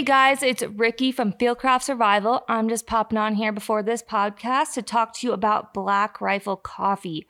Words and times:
Hey 0.00 0.06
guys, 0.06 0.42
it's 0.42 0.62
Ricky 0.62 1.12
from 1.12 1.34
Fieldcraft 1.34 1.82
Survival. 1.82 2.42
I'm 2.48 2.70
just 2.70 2.86
popping 2.86 3.18
on 3.18 3.34
here 3.34 3.52
before 3.52 3.82
this 3.82 4.02
podcast 4.02 4.72
to 4.72 4.82
talk 4.82 5.12
to 5.16 5.26
you 5.26 5.34
about 5.34 5.74
Black 5.74 6.22
Rifle 6.22 6.56
Coffee. 6.56 7.26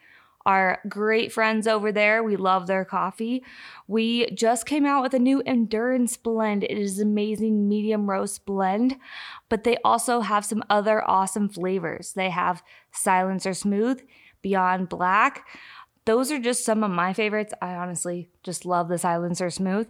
Our 0.47 0.79
great 0.89 1.33
friends 1.33 1.67
over 1.67 1.91
there, 1.91 2.23
we 2.23 2.37
love 2.37 2.69
their 2.69 2.85
coffee. 2.85 3.43
We 3.89 4.31
just 4.31 4.67
came 4.67 4.87
out 4.87 5.03
with 5.03 5.15
a 5.15 5.19
new 5.19 5.43
endurance 5.45 6.17
blend. 6.17 6.63
It 6.63 6.79
is 6.79 7.01
amazing 7.01 7.69
medium 7.69 8.09
roast 8.09 8.47
blend, 8.47 8.99
but 9.49 9.65
they 9.65 9.77
also 9.85 10.21
have 10.21 10.45
some 10.45 10.63
other 10.71 11.03
awesome 11.11 11.49
flavors. 11.49 12.13
They 12.13 12.31
have 12.31 12.63
Silencer 12.93 13.53
Smooth, 13.53 14.01
Beyond 14.43 14.89
Black. 14.89 15.45
Those 16.05 16.31
are 16.31 16.39
just 16.39 16.65
some 16.65 16.85
of 16.85 16.93
my 16.93 17.15
favorites. 17.15 17.53
I 17.61 17.75
honestly 17.75 18.31
just 18.45 18.65
love 18.65 18.89
the 18.89 18.97
Silencer 18.97 19.51
Smooth 19.51 19.89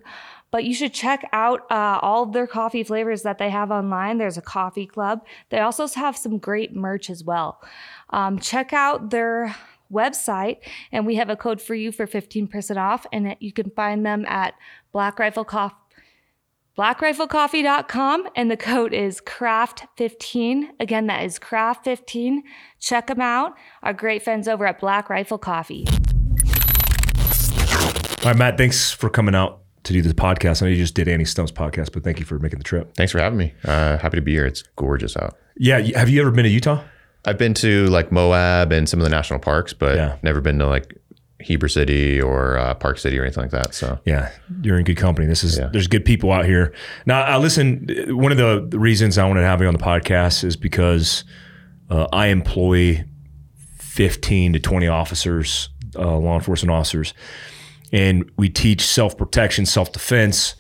but 0.51 0.65
you 0.65 0.75
should 0.75 0.93
check 0.93 1.29
out 1.33 1.71
uh, 1.71 1.99
all 2.03 2.27
their 2.27 2.47
coffee 2.47 2.83
flavors 2.83 3.23
that 3.23 3.39
they 3.39 3.51
have 3.51 3.71
online. 3.71 4.19
There's 4.19 4.39
a 4.39 4.43
coffee 4.43 4.87
club. 4.87 5.25
They 5.51 5.61
also 5.61 5.87
have 5.87 6.17
some 6.17 6.39
great 6.39 6.75
merch 6.75 7.11
as 7.11 7.25
well. 7.25 7.63
Um, 8.11 8.39
check 8.39 8.73
out 8.73 9.11
their 9.11 9.55
website, 9.93 10.59
and 10.93 11.07
we 11.07 11.17
have 11.17 11.31
a 11.31 11.37
code 11.37 11.61
for 11.61 11.75
you 11.75 11.93
for 11.93 12.07
15% 12.07 12.77
off, 12.77 13.07
and 13.13 13.37
you 13.41 13.53
can 13.53 13.71
find 13.71 14.05
them 14.05 14.25
at 14.27 14.55
Black 14.93 15.19
Rifle 15.19 15.45
Coffee. 15.45 15.77
BlackRifleCoffee.com 16.79 18.29
and 18.37 18.51
the 18.51 18.57
code 18.57 18.95
is 18.95 19.21
CRAFT15. 19.21 20.71
Again, 20.79 21.09
that 21.09 21.25
is 21.25 21.39
CRAFT15. 21.39 22.39
Check 22.79 23.09
them 23.09 23.21
out. 23.21 23.55
Our 23.83 23.93
great 23.93 24.23
friends 24.23 24.49
over 24.49 24.65
at 24.67 24.81
Black 24.81 25.11
Rifle 25.11 25.37
Coffee. 25.37 25.85
All 28.23 28.31
right, 28.31 28.37
Matt, 28.37 28.57
thanks 28.57 28.93
for 28.93 29.11
coming 29.11 29.35
out 29.35 29.60
to 29.85 29.93
do 29.93 30.03
this 30.03 30.13
podcast. 30.13 30.63
I 30.63 30.67
know 30.67 30.71
you 30.71 30.77
just 30.77 30.95
did 30.95 31.09
Andy 31.09 31.25
Stumpf's 31.25 31.53
podcast, 31.53 31.93
but 31.93 32.05
thank 32.05 32.19
you 32.19 32.27
for 32.27 32.39
making 32.39 32.59
the 32.59 32.65
trip. 32.65 32.95
Thanks 32.97 33.13
for 33.13 33.19
having 33.19 33.39
me. 33.39 33.55
Uh, 33.65 33.99
happy 33.99 34.17
to 34.17 34.23
be 34.23 34.33
here. 34.33 34.47
It's 34.47 34.63
gorgeous 34.77 35.17
out. 35.17 35.37
Yeah. 35.57 35.79
Have 35.97 36.09
you 36.09 36.21
ever 36.21 36.31
been 36.31 36.45
to 36.45 36.51
Utah? 36.51 36.83
I've 37.25 37.39
been 37.39 37.55
to 37.55 37.87
like 37.87 38.11
Moab 38.11 38.73
and 38.73 38.89
some 38.89 39.01
of 39.01 39.05
the 39.05 39.11
national 39.11 39.41
parks, 39.41 39.73
but 39.73 39.97
yeah. 39.97 40.17
never 40.23 40.41
been 40.41 40.59
to 40.59 40.67
like 40.67 40.97
Heber 41.41 41.69
City 41.69 42.21
or 42.21 42.59
uh, 42.59 42.75
Park 42.75 42.99
City 42.99 43.19
or 43.19 43.25
anything 43.25 43.43
like 43.43 43.51
that. 43.51 43.75
So 43.75 43.99
yeah, 44.05 44.31
you're 44.63 44.79
in 44.79 44.85
good 44.85 44.97
company. 44.97 45.27
This 45.27 45.45
is 45.45 45.59
yeah. 45.59 45.69
there's 45.73 45.87
good 45.87 46.05
people 46.05 46.33
out 46.33 46.45
here. 46.45 46.75
Now, 47.07 47.23
I 47.23 47.37
listen. 47.39 47.87
One 48.09 48.33
of 48.33 48.39
the 48.39 48.79
reasons 48.79 49.19
I 49.19 49.27
wanted 49.27 49.41
to 49.41 49.47
have 49.47 49.61
you 49.61 49.67
on 49.67 49.75
the 49.75 49.83
podcast 49.83 50.45
is 50.45 50.57
because 50.57 51.25
uh, 51.91 52.07
I 52.13 52.29
employ 52.29 53.05
15 53.79 54.55
to 54.55 54.61
20 54.61 54.89
officers, 54.89 55.69
uh, 55.97 56.17
law 56.17 56.37
enforcement 56.37 56.71
officers, 56.71 57.13
and 57.93 58.31
we 58.37 58.49
teach 58.49 58.83
self 58.83 59.17
protection, 59.17 59.67
self 59.67 59.93
defense, 59.93 60.55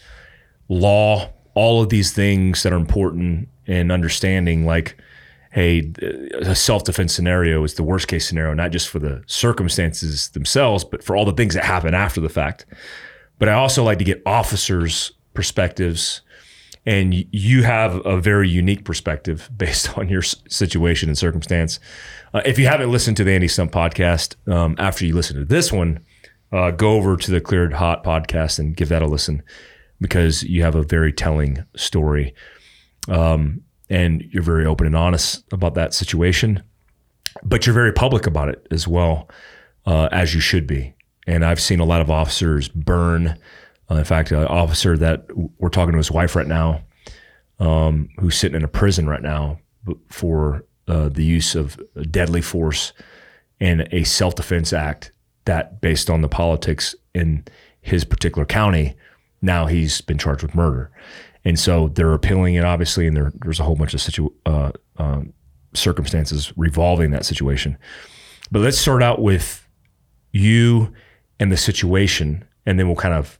law, 0.68 1.32
all 1.54 1.82
of 1.82 1.88
these 1.88 2.12
things 2.12 2.62
that 2.62 2.72
are 2.72 2.76
important 2.76 3.48
in 3.66 3.90
understanding 3.90 4.66
like, 4.66 4.96
hey, 5.52 5.92
a 6.40 6.54
self 6.54 6.84
defense 6.84 7.14
scenario 7.14 7.62
is 7.64 7.74
the 7.74 7.82
worst 7.82 8.08
case 8.08 8.26
scenario, 8.26 8.54
not 8.54 8.72
just 8.72 8.88
for 8.88 8.98
the 8.98 9.22
circumstances 9.26 10.28
themselves, 10.30 10.84
but 10.84 11.02
for 11.02 11.16
all 11.16 11.24
the 11.24 11.32
things 11.32 11.54
that 11.54 11.64
happen 11.64 11.94
after 11.94 12.20
the 12.20 12.28
fact. 12.28 12.66
But 13.38 13.48
I 13.48 13.54
also 13.54 13.82
like 13.82 13.98
to 13.98 14.04
get 14.04 14.22
officers' 14.26 15.12
perspectives. 15.34 16.22
And 16.86 17.26
you 17.30 17.62
have 17.62 18.04
a 18.06 18.18
very 18.20 18.48
unique 18.48 18.84
perspective 18.84 19.50
based 19.56 19.98
on 19.98 20.08
your 20.08 20.22
situation 20.22 21.08
and 21.08 21.18
circumstance. 21.18 21.78
Uh, 22.32 22.42
if 22.44 22.58
you 22.58 22.66
haven't 22.66 22.90
listened 22.90 23.16
to 23.18 23.24
the 23.24 23.32
Andy 23.32 23.48
Stumpf 23.48 23.70
podcast, 23.70 24.36
um, 24.50 24.76
after 24.78 25.04
you 25.04 25.14
listen 25.14 25.36
to 25.36 25.44
this 25.44 25.70
one, 25.70 26.00
uh, 26.52 26.70
go 26.70 26.92
over 26.92 27.16
to 27.16 27.30
the 27.30 27.40
Cleared 27.40 27.74
Hot 27.74 28.04
podcast 28.04 28.58
and 28.58 28.76
give 28.76 28.88
that 28.88 29.02
a 29.02 29.06
listen 29.06 29.42
because 30.00 30.42
you 30.42 30.62
have 30.62 30.74
a 30.74 30.82
very 30.82 31.12
telling 31.12 31.64
story. 31.76 32.34
Um, 33.08 33.62
and 33.88 34.22
you're 34.30 34.42
very 34.42 34.66
open 34.66 34.86
and 34.86 34.96
honest 34.96 35.44
about 35.52 35.74
that 35.74 35.92
situation, 35.92 36.62
but 37.42 37.66
you're 37.66 37.74
very 37.74 37.92
public 37.92 38.26
about 38.26 38.48
it 38.48 38.66
as 38.70 38.86
well, 38.86 39.28
uh, 39.84 40.08
as 40.12 40.32
you 40.34 40.40
should 40.40 40.66
be. 40.66 40.94
And 41.26 41.44
I've 41.44 41.60
seen 41.60 41.80
a 41.80 41.84
lot 41.84 42.00
of 42.00 42.10
officers 42.10 42.68
burn. 42.68 43.36
Uh, 43.90 43.96
in 43.96 44.04
fact, 44.04 44.30
an 44.30 44.46
officer 44.46 44.96
that 44.96 45.26
we're 45.58 45.70
talking 45.70 45.92
to 45.92 45.98
his 45.98 46.10
wife 46.10 46.36
right 46.36 46.46
now, 46.46 46.82
um, 47.58 48.08
who's 48.18 48.38
sitting 48.38 48.56
in 48.56 48.64
a 48.64 48.68
prison 48.68 49.08
right 49.08 49.22
now 49.22 49.58
for 50.08 50.64
uh, 50.86 51.08
the 51.08 51.24
use 51.24 51.54
of 51.54 51.80
deadly 52.10 52.42
force 52.42 52.92
and 53.58 53.88
a 53.92 54.04
self 54.04 54.34
defense 54.36 54.72
act 54.72 55.10
that 55.50 55.80
based 55.80 56.08
on 56.08 56.22
the 56.22 56.28
politics 56.28 56.94
in 57.12 57.44
his 57.80 58.04
particular 58.04 58.46
county, 58.46 58.94
now 59.42 59.66
he's 59.66 60.00
been 60.00 60.16
charged 60.16 60.42
with 60.42 60.54
murder. 60.54 60.92
And 61.44 61.58
so 61.58 61.88
they're 61.88 62.12
appealing 62.12 62.54
it, 62.54 62.64
obviously, 62.64 63.08
and 63.08 63.16
there, 63.16 63.32
there's 63.42 63.58
a 63.58 63.64
whole 63.64 63.74
bunch 63.74 63.92
of 63.92 64.00
situ, 64.00 64.28
uh, 64.46 64.70
um, 64.98 65.32
circumstances 65.74 66.52
revolving 66.56 67.10
that 67.10 67.26
situation. 67.26 67.76
But 68.52 68.60
let's 68.60 68.78
start 68.78 69.02
out 69.02 69.20
with 69.22 69.66
you 70.30 70.94
and 71.40 71.50
the 71.50 71.56
situation, 71.56 72.44
and 72.64 72.78
then 72.78 72.86
we'll 72.86 72.94
kind 72.94 73.14
of 73.14 73.36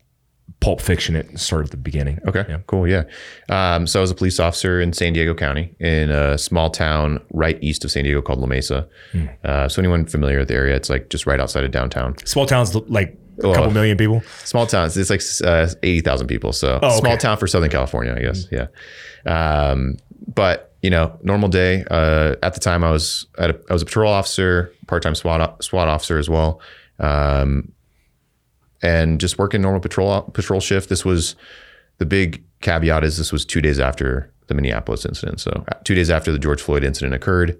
pulp 0.60 0.80
fiction 0.80 1.16
it 1.16 1.38
start 1.38 1.64
at 1.64 1.70
the 1.70 1.76
beginning. 1.76 2.18
Okay, 2.26 2.44
yeah. 2.48 2.58
cool. 2.66 2.86
Yeah. 2.86 3.04
Um, 3.48 3.86
so 3.86 3.98
I 3.98 4.02
was 4.02 4.10
a 4.10 4.14
police 4.14 4.38
officer 4.38 4.80
in 4.80 4.92
San 4.92 5.14
Diego 5.14 5.34
County 5.34 5.74
in 5.80 6.10
a 6.10 6.36
small 6.36 6.70
town 6.70 7.20
right 7.32 7.58
east 7.62 7.84
of 7.84 7.90
San 7.90 8.04
Diego 8.04 8.20
called 8.20 8.40
La 8.40 8.46
Mesa. 8.46 8.86
Mm. 9.12 9.44
Uh, 9.44 9.68
so 9.68 9.80
anyone 9.80 10.06
familiar 10.06 10.38
with 10.38 10.48
the 10.48 10.54
area, 10.54 10.76
it's 10.76 10.90
like 10.90 11.08
just 11.08 11.26
right 11.26 11.40
outside 11.40 11.64
of 11.64 11.70
downtown. 11.70 12.14
Small 12.26 12.46
towns 12.46 12.74
like 12.74 13.16
a 13.38 13.54
couple 13.54 13.70
million 13.70 13.96
people. 13.96 14.22
Small 14.44 14.66
towns. 14.66 14.96
It's 14.96 15.10
like 15.10 15.22
uh, 15.44 15.68
eighty 15.82 16.00
thousand 16.00 16.26
people. 16.26 16.52
So 16.52 16.78
oh, 16.82 16.86
okay. 16.88 16.98
small 16.98 17.16
town 17.16 17.38
for 17.38 17.46
Southern 17.46 17.70
California, 17.70 18.14
I 18.14 18.20
guess. 18.20 18.46
Mm. 18.46 18.68
Yeah. 19.26 19.70
Um, 19.70 19.96
but 20.34 20.74
you 20.82 20.90
know, 20.90 21.18
normal 21.22 21.48
day. 21.48 21.84
Uh, 21.90 22.36
at 22.42 22.54
the 22.54 22.60
time, 22.60 22.84
I 22.84 22.90
was 22.90 23.26
at 23.38 23.50
a, 23.50 23.60
I 23.70 23.72
was 23.72 23.82
a 23.82 23.86
patrol 23.86 24.12
officer, 24.12 24.72
part 24.86 25.02
time 25.02 25.14
SWAT 25.14 25.62
SWAT 25.62 25.88
officer 25.88 26.18
as 26.18 26.28
well. 26.28 26.60
Um, 26.98 27.72
and 28.82 29.20
just 29.20 29.38
working 29.38 29.62
normal 29.62 29.80
patrol 29.80 30.22
patrol 30.22 30.60
shift. 30.60 30.88
This 30.88 31.04
was 31.04 31.36
the 31.98 32.06
big 32.06 32.42
caveat 32.60 33.04
is 33.04 33.18
this 33.18 33.32
was 33.32 33.44
two 33.44 33.60
days 33.60 33.78
after 33.78 34.32
the 34.46 34.54
Minneapolis 34.54 35.04
incident. 35.04 35.40
So 35.40 35.64
uh, 35.68 35.74
two 35.84 35.94
days 35.94 36.10
after 36.10 36.32
the 36.32 36.38
George 36.38 36.60
Floyd 36.60 36.84
incident 36.84 37.14
occurred, 37.14 37.58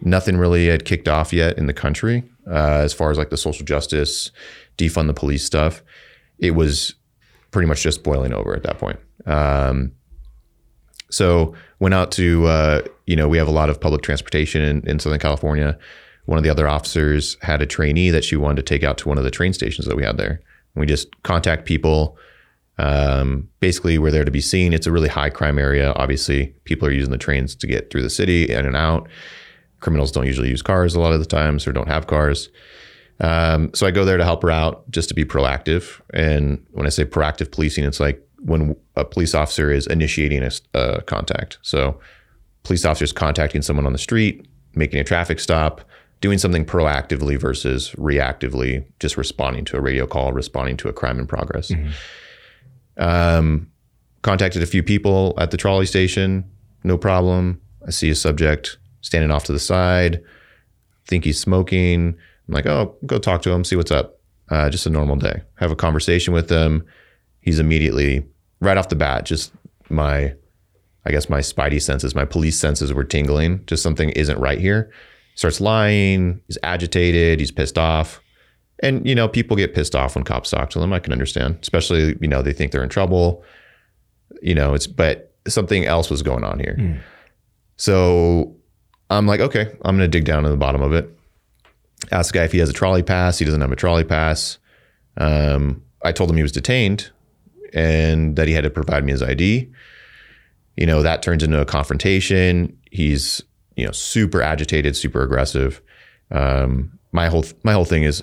nothing 0.00 0.36
really 0.36 0.66
had 0.68 0.84
kicked 0.84 1.08
off 1.08 1.32
yet 1.32 1.58
in 1.58 1.66
the 1.66 1.72
country 1.72 2.24
uh, 2.48 2.80
as 2.82 2.92
far 2.92 3.10
as 3.10 3.18
like 3.18 3.30
the 3.30 3.36
social 3.36 3.64
justice, 3.64 4.30
defund 4.78 5.06
the 5.06 5.14
police 5.14 5.44
stuff. 5.44 5.82
It 6.38 6.52
was 6.52 6.94
pretty 7.50 7.68
much 7.68 7.82
just 7.82 8.02
boiling 8.02 8.32
over 8.32 8.54
at 8.54 8.62
that 8.64 8.78
point. 8.78 8.98
Um, 9.26 9.92
so 11.10 11.54
went 11.78 11.94
out 11.94 12.10
to 12.12 12.46
uh, 12.46 12.82
you 13.06 13.16
know 13.16 13.28
we 13.28 13.38
have 13.38 13.48
a 13.48 13.52
lot 13.52 13.70
of 13.70 13.80
public 13.80 14.02
transportation 14.02 14.62
in, 14.62 14.88
in 14.88 14.98
Southern 14.98 15.20
California 15.20 15.78
one 16.26 16.38
of 16.38 16.44
the 16.44 16.50
other 16.50 16.66
officers 16.66 17.36
had 17.42 17.60
a 17.60 17.66
trainee 17.66 18.10
that 18.10 18.24
she 18.24 18.36
wanted 18.36 18.56
to 18.56 18.62
take 18.62 18.82
out 18.82 18.98
to 18.98 19.08
one 19.08 19.18
of 19.18 19.24
the 19.24 19.30
train 19.30 19.52
stations 19.52 19.86
that 19.86 19.96
we 19.96 20.04
had 20.04 20.16
there. 20.16 20.40
And 20.74 20.80
we 20.80 20.86
just 20.86 21.22
contact 21.22 21.66
people. 21.66 22.16
Um, 22.78 23.48
basically, 23.60 23.98
we're 23.98 24.10
there 24.10 24.24
to 24.24 24.30
be 24.30 24.40
seen. 24.40 24.72
It's 24.72 24.86
a 24.86 24.92
really 24.92 25.08
high 25.08 25.30
crime 25.30 25.58
area. 25.58 25.92
Obviously, 25.96 26.54
people 26.64 26.88
are 26.88 26.92
using 26.92 27.12
the 27.12 27.18
trains 27.18 27.54
to 27.56 27.66
get 27.66 27.90
through 27.90 28.02
the 28.02 28.10
city 28.10 28.50
in 28.50 28.66
and 28.66 28.76
out. 28.76 29.08
Criminals 29.80 30.10
don't 30.10 30.26
usually 30.26 30.48
use 30.48 30.62
cars 30.62 30.94
a 30.94 31.00
lot 31.00 31.12
of 31.12 31.20
the 31.20 31.26
times 31.26 31.66
or 31.66 31.72
don't 31.72 31.88
have 31.88 32.06
cars. 32.06 32.48
Um, 33.20 33.70
so 33.74 33.86
I 33.86 33.90
go 33.90 34.04
there 34.04 34.16
to 34.16 34.24
help 34.24 34.42
her 34.42 34.50
out 34.50 34.90
just 34.90 35.08
to 35.10 35.14
be 35.14 35.24
proactive. 35.24 36.00
And 36.12 36.64
when 36.72 36.86
I 36.86 36.88
say 36.88 37.04
proactive 37.04 37.52
policing, 37.52 37.84
it's 37.84 38.00
like 38.00 38.20
when 38.40 38.74
a 38.96 39.04
police 39.04 39.34
officer 39.34 39.70
is 39.70 39.86
initiating 39.86 40.42
a, 40.42 40.50
a 40.74 41.02
contact. 41.02 41.58
So 41.62 42.00
police 42.64 42.84
officers 42.84 43.12
contacting 43.12 43.62
someone 43.62 43.86
on 43.86 43.92
the 43.92 43.98
street, 43.98 44.48
making 44.74 44.98
a 44.98 45.04
traffic 45.04 45.38
stop, 45.38 45.82
doing 46.24 46.38
something 46.38 46.64
proactively 46.64 47.38
versus 47.38 47.90
reactively, 47.98 48.82
just 48.98 49.18
responding 49.18 49.62
to 49.62 49.76
a 49.76 49.80
radio 49.82 50.06
call, 50.06 50.32
responding 50.32 50.74
to 50.74 50.88
a 50.88 50.92
crime 50.94 51.18
in 51.18 51.26
progress. 51.26 51.70
Mm-hmm. 51.70 53.02
Um, 53.02 53.70
contacted 54.22 54.62
a 54.62 54.66
few 54.66 54.82
people 54.82 55.34
at 55.36 55.50
the 55.50 55.58
trolley 55.58 55.84
station, 55.84 56.50
no 56.82 56.96
problem. 56.96 57.60
I 57.86 57.90
see 57.90 58.08
a 58.08 58.14
subject 58.14 58.78
standing 59.02 59.30
off 59.30 59.44
to 59.44 59.52
the 59.52 59.58
side, 59.58 60.22
think 61.06 61.24
he's 61.26 61.38
smoking. 61.38 62.16
I'm 62.48 62.54
like, 62.54 62.64
oh, 62.64 62.96
go 63.04 63.18
talk 63.18 63.42
to 63.42 63.50
him, 63.50 63.62
see 63.62 63.76
what's 63.76 63.90
up. 63.90 64.18
Uh, 64.48 64.70
just 64.70 64.86
a 64.86 64.90
normal 64.90 65.16
day. 65.16 65.42
Have 65.56 65.72
a 65.72 65.76
conversation 65.76 66.32
with 66.32 66.48
him. 66.48 66.86
He's 67.42 67.58
immediately, 67.58 68.24
right 68.60 68.78
off 68.78 68.88
the 68.88 68.96
bat, 68.96 69.26
just 69.26 69.52
my, 69.90 70.32
I 71.04 71.10
guess 71.10 71.28
my 71.28 71.40
spidey 71.40 71.82
senses, 71.82 72.14
my 72.14 72.24
police 72.24 72.58
senses 72.58 72.94
were 72.94 73.04
tingling. 73.04 73.62
Just 73.66 73.82
something 73.82 74.08
isn't 74.08 74.38
right 74.38 74.58
here 74.58 74.90
starts 75.34 75.60
lying. 75.60 76.40
He's 76.46 76.58
agitated. 76.62 77.40
He's 77.40 77.50
pissed 77.50 77.78
off. 77.78 78.20
And, 78.80 79.06
you 79.06 79.14
know, 79.14 79.28
people 79.28 79.56
get 79.56 79.74
pissed 79.74 79.94
off 79.94 80.14
when 80.14 80.24
cops 80.24 80.50
talk 80.50 80.70
to 80.70 80.78
them. 80.78 80.92
I 80.92 80.98
can 80.98 81.12
understand, 81.12 81.58
especially, 81.62 82.16
you 82.20 82.28
know, 82.28 82.42
they 82.42 82.52
think 82.52 82.72
they're 82.72 82.82
in 82.82 82.88
trouble. 82.88 83.44
You 84.42 84.54
know, 84.54 84.74
it's, 84.74 84.86
but 84.86 85.32
something 85.46 85.84
else 85.84 86.10
was 86.10 86.22
going 86.22 86.44
on 86.44 86.58
here. 86.58 86.76
Mm. 86.78 87.00
So 87.76 88.56
I'm 89.10 89.26
like, 89.26 89.40
okay, 89.40 89.70
I'm 89.82 89.96
going 89.96 90.10
to 90.10 90.18
dig 90.18 90.24
down 90.24 90.42
to 90.42 90.48
the 90.48 90.56
bottom 90.56 90.82
of 90.82 90.92
it. 90.92 91.08
Ask 92.10 92.32
the 92.32 92.40
guy 92.40 92.44
if 92.44 92.52
he 92.52 92.58
has 92.58 92.68
a 92.68 92.74
trolley 92.74 93.02
pass. 93.02 93.38
He 93.38 93.44
doesn't 93.44 93.60
have 93.60 93.72
a 93.72 93.76
trolley 93.76 94.04
pass. 94.04 94.58
Um, 95.16 95.82
I 96.04 96.12
told 96.12 96.30
him 96.30 96.36
he 96.36 96.42
was 96.42 96.52
detained 96.52 97.10
and 97.72 98.36
that 98.36 98.48
he 98.48 98.54
had 98.54 98.64
to 98.64 98.70
provide 98.70 99.04
me 99.04 99.12
his 99.12 99.22
ID. 99.22 99.70
You 100.76 100.86
know, 100.86 101.02
that 101.02 101.22
turns 101.22 101.42
into 101.42 101.60
a 101.60 101.64
confrontation. 101.64 102.76
He's, 102.90 103.42
you 103.76 103.84
know, 103.84 103.92
super 103.92 104.42
agitated, 104.42 104.96
super 104.96 105.22
aggressive. 105.22 105.80
Um, 106.30 106.98
my 107.12 107.28
whole 107.28 107.44
my 107.62 107.72
whole 107.72 107.84
thing 107.84 108.02
is 108.02 108.22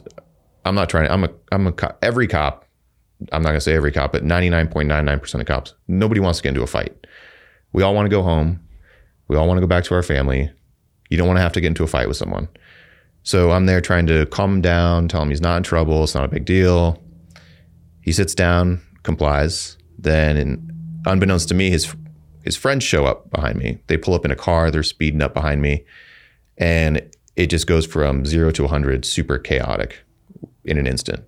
I'm 0.66 0.76
not 0.76 0.90
trying 0.90 1.10
I'm 1.10 1.24
a 1.24 1.30
I'm 1.52 1.68
a 1.68 1.72
cop, 1.72 1.98
every 2.02 2.28
cop 2.28 2.66
I'm 3.32 3.42
not 3.44 3.50
going 3.50 3.58
to 3.58 3.62
say 3.62 3.74
every 3.74 3.92
cop, 3.92 4.12
but 4.12 4.24
99.99% 4.24 5.40
of 5.40 5.46
cops, 5.46 5.76
nobody 5.88 6.20
wants 6.20 6.40
to 6.40 6.44
get 6.44 6.50
into 6.50 6.64
a 6.64 6.68
fight. 6.68 7.08
We 7.74 7.84
all 7.84 7.94
want 7.94 8.06
to 8.06 8.10
go 8.10 8.24
home. 8.24 8.60
We 9.28 9.38
all 9.38 9.48
want 9.48 9.58
to 9.58 9.62
go 9.62 9.68
back 9.68 9.84
to 9.86 9.96
our 9.96 10.04
family. 10.04 10.52
You 11.10 11.18
don't 11.18 11.28
want 11.28 11.38
to 11.38 11.42
have 11.42 11.54
to 11.54 11.62
get 11.62 11.68
into 11.68 11.84
a 11.84 11.88
fight 11.88 12.08
with 12.08 12.18
someone. 12.18 12.48
So 13.24 13.52
I'm 13.52 13.66
there 13.66 13.82
trying 13.82 14.08
to 14.08 14.26
calm 14.28 14.56
him 14.56 14.62
down, 14.62 15.08
tell 15.08 15.22
him 15.22 15.30
he's 15.30 15.42
not 15.42 15.58
in 15.58 15.64
trouble. 15.64 16.04
It's 16.04 16.16
not 16.16 16.26
a 16.26 16.30
big 16.30 16.46
deal. 16.46 17.02
He 18.02 18.12
sits 18.12 18.34
down, 18.34 18.82
complies. 19.04 19.78
Then, 20.00 21.02
unbeknownst 21.06 21.50
to 21.50 21.54
me, 21.54 21.70
his 21.70 21.96
his 22.44 22.56
friends 22.58 22.84
show 22.84 23.06
up 23.06 23.30
behind 23.32 23.58
me. 23.58 23.80
They 23.88 23.98
pull 23.98 24.14
up 24.14 24.26
in 24.26 24.32
a 24.32 24.36
car. 24.36 24.72
They're 24.72 24.84
speeding 24.84 25.22
up 25.22 25.34
behind 25.34 25.62
me, 25.62 25.86
and 26.58 27.02
it 27.36 27.48
just 27.48 27.68
goes 27.68 27.86
from 27.86 28.26
zero 28.26 28.52
to 28.52 28.64
100, 28.64 29.06
super 29.06 29.38
chaotic 29.38 30.04
in 30.66 30.78
an 30.78 30.88
instant. 30.88 31.24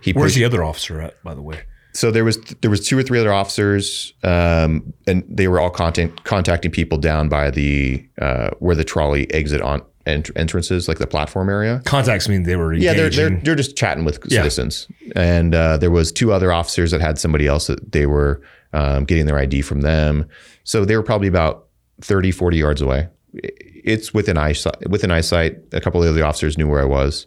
He 0.00 0.12
Where's 0.12 0.32
pushed, 0.32 0.36
the 0.36 0.44
other 0.44 0.64
officer 0.64 1.00
at, 1.00 1.22
by 1.22 1.34
the 1.34 1.42
way? 1.42 1.62
So 1.92 2.10
there 2.10 2.24
was 2.24 2.38
there 2.60 2.70
was 2.70 2.86
two 2.86 2.96
or 2.96 3.02
three 3.02 3.18
other 3.18 3.32
officers, 3.32 4.14
um, 4.22 4.92
and 5.06 5.24
they 5.28 5.48
were 5.48 5.58
all 5.58 5.70
contact, 5.70 6.24
contacting 6.24 6.70
people 6.70 6.98
down 6.98 7.28
by 7.28 7.50
the 7.50 8.06
uh, 8.20 8.50
where 8.60 8.76
the 8.76 8.84
trolley 8.84 9.32
exit 9.34 9.60
on 9.60 9.82
ent- 10.06 10.30
entrances, 10.36 10.86
like 10.86 10.98
the 10.98 11.06
platform 11.06 11.48
area. 11.48 11.82
Contacts 11.84 12.28
mean 12.28 12.44
they 12.44 12.56
were 12.56 12.72
engaging. 12.72 12.96
yeah, 12.96 13.08
they're, 13.08 13.10
they're 13.10 13.40
they're 13.40 13.54
just 13.56 13.76
chatting 13.76 14.04
with 14.04 14.20
yeah. 14.26 14.38
citizens, 14.38 14.86
and 15.16 15.54
uh, 15.54 15.78
there 15.78 15.90
was 15.90 16.12
two 16.12 16.32
other 16.32 16.52
officers 16.52 16.92
that 16.92 17.00
had 17.00 17.18
somebody 17.18 17.48
else 17.48 17.66
that 17.66 17.90
they 17.90 18.06
were 18.06 18.40
um, 18.72 19.04
getting 19.04 19.26
their 19.26 19.38
ID 19.38 19.62
from 19.62 19.80
them. 19.80 20.28
So 20.64 20.84
they 20.84 20.96
were 20.96 21.02
probably 21.02 21.28
about 21.28 21.66
30, 22.00 22.30
40 22.30 22.56
yards 22.56 22.80
away. 22.80 23.08
It's 23.32 24.12
within 24.12 24.36
eyesight. 24.36 24.88
Within 24.88 25.10
eyesight, 25.10 25.58
a 25.72 25.80
couple 25.80 26.02
of 26.02 26.14
the 26.14 26.22
officers 26.22 26.58
knew 26.58 26.68
where 26.68 26.80
I 26.80 26.84
was. 26.84 27.26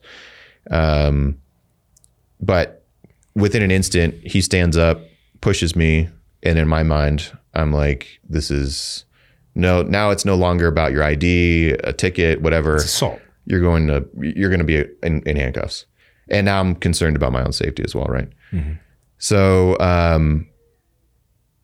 Um, 0.69 1.38
but 2.40 2.86
within 3.36 3.62
an 3.62 3.72
instant, 3.72 4.16
he 4.24 4.42
stands 4.42 4.78
up, 4.78 5.01
pushes 5.42 5.75
me, 5.75 6.10
and 6.44 6.60
in 6.60 6.68
my 6.68 6.84
mind, 6.84 7.31
I'm 7.54 7.72
like, 7.72 8.19
this 8.28 8.51
is 8.51 9.06
no. 9.56 9.84
Now 9.84 10.10
it's 10.10 10.25
no 10.25 10.36
longer 10.36 10.68
about 10.68 10.92
your 10.92 11.04
ID, 11.04 11.72
a 11.84 11.94
ticket, 11.94 12.42
whatever. 12.42 12.75
It's 12.75 12.86
assault. 12.86 13.22
You're 13.45 13.62
going 13.62 13.88
to 13.88 14.06
you're 14.19 14.50
going 14.50 14.60
to 14.60 14.66
be 14.66 14.78
in, 15.04 15.22
in, 15.24 15.36
handcuffs, 15.36 15.86
and 16.30 16.45
now 16.45 16.60
I'm 16.60 16.75
concerned 16.75 17.16
about 17.16 17.31
my 17.31 17.44
own 17.44 17.51
safety 17.51 17.84
as 17.84 17.94
well, 17.94 18.06
right? 18.06 18.30
Mm-hmm. 18.51 18.74
So 19.18 19.78
um, 19.80 20.48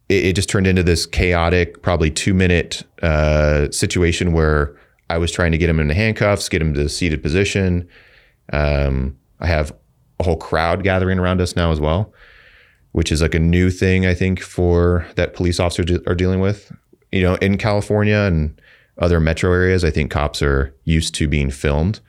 it, 0.09 0.25
it, 0.25 0.35
just 0.35 0.49
turned 0.49 0.67
into 0.67 0.83
this 0.83 1.05
chaotic, 1.05 1.81
probably 1.81 2.11
two 2.11 2.33
minute 2.33 2.83
uh, 3.01 3.69
situation 3.71 4.33
where 4.33 4.75
I 5.09 5.17
was 5.17 5.31
trying 5.31 5.51
to 5.51 5.57
get 5.57 5.69
him 5.69 5.79
into 5.79 5.93
handcuffs, 5.93 6.49
get 6.49 6.61
him 6.61 6.73
to 6.73 6.81
a 6.81 6.89
seated 6.89 7.23
position. 7.23 7.87
Um, 8.51 9.17
I 9.39 9.47
have 9.47 9.73
a 10.19 10.23
whole 10.23 10.37
crowd 10.37 10.83
gathering 10.83 11.19
around 11.19 11.41
us 11.41 11.55
now 11.55 11.71
as 11.71 11.79
well, 11.79 12.13
which 12.91 13.11
is 13.11 13.21
like 13.21 13.35
a 13.35 13.39
new 13.39 13.69
thing 13.69 14.05
I 14.05 14.13
think 14.13 14.41
for 14.41 15.07
that 15.15 15.33
police 15.33 15.59
officers 15.59 15.99
are 16.05 16.15
dealing 16.15 16.39
with. 16.39 16.71
You 17.11 17.23
know, 17.23 17.35
in 17.35 17.57
California 17.57 18.17
and 18.17 18.59
other 18.97 19.19
metro 19.19 19.51
areas, 19.51 19.83
I 19.83 19.89
think 19.89 20.11
cops 20.11 20.41
are 20.41 20.75
used 20.83 21.15
to 21.15 21.27
being 21.27 21.49
filmed. 21.49 22.01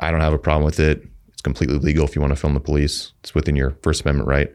I 0.00 0.10
don't 0.10 0.20
have 0.20 0.32
a 0.32 0.38
problem 0.38 0.64
with 0.64 0.78
it. 0.78 1.04
It's 1.28 1.42
completely 1.42 1.78
legal 1.78 2.06
if 2.06 2.14
you 2.14 2.20
want 2.20 2.32
to 2.32 2.40
film 2.40 2.54
the 2.54 2.60
police. 2.60 3.12
It's 3.20 3.34
within 3.34 3.56
your 3.56 3.76
First 3.82 4.02
Amendment 4.02 4.28
right. 4.28 4.54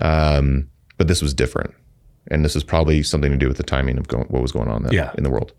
Um, 0.00 0.68
but 1.02 1.08
this 1.08 1.20
was 1.20 1.34
different, 1.34 1.74
and 2.28 2.44
this 2.44 2.54
is 2.54 2.62
probably 2.62 3.02
something 3.02 3.32
to 3.32 3.36
do 3.36 3.48
with 3.48 3.56
the 3.56 3.64
timing 3.64 3.98
of 3.98 4.06
going, 4.06 4.24
what 4.26 4.40
was 4.40 4.52
going 4.52 4.68
on 4.68 4.86
yeah. 4.92 5.10
in 5.18 5.24
the 5.24 5.30
world. 5.30 5.52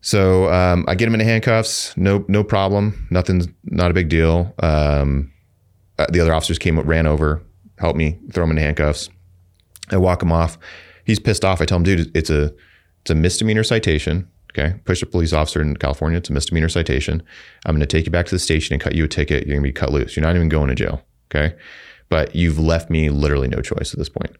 So 0.00 0.50
um, 0.50 0.86
I 0.88 0.94
get 0.94 1.08
him 1.08 1.12
into 1.12 1.26
handcuffs. 1.26 1.94
No, 1.94 2.24
no 2.26 2.42
problem. 2.42 3.06
Nothing's 3.10 3.48
not 3.64 3.90
a 3.90 3.94
big 3.94 4.08
deal. 4.08 4.54
Um, 4.60 5.30
uh, 5.98 6.06
the 6.10 6.20
other 6.20 6.32
officers 6.32 6.58
came, 6.58 6.78
up, 6.78 6.86
ran 6.86 7.06
over, 7.06 7.42
helped 7.76 7.98
me 7.98 8.18
throw 8.32 8.44
him 8.44 8.50
into 8.52 8.62
handcuffs. 8.62 9.10
I 9.90 9.98
walk 9.98 10.22
him 10.22 10.32
off. 10.32 10.56
He's 11.04 11.18
pissed 11.18 11.44
off. 11.44 11.60
I 11.60 11.66
tell 11.66 11.76
him, 11.76 11.84
dude, 11.84 12.10
it's 12.16 12.30
a 12.30 12.54
it's 13.02 13.10
a 13.10 13.14
misdemeanor 13.14 13.62
citation. 13.62 14.26
Okay, 14.56 14.78
push 14.86 15.02
a 15.02 15.06
police 15.06 15.34
officer 15.34 15.60
in 15.60 15.76
California. 15.76 16.16
It's 16.16 16.30
a 16.30 16.32
misdemeanor 16.32 16.70
citation. 16.70 17.22
I'm 17.66 17.74
going 17.74 17.80
to 17.80 17.86
take 17.86 18.06
you 18.06 18.10
back 18.10 18.24
to 18.24 18.34
the 18.34 18.38
station 18.38 18.72
and 18.72 18.82
cut 18.82 18.94
you 18.94 19.04
a 19.04 19.08
ticket. 19.08 19.46
You're 19.46 19.56
going 19.56 19.64
to 19.64 19.68
be 19.68 19.72
cut 19.72 19.92
loose. 19.92 20.16
You're 20.16 20.24
not 20.24 20.34
even 20.34 20.48
going 20.48 20.68
to 20.68 20.74
jail. 20.74 21.02
Okay, 21.30 21.54
but 22.08 22.34
you've 22.34 22.58
left 22.58 22.90
me 22.90 23.08
literally 23.08 23.48
no 23.48 23.60
choice 23.60 23.92
at 23.92 23.98
this 23.98 24.08
point. 24.08 24.36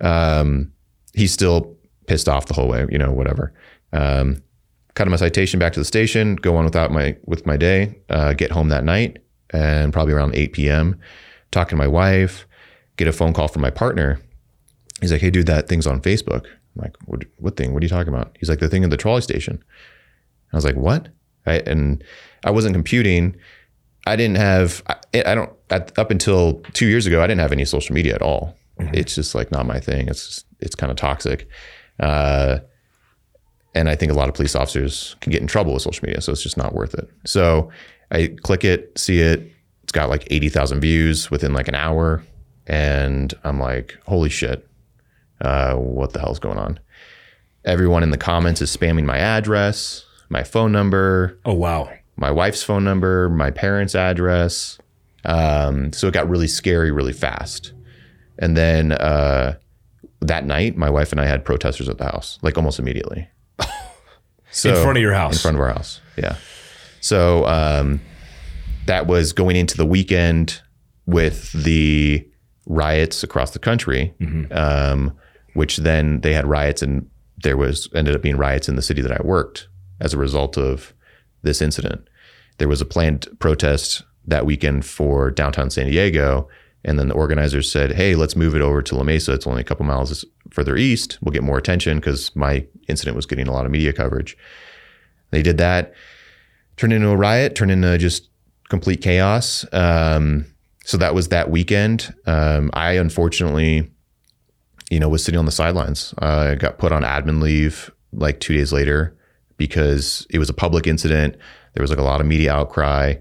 Um, 0.00 0.72
he's 1.14 1.32
still 1.32 1.76
pissed 2.06 2.28
off 2.28 2.46
the 2.46 2.54
whole 2.54 2.68
way. 2.68 2.86
You 2.90 2.98
know, 2.98 3.10
whatever. 3.10 3.52
Um, 3.92 4.42
cut 4.94 5.06
him 5.06 5.12
a 5.12 5.18
citation 5.18 5.60
back 5.60 5.72
to 5.74 5.80
the 5.80 5.84
station, 5.84 6.36
go 6.36 6.56
on 6.56 6.64
without 6.64 6.90
my 6.90 7.16
with 7.24 7.46
my 7.46 7.56
day, 7.56 7.98
uh, 8.10 8.32
get 8.32 8.50
home 8.50 8.68
that 8.70 8.84
night, 8.84 9.18
and 9.50 9.92
probably 9.92 10.14
around 10.14 10.34
8 10.34 10.52
p.m. 10.52 10.98
Talking 11.50 11.70
to 11.70 11.76
my 11.76 11.86
wife, 11.86 12.46
get 12.96 13.06
a 13.06 13.12
phone 13.12 13.32
call 13.32 13.48
from 13.48 13.62
my 13.62 13.70
partner. 13.70 14.20
He's 15.00 15.12
like, 15.12 15.20
"Hey, 15.20 15.30
dude, 15.30 15.46
that 15.46 15.68
thing's 15.68 15.86
on 15.86 16.00
Facebook." 16.00 16.46
I'm 16.46 16.82
like, 16.82 16.96
"What, 17.04 17.24
what 17.36 17.56
thing? 17.56 17.72
What 17.72 17.82
are 17.82 17.86
you 17.86 17.90
talking 17.90 18.12
about?" 18.12 18.36
He's 18.38 18.48
like, 18.48 18.58
"The 18.58 18.68
thing 18.68 18.82
in 18.82 18.90
the 18.90 18.96
trolley 18.96 19.20
station." 19.20 19.62
I 20.52 20.56
was 20.56 20.64
like, 20.64 20.76
"What?" 20.76 21.08
I, 21.46 21.58
and 21.60 22.02
I 22.44 22.50
wasn't 22.50 22.74
computing. 22.74 23.36
I 24.06 24.16
didn't 24.16 24.36
have. 24.36 24.82
I, 24.86 24.96
I 25.26 25.34
don't. 25.34 25.52
At, 25.68 25.98
up 25.98 26.10
until 26.10 26.60
two 26.72 26.86
years 26.86 27.06
ago, 27.06 27.22
I 27.22 27.26
didn't 27.26 27.40
have 27.40 27.52
any 27.52 27.64
social 27.64 27.94
media 27.94 28.14
at 28.14 28.22
all. 28.22 28.56
Mm-hmm. 28.78 28.94
It's 28.94 29.14
just 29.14 29.34
like 29.34 29.50
not 29.50 29.66
my 29.66 29.80
thing. 29.80 30.08
It's 30.08 30.44
it's 30.60 30.74
kind 30.74 30.90
of 30.90 30.96
toxic. 30.96 31.48
Uh, 31.98 32.58
and 33.76 33.90
I 33.90 33.94
think 33.94 34.10
a 34.10 34.14
lot 34.14 34.28
of 34.28 34.34
police 34.34 34.54
officers 34.54 35.16
can 35.20 35.30
get 35.30 35.42
in 35.42 35.46
trouble 35.46 35.74
with 35.74 35.82
social 35.82 36.06
media. 36.06 36.22
So 36.22 36.32
it's 36.32 36.42
just 36.42 36.56
not 36.56 36.72
worth 36.72 36.94
it. 36.94 37.10
So 37.26 37.70
I 38.10 38.34
click 38.42 38.64
it, 38.64 38.98
see 38.98 39.20
it. 39.20 39.52
It's 39.82 39.92
got 39.92 40.08
like 40.08 40.26
80,000 40.30 40.80
views 40.80 41.30
within 41.30 41.52
like 41.52 41.68
an 41.68 41.74
hour. 41.74 42.22
And 42.66 43.34
I'm 43.44 43.60
like, 43.60 43.98
holy 44.06 44.30
shit, 44.30 44.66
uh, 45.42 45.74
what 45.74 46.14
the 46.14 46.20
hell's 46.20 46.38
going 46.38 46.58
on? 46.58 46.80
Everyone 47.66 48.02
in 48.02 48.10
the 48.10 48.18
comments 48.18 48.62
is 48.62 48.74
spamming 48.74 49.04
my 49.04 49.18
address, 49.18 50.06
my 50.30 50.42
phone 50.42 50.72
number. 50.72 51.38
Oh, 51.44 51.52
wow. 51.52 51.92
My 52.16 52.30
wife's 52.30 52.62
phone 52.62 52.84
number, 52.84 53.28
my 53.28 53.50
parents' 53.50 53.94
address. 53.94 54.78
Um, 55.24 55.92
so 55.92 56.08
it 56.08 56.14
got 56.14 56.28
really 56.28 56.46
scary 56.46 56.90
really 56.90 57.12
fast. 57.12 57.72
And 58.38 58.56
then 58.56 58.92
uh, 58.92 59.56
that 60.20 60.44
night, 60.44 60.76
my 60.76 60.90
wife 60.90 61.12
and 61.12 61.20
I 61.20 61.26
had 61.26 61.44
protesters 61.44 61.88
at 61.88 61.98
the 61.98 62.04
house, 62.04 62.38
like 62.42 62.56
almost 62.56 62.78
immediately. 62.78 63.28
So, 64.50 64.70
in 64.74 64.82
front 64.82 64.98
of 64.98 65.02
your 65.02 65.14
house. 65.14 65.34
In 65.34 65.38
front 65.40 65.56
of 65.56 65.60
our 65.60 65.72
house. 65.72 66.00
Yeah. 66.16 66.36
So 67.00 67.46
um, 67.46 68.00
that 68.86 69.06
was 69.06 69.32
going 69.32 69.56
into 69.56 69.76
the 69.76 69.86
weekend 69.86 70.60
with 71.06 71.52
the 71.52 72.26
riots 72.66 73.22
across 73.22 73.52
the 73.52 73.58
country, 73.58 74.12
mm-hmm. 74.20 74.52
um, 74.52 75.16
which 75.54 75.78
then 75.78 76.20
they 76.22 76.32
had 76.32 76.46
riots 76.46 76.82
and 76.82 77.08
there 77.42 77.56
was 77.56 77.88
ended 77.94 78.14
up 78.14 78.22
being 78.22 78.36
riots 78.36 78.68
in 78.68 78.76
the 78.76 78.82
city 78.82 79.02
that 79.02 79.12
I 79.12 79.22
worked 79.22 79.68
as 80.00 80.14
a 80.14 80.18
result 80.18 80.58
of 80.58 80.94
this 81.46 81.62
incident. 81.62 82.06
There 82.58 82.68
was 82.68 82.80
a 82.80 82.86
planned 82.86 83.26
protest 83.38 84.02
that 84.26 84.44
weekend 84.44 84.84
for 84.84 85.30
downtown 85.30 85.70
San 85.70 85.86
Diego. 85.86 86.48
And 86.84 86.98
then 86.98 87.08
the 87.08 87.14
organizers 87.14 87.70
said, 87.70 87.92
hey, 87.92 88.14
let's 88.14 88.36
move 88.36 88.54
it 88.54 88.60
over 88.60 88.82
to 88.82 88.94
La 88.94 89.02
Mesa. 89.02 89.32
It's 89.32 89.46
only 89.46 89.60
a 89.60 89.64
couple 89.64 89.86
miles 89.86 90.24
further 90.50 90.76
east. 90.76 91.18
We'll 91.20 91.32
get 91.32 91.42
more 91.42 91.58
attention 91.58 91.98
because 91.98 92.34
my 92.36 92.66
incident 92.88 93.16
was 93.16 93.26
getting 93.26 93.48
a 93.48 93.52
lot 93.52 93.64
of 93.64 93.72
media 93.72 93.92
coverage. 93.92 94.36
They 95.30 95.42
did 95.42 95.58
that, 95.58 95.92
turned 96.76 96.92
into 96.92 97.08
a 97.08 97.16
riot, 97.16 97.56
turned 97.56 97.72
into 97.72 97.98
just 97.98 98.28
complete 98.68 99.02
chaos. 99.02 99.64
Um, 99.72 100.46
so 100.84 100.96
that 100.98 101.14
was 101.14 101.28
that 101.28 101.50
weekend. 101.50 102.14
Um, 102.26 102.70
I 102.72 102.92
unfortunately, 102.92 103.90
you 104.88 105.00
know, 105.00 105.08
was 105.08 105.24
sitting 105.24 105.38
on 105.38 105.46
the 105.46 105.52
sidelines. 105.52 106.14
I 106.18 106.54
got 106.54 106.78
put 106.78 106.92
on 106.92 107.02
admin 107.02 107.42
leave 107.42 107.90
like 108.12 108.38
two 108.38 108.54
days 108.54 108.72
later 108.72 109.15
because 109.56 110.26
it 110.30 110.38
was 110.38 110.50
a 110.50 110.54
public 110.54 110.86
incident. 110.86 111.36
There 111.74 111.82
was 111.82 111.90
like 111.90 111.98
a 111.98 112.02
lot 112.02 112.20
of 112.20 112.26
media 112.26 112.52
outcry, 112.52 113.14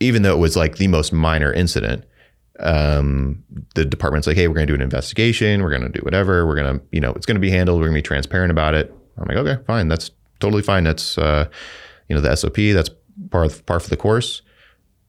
even 0.00 0.22
though 0.22 0.34
it 0.34 0.40
was 0.40 0.56
like 0.56 0.76
the 0.76 0.88
most 0.88 1.12
minor 1.12 1.52
incident 1.52 2.04
um, 2.60 3.42
the 3.74 3.84
department's 3.84 4.26
like, 4.26 4.36
hey, 4.36 4.48
we're 4.48 4.54
going 4.54 4.66
to 4.66 4.70
do 4.70 4.74
an 4.74 4.82
investigation. 4.82 5.62
We're 5.62 5.70
going 5.70 5.82
to 5.82 5.88
do 5.88 6.00
whatever. 6.00 6.46
We're 6.46 6.56
going 6.56 6.78
to, 6.78 6.84
you 6.92 7.00
know, 7.00 7.12
it's 7.12 7.26
going 7.26 7.36
to 7.36 7.40
be 7.40 7.50
handled. 7.50 7.80
We're 7.80 7.86
going 7.86 7.96
to 7.96 8.02
be 8.02 8.06
transparent 8.06 8.50
about 8.50 8.74
it. 8.74 8.94
I'm 9.18 9.28
like, 9.28 9.36
okay, 9.36 9.62
fine. 9.64 9.88
That's 9.88 10.10
totally 10.40 10.62
fine. 10.62 10.84
That's, 10.84 11.18
uh, 11.18 11.48
you 12.08 12.14
know, 12.14 12.22
the 12.22 12.34
SOP. 12.34 12.56
That's 12.56 12.90
part 13.30 13.46
of, 13.46 13.66
par 13.66 13.80
for 13.80 13.90
the 13.90 13.96
course. 13.96 14.42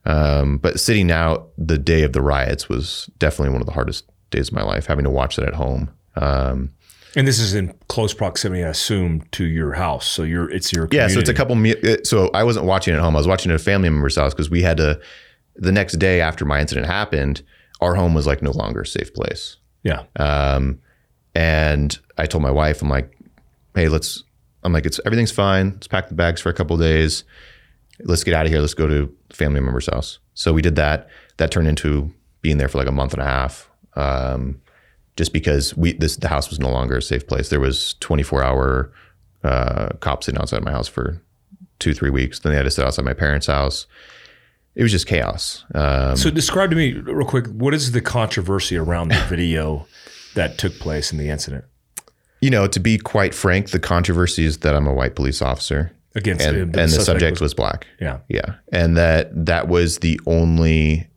Um, 0.05 0.57
but 0.57 0.79
sitting 0.79 1.11
out 1.11 1.49
the 1.57 1.77
day 1.77 2.03
of 2.03 2.13
the 2.13 2.21
riots 2.21 2.69
was 2.69 3.09
definitely 3.17 3.51
one 3.51 3.61
of 3.61 3.67
the 3.67 3.73
hardest 3.73 4.05
days 4.29 4.49
of 4.49 4.53
my 4.53 4.63
life, 4.63 4.85
having 4.85 5.03
to 5.03 5.09
watch 5.09 5.35
that 5.35 5.47
at 5.47 5.53
home. 5.53 5.89
Um, 6.15 6.71
and 7.15 7.27
this 7.27 7.39
is 7.39 7.53
in 7.53 7.73
close 7.87 8.13
proximity, 8.13 8.63
I 8.63 8.69
assume, 8.69 9.23
to 9.31 9.45
your 9.45 9.73
house. 9.73 10.07
So 10.07 10.23
you're 10.23 10.49
it's 10.51 10.71
your 10.73 10.87
community. 10.87 11.11
yeah. 11.11 11.13
So 11.15 11.19
it's 11.19 11.29
a 11.29 11.33
couple. 11.33 11.55
Uh, 11.65 11.97
so 12.03 12.29
I 12.33 12.43
wasn't 12.43 12.65
watching 12.65 12.93
at 12.93 12.99
home. 12.99 13.15
I 13.15 13.19
was 13.19 13.27
watching 13.27 13.51
at 13.51 13.55
a 13.55 13.63
family 13.63 13.89
member's 13.89 14.15
house 14.15 14.33
because 14.33 14.49
we 14.49 14.61
had 14.61 14.77
to 14.77 14.99
the 15.55 15.71
next 15.71 15.93
day 15.93 16.21
after 16.21 16.45
my 16.45 16.59
incident 16.61 16.85
happened, 16.87 17.41
our 17.81 17.95
home 17.95 18.13
was 18.13 18.27
like 18.27 18.41
no 18.41 18.51
longer 18.51 18.81
a 18.81 18.85
safe 18.85 19.13
place. 19.13 19.57
Yeah. 19.83 20.03
Um, 20.17 20.79
And 21.33 21.97
I 22.17 22.25
told 22.25 22.41
my 22.43 22.51
wife, 22.51 22.81
I'm 22.81 22.89
like, 22.89 23.15
hey, 23.75 23.89
let's. 23.89 24.23
I'm 24.63 24.73
like, 24.73 24.85
it's 24.85 24.99
everything's 25.05 25.31
fine. 25.31 25.71
Let's 25.73 25.87
pack 25.87 26.09
the 26.09 26.15
bags 26.15 26.41
for 26.41 26.49
a 26.49 26.53
couple 26.53 26.75
days. 26.77 27.23
Let's 28.03 28.23
get 28.23 28.33
out 28.33 28.45
of 28.45 28.51
here. 28.51 28.59
Let's 28.59 28.73
go 28.73 28.87
to 28.87 29.11
family 29.31 29.59
member's 29.59 29.85
house. 29.87 30.19
So 30.33 30.51
we 30.51 30.61
did 30.61 30.75
that. 30.75 31.07
That 31.37 31.51
turned 31.51 31.67
into 31.67 32.13
being 32.41 32.57
there 32.57 32.67
for 32.67 32.77
like 32.79 32.87
a 32.87 32.91
month 32.91 33.13
and 33.13 33.21
a 33.21 33.25
half. 33.25 33.69
Um, 33.95 34.61
just 35.17 35.33
because 35.33 35.75
we 35.75 35.93
this 35.93 36.15
the 36.15 36.29
house 36.29 36.49
was 36.49 36.59
no 36.59 36.69
longer 36.69 36.97
a 36.97 37.01
safe 37.01 37.27
place. 37.27 37.49
There 37.49 37.59
was 37.59 37.95
24 37.95 38.43
hour 38.43 38.93
uh, 39.43 39.89
cops 39.99 40.27
sitting 40.27 40.39
outside 40.39 40.63
my 40.63 40.71
house 40.71 40.87
for 40.87 41.21
two 41.79 41.93
three 41.93 42.11
weeks. 42.11 42.39
Then 42.39 42.51
they 42.51 42.55
had 42.57 42.63
to 42.63 42.71
sit 42.71 42.85
outside 42.85 43.03
my 43.03 43.13
parents' 43.13 43.47
house. 43.47 43.87
It 44.75 44.83
was 44.83 44.91
just 44.91 45.07
chaos. 45.07 45.65
Um, 45.73 46.15
so 46.15 46.29
describe 46.29 46.69
to 46.69 46.75
me 46.75 46.93
real 46.93 47.27
quick 47.27 47.47
what 47.47 47.73
is 47.73 47.91
the 47.91 48.01
controversy 48.01 48.77
around 48.77 49.09
the 49.09 49.25
video 49.29 49.87
that 50.35 50.57
took 50.57 50.73
place 50.73 51.11
in 51.11 51.17
the 51.17 51.29
incident? 51.29 51.65
You 52.39 52.51
know, 52.51 52.67
to 52.67 52.79
be 52.79 52.99
quite 52.99 53.33
frank, 53.33 53.71
the 53.71 53.79
controversy 53.79 54.45
is 54.45 54.59
that 54.59 54.75
I'm 54.75 54.85
a 54.85 54.93
white 54.93 55.15
police 55.15 55.41
officer 55.41 55.91
against 56.13 56.45
and, 56.45 56.57
and 56.57 56.73
the, 56.73 56.81
the 56.81 56.89
subject 56.89 57.33
was, 57.33 57.41
was, 57.41 57.53
black. 57.55 57.87
Yeah, 57.99 58.19
yeah, 58.29 58.55
and 58.71 58.95
that 58.97 59.31
that 59.45 59.67
was 59.67 59.99
the 59.99 60.19
only 60.27 61.07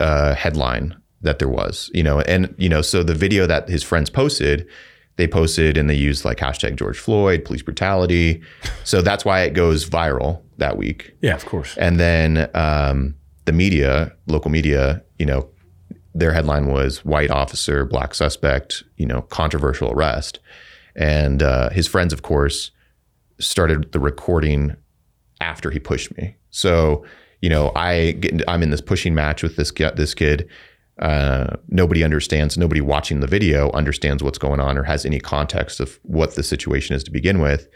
uh, 0.00 0.34
headline 0.34 0.96
that 1.26 1.38
there 1.38 1.48
was. 1.48 1.90
You 1.92 2.02
know, 2.02 2.20
and 2.22 2.54
you 2.58 2.68
know, 2.68 2.82
so 2.82 3.02
the 3.02 3.14
video 3.14 3.46
that 3.46 3.68
his 3.68 3.82
friends 3.82 4.08
posted, 4.10 4.66
they 5.16 5.26
posted 5.26 5.76
and 5.76 5.90
they 5.90 5.94
used 5.94 6.24
like 6.24 6.38
hashtag 6.38 6.76
George 6.76 6.98
Floyd, 6.98 7.44
police 7.44 7.62
brutality. 7.62 8.42
So 8.84 9.02
that's 9.02 9.24
why 9.24 9.42
it 9.42 9.52
goes 9.52 9.88
viral 9.88 10.42
that 10.58 10.76
week. 10.76 11.14
Yeah, 11.20 11.34
of 11.34 11.44
course. 11.44 11.76
And 11.76 12.00
then 12.00 12.50
um, 12.54 13.14
the 13.44 13.52
media, 13.52 14.12
local 14.26 14.50
media, 14.50 15.02
you 15.18 15.26
know, 15.26 15.48
their 16.14 16.32
headline 16.32 16.68
was 16.68 17.04
white 17.04 17.30
officer, 17.30 17.84
black 17.84 18.14
suspect, 18.14 18.82
you 18.96 19.06
know, 19.06 19.22
controversial 19.22 19.92
arrest. 19.92 20.38
And 20.94 21.42
uh, 21.42 21.68
his 21.70 21.86
friends, 21.86 22.12
of 22.12 22.22
course, 22.22 22.70
started 23.38 23.92
the 23.92 24.00
recording 24.00 24.76
after 25.40 25.70
he 25.70 25.78
pushed 25.78 26.16
me. 26.16 26.36
So, 26.50 27.04
you 27.42 27.50
know, 27.50 27.70
I 27.76 28.12
get, 28.12 28.42
I'm 28.48 28.62
in 28.62 28.70
this 28.70 28.80
pushing 28.80 29.14
match 29.14 29.42
with 29.42 29.56
this 29.56 29.70
this 29.94 30.14
kid. 30.14 30.48
Uh, 31.00 31.56
nobody 31.68 32.02
understands. 32.02 32.56
Nobody 32.56 32.80
watching 32.80 33.20
the 33.20 33.26
video 33.26 33.70
understands 33.72 34.22
what's 34.22 34.38
going 34.38 34.60
on 34.60 34.78
or 34.78 34.84
has 34.84 35.04
any 35.04 35.20
context 35.20 35.78
of 35.80 35.98
what 36.02 36.34
the 36.34 36.42
situation 36.42 36.96
is 36.96 37.04
to 37.04 37.10
begin 37.10 37.40
with. 37.40 37.68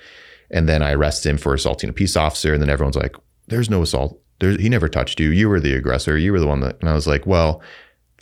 And 0.51 0.69
then 0.69 0.83
I 0.83 0.93
arrest 0.93 1.27
him 1.27 1.37
for 1.37 1.55
assaulting 1.55 1.91
a 1.91 1.93
peace 1.93 2.17
officer, 2.17 2.53
and 2.53 2.63
then 2.63 2.71
everyone's 2.71 2.97
like, 2.97 3.15
"There's 3.49 3.71
no 3.71 3.83
assault. 3.83 4.21
There's, 4.41 4.61
he 4.61 4.69
never 4.69 4.89
touched 4.89 5.21
you. 5.21 5.31
You 5.31 5.49
were 5.49 5.61
the 5.61 5.75
aggressor. 5.75 6.17
You 6.17 6.33
were 6.33 6.41
the 6.41 6.47
one 6.47 6.61
that." 6.61 6.81
And 6.81 6.89
I 6.89 6.95
was 6.95 7.07
like, 7.07 7.27
"Well." 7.27 7.63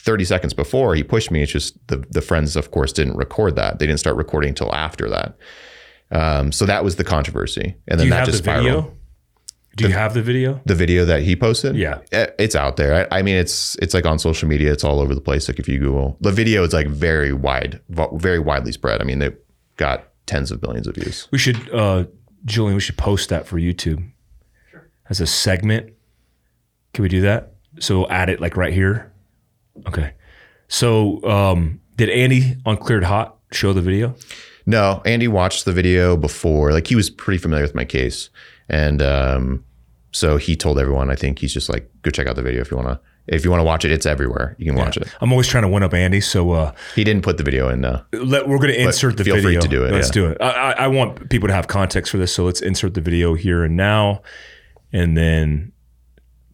30 0.00 0.24
seconds 0.24 0.54
before 0.54 0.94
he 0.94 1.02
pushed 1.02 1.32
me. 1.32 1.42
It's 1.42 1.50
just 1.50 1.76
the, 1.88 1.96
the 2.10 2.22
friends, 2.22 2.54
of 2.54 2.70
course, 2.70 2.92
didn't 2.92 3.16
record 3.16 3.56
that. 3.56 3.80
They 3.80 3.86
didn't 3.86 3.98
start 3.98 4.14
recording 4.14 4.50
until 4.50 4.72
after 4.72 5.08
that. 5.10 5.36
Um, 6.10 6.52
so 6.52 6.66
that 6.66 6.84
was 6.84 6.96
the 6.96 7.04
controversy. 7.04 7.74
And 7.88 7.98
then 7.98 8.08
that 8.10 8.24
just 8.24 8.38
the 8.38 8.44
spiraled. 8.44 8.64
Video? 8.64 8.97
Do 9.78 9.85
the, 9.85 9.90
you 9.90 9.97
have 9.97 10.12
the 10.12 10.23
video? 10.23 10.61
The 10.66 10.75
video 10.75 11.04
that 11.04 11.23
he 11.23 11.37
posted? 11.37 11.76
Yeah. 11.76 12.00
Eh, 12.12 12.26
it's 12.38 12.56
out 12.56 12.76
there. 12.76 13.06
I, 13.11 13.18
I, 13.18 13.23
mean, 13.23 13.37
it's 13.37 13.76
it's 13.76 13.94
like 13.94 14.04
on 14.06 14.18
social 14.18 14.49
media. 14.49 14.73
It's 14.73 14.82
all 14.82 15.00
over 15.00 15.14
the 15.14 15.20
place. 15.20 15.49
Like 15.49 15.58
if 15.58 15.68
you 15.68 15.78
Google, 15.78 16.16
the 16.20 16.32
video 16.32 16.64
is 16.64 16.73
like 16.73 16.88
very 16.88 17.32
wide, 17.32 17.80
very 17.88 18.40
widely 18.40 18.73
spread. 18.73 19.00
I 19.00 19.04
mean, 19.04 19.20
they 19.20 19.30
got 19.76 20.08
tens 20.26 20.50
of 20.50 20.61
billions 20.61 20.88
of 20.88 20.97
views. 20.97 21.28
We 21.30 21.38
should, 21.38 21.73
uh, 21.73 22.04
Julian, 22.44 22.75
we 22.75 22.80
should 22.80 22.99
post 22.99 23.28
that 23.28 23.47
for 23.47 23.56
YouTube 23.56 24.04
sure. 24.70 24.90
as 25.08 25.20
a 25.20 25.26
segment. 25.26 25.92
Can 26.92 27.02
we 27.02 27.08
do 27.08 27.20
that? 27.20 27.54
So 27.78 28.00
we'll 28.00 28.11
add 28.11 28.28
it 28.28 28.40
like 28.40 28.56
right 28.56 28.73
here. 28.73 29.12
Okay. 29.87 30.12
So, 30.66 31.23
um, 31.25 31.80
did 31.97 32.11
Andy 32.11 32.56
on 32.66 32.76
Cleared 32.76 33.04
Hot 33.04 33.38
show 33.52 33.73
the 33.73 33.80
video? 33.80 34.16
No, 34.66 35.00
Andy 35.06 35.28
watched 35.28 35.64
the 35.64 35.73
video 35.73 36.16
before. 36.16 36.73
Like 36.73 36.87
he 36.87 36.97
was 36.97 37.08
pretty 37.08 37.38
familiar 37.38 37.64
with 37.64 37.75
my 37.75 37.85
case, 37.85 38.28
and 38.68 39.00
um, 39.00 39.64
so 40.18 40.37
he 40.37 40.56
told 40.56 40.78
everyone. 40.78 41.10
I 41.10 41.14
think 41.14 41.38
he's 41.38 41.54
just 41.54 41.68
like, 41.68 41.90
go 42.02 42.10
check 42.10 42.26
out 42.26 42.37
the 42.37 42.42
video 42.42 42.60
if 42.60 42.70
you 42.70 42.76
want 42.76 42.88
to. 42.88 43.00
If 43.28 43.44
you 43.44 43.50
want 43.50 43.60
to 43.60 43.64
watch 43.64 43.84
it, 43.84 43.92
it's 43.92 44.06
everywhere. 44.06 44.56
You 44.58 44.66
can 44.66 44.76
yeah. 44.76 44.84
watch 44.84 44.96
it. 44.96 45.06
I'm 45.20 45.30
always 45.32 45.46
trying 45.46 45.62
to 45.62 45.68
win 45.68 45.82
up 45.82 45.92
Andy, 45.92 46.20
so 46.20 46.50
uh, 46.52 46.72
he 46.94 47.04
didn't 47.04 47.22
put 47.22 47.37
the 47.37 47.44
video 47.44 47.68
in. 47.68 47.84
Uh, 47.84 48.02
let, 48.12 48.48
we're 48.48 48.56
going 48.56 48.72
to 48.72 48.82
insert 48.82 49.18
the 49.18 49.25
feel 49.25 49.37
video. 49.37 49.50
Feel 49.50 49.60
free 49.60 49.68
to 49.68 49.76
do 49.76 49.84
it. 49.84 49.92
Let's 49.92 50.08
yeah. 50.08 50.12
do 50.12 50.26
it. 50.28 50.38
I, 50.40 50.72
I 50.72 50.88
want 50.88 51.28
people 51.28 51.46
to 51.46 51.54
have 51.54 51.68
context 51.68 52.10
for 52.10 52.18
this, 52.18 52.32
so 52.34 52.44
let's 52.44 52.62
insert 52.62 52.94
the 52.94 53.02
video 53.02 53.34
here 53.34 53.64
and 53.64 53.76
now, 53.76 54.22
and 54.92 55.16
then 55.16 55.72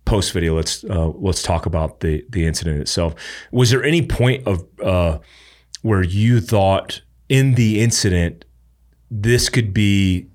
post 0.04 0.32
video, 0.32 0.54
let's 0.56 0.84
uh, 0.84 1.08
let's 1.08 1.42
talk 1.42 1.66
about 1.66 2.00
the 2.00 2.24
the 2.28 2.44
incident 2.46 2.80
itself. 2.80 3.14
Was 3.52 3.70
there 3.70 3.84
any 3.84 4.06
point 4.06 4.46
of 4.46 4.64
uh, 4.82 5.18
where 5.82 6.02
you 6.02 6.40
thought 6.40 7.02
in 7.28 7.54
the 7.54 7.80
incident 7.80 8.44
this 9.10 9.48
could 9.48 9.72
be 9.72 10.28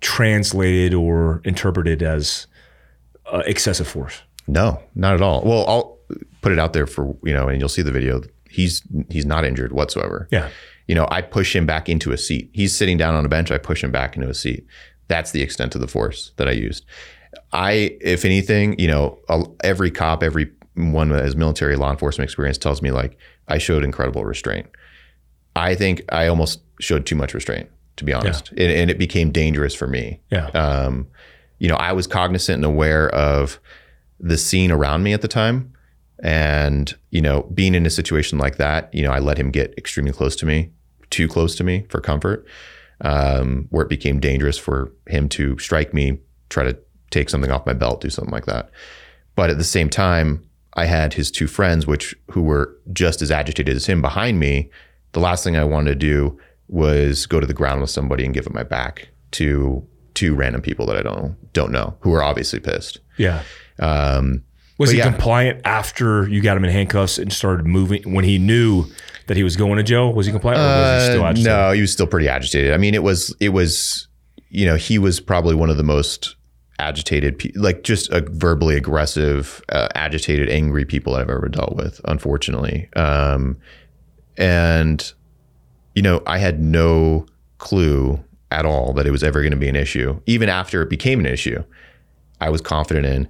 translated 0.00 0.92
or 0.92 1.40
interpreted 1.44 2.02
as 2.02 2.46
uh, 3.30 3.42
excessive 3.46 3.88
force? 3.88 4.22
No, 4.46 4.80
not 4.94 5.14
at 5.14 5.22
all. 5.22 5.42
Well, 5.42 5.64
I'll 5.66 5.98
put 6.40 6.52
it 6.52 6.58
out 6.58 6.72
there 6.72 6.86
for 6.86 7.16
you 7.24 7.32
know, 7.32 7.48
and 7.48 7.60
you'll 7.60 7.68
see 7.68 7.82
the 7.82 7.92
video. 7.92 8.22
He's 8.48 8.82
he's 9.10 9.26
not 9.26 9.44
injured 9.44 9.72
whatsoever. 9.72 10.28
Yeah. 10.30 10.50
You 10.86 10.94
know, 10.94 11.08
I 11.10 11.20
push 11.20 11.54
him 11.54 11.66
back 11.66 11.88
into 11.88 12.12
a 12.12 12.18
seat. 12.18 12.50
He's 12.52 12.76
sitting 12.76 12.96
down 12.96 13.14
on 13.14 13.24
a 13.24 13.28
bench. 13.28 13.50
I 13.50 13.58
push 13.58 13.82
him 13.82 13.90
back 13.90 14.16
into 14.16 14.28
a 14.28 14.34
seat. 14.34 14.64
That's 15.08 15.32
the 15.32 15.42
extent 15.42 15.74
of 15.74 15.80
the 15.80 15.88
force 15.88 16.32
that 16.36 16.48
I 16.48 16.52
used. 16.52 16.84
I, 17.52 17.96
if 18.00 18.24
anything, 18.24 18.78
you 18.78 18.86
know, 18.86 19.18
every 19.64 19.90
cop, 19.90 20.22
every 20.22 20.52
one 20.74 21.08
that 21.08 21.24
has 21.24 21.34
military 21.34 21.76
law 21.76 21.90
enforcement 21.90 22.28
experience 22.28 22.58
tells 22.58 22.82
me 22.82 22.90
like 22.90 23.18
I 23.48 23.58
showed 23.58 23.82
incredible 23.82 24.24
restraint. 24.24 24.68
I 25.54 25.74
think 25.74 26.02
I 26.10 26.26
almost 26.26 26.60
showed 26.80 27.06
too 27.06 27.16
much 27.16 27.34
restraint, 27.34 27.68
to 27.96 28.04
be 28.04 28.12
honest, 28.12 28.52
yeah. 28.56 28.64
and, 28.64 28.72
and, 28.72 28.90
it 28.90 28.98
became 28.98 29.32
dangerous 29.32 29.74
for 29.74 29.86
me. 29.86 30.20
Yeah. 30.30 30.48
Um, 30.48 31.08
you 31.58 31.68
know, 31.68 31.76
I 31.76 31.92
was 31.92 32.06
cognizant 32.06 32.56
and 32.56 32.64
aware 32.64 33.08
of 33.14 33.58
the 34.18 34.36
scene 34.36 34.70
around 34.70 35.02
me 35.02 35.12
at 35.12 35.22
the 35.22 35.28
time, 35.28 35.72
and 36.22 36.94
you 37.10 37.20
know, 37.20 37.42
being 37.54 37.74
in 37.74 37.86
a 37.86 37.90
situation 37.90 38.38
like 38.38 38.56
that, 38.56 38.92
you 38.94 39.02
know, 39.02 39.12
I 39.12 39.18
let 39.18 39.38
him 39.38 39.50
get 39.50 39.74
extremely 39.76 40.12
close 40.12 40.36
to 40.36 40.46
me, 40.46 40.70
too 41.10 41.28
close 41.28 41.54
to 41.56 41.64
me 41.64 41.86
for 41.88 42.00
comfort, 42.00 42.46
um, 43.02 43.66
where 43.70 43.84
it 43.84 43.88
became 43.88 44.20
dangerous 44.20 44.58
for 44.58 44.92
him 45.06 45.28
to 45.30 45.58
strike 45.58 45.92
me, 45.92 46.18
try 46.48 46.64
to 46.64 46.76
take 47.10 47.28
something 47.28 47.50
off 47.50 47.66
my 47.66 47.72
belt, 47.72 48.00
do 48.00 48.10
something 48.10 48.32
like 48.32 48.46
that. 48.46 48.70
But 49.34 49.50
at 49.50 49.58
the 49.58 49.64
same 49.64 49.90
time, 49.90 50.42
I 50.74 50.84
had 50.86 51.14
his 51.14 51.30
two 51.30 51.46
friends, 51.46 51.86
which 51.86 52.14
who 52.30 52.42
were 52.42 52.76
just 52.92 53.22
as 53.22 53.30
agitated 53.30 53.76
as 53.76 53.86
him 53.86 54.02
behind 54.02 54.38
me. 54.38 54.70
The 55.12 55.20
last 55.20 55.44
thing 55.44 55.56
I 55.56 55.64
wanted 55.64 55.90
to 55.90 55.96
do 55.96 56.38
was 56.68 57.26
go 57.26 57.40
to 57.40 57.46
the 57.46 57.54
ground 57.54 57.80
with 57.80 57.90
somebody 57.90 58.24
and 58.24 58.34
give 58.34 58.46
it 58.46 58.54
my 58.54 58.62
back 58.62 59.08
to 59.32 59.86
two 60.16 60.34
random 60.34 60.60
people 60.60 60.86
that 60.86 60.96
I 60.96 61.02
don't 61.02 61.36
don't 61.52 61.70
know 61.70 61.96
who 62.00 62.12
are 62.12 62.22
obviously 62.22 62.58
pissed. 62.58 62.98
Yeah. 63.16 63.42
Um, 63.78 64.42
was 64.78 64.90
he 64.90 64.98
yeah. 64.98 65.04
compliant 65.04 65.60
after 65.64 66.28
you 66.28 66.42
got 66.42 66.56
him 66.56 66.64
in 66.64 66.70
handcuffs 66.70 67.18
and 67.18 67.32
started 67.32 67.66
moving 67.66 68.12
when 68.12 68.24
he 68.24 68.38
knew 68.38 68.86
that 69.28 69.36
he 69.36 69.44
was 69.44 69.56
going 69.56 69.76
to 69.76 69.82
jail? 69.82 70.12
Was 70.12 70.26
he 70.26 70.32
compliant? 70.32 70.60
Or 70.60 70.64
was 70.64 71.02
he 71.02 71.12
still 71.12 71.24
uh, 71.24 71.32
no, 71.32 71.72
he 71.72 71.80
was 71.80 71.92
still 71.92 72.06
pretty 72.06 72.28
agitated. 72.28 72.72
I 72.72 72.78
mean, 72.78 72.94
it 72.94 73.02
was 73.02 73.34
it 73.38 73.50
was 73.50 74.08
you 74.50 74.66
know 74.66 74.74
he 74.74 74.98
was 74.98 75.20
probably 75.20 75.54
one 75.54 75.70
of 75.70 75.76
the 75.76 75.84
most 75.84 76.34
agitated, 76.78 77.56
like 77.56 77.82
just 77.82 78.10
a 78.10 78.20
verbally 78.20 78.76
aggressive, 78.76 79.62
uh, 79.70 79.88
agitated, 79.94 80.48
angry 80.50 80.84
people 80.84 81.14
I've 81.14 81.30
ever 81.30 81.48
dealt 81.48 81.76
with, 81.76 82.00
unfortunately. 82.04 82.88
Um, 82.96 83.56
and, 84.36 85.12
you 85.94 86.02
know, 86.02 86.22
I 86.26 86.38
had 86.38 86.60
no 86.60 87.26
clue 87.58 88.22
at 88.50 88.64
all 88.64 88.92
that 88.94 89.06
it 89.06 89.10
was 89.10 89.24
ever 89.24 89.40
going 89.40 89.52
to 89.52 89.56
be 89.56 89.68
an 89.68 89.76
issue. 89.76 90.20
Even 90.26 90.48
after 90.48 90.82
it 90.82 90.90
became 90.90 91.20
an 91.20 91.26
issue, 91.26 91.62
I 92.40 92.50
was 92.50 92.60
confident 92.60 93.06
in 93.06 93.28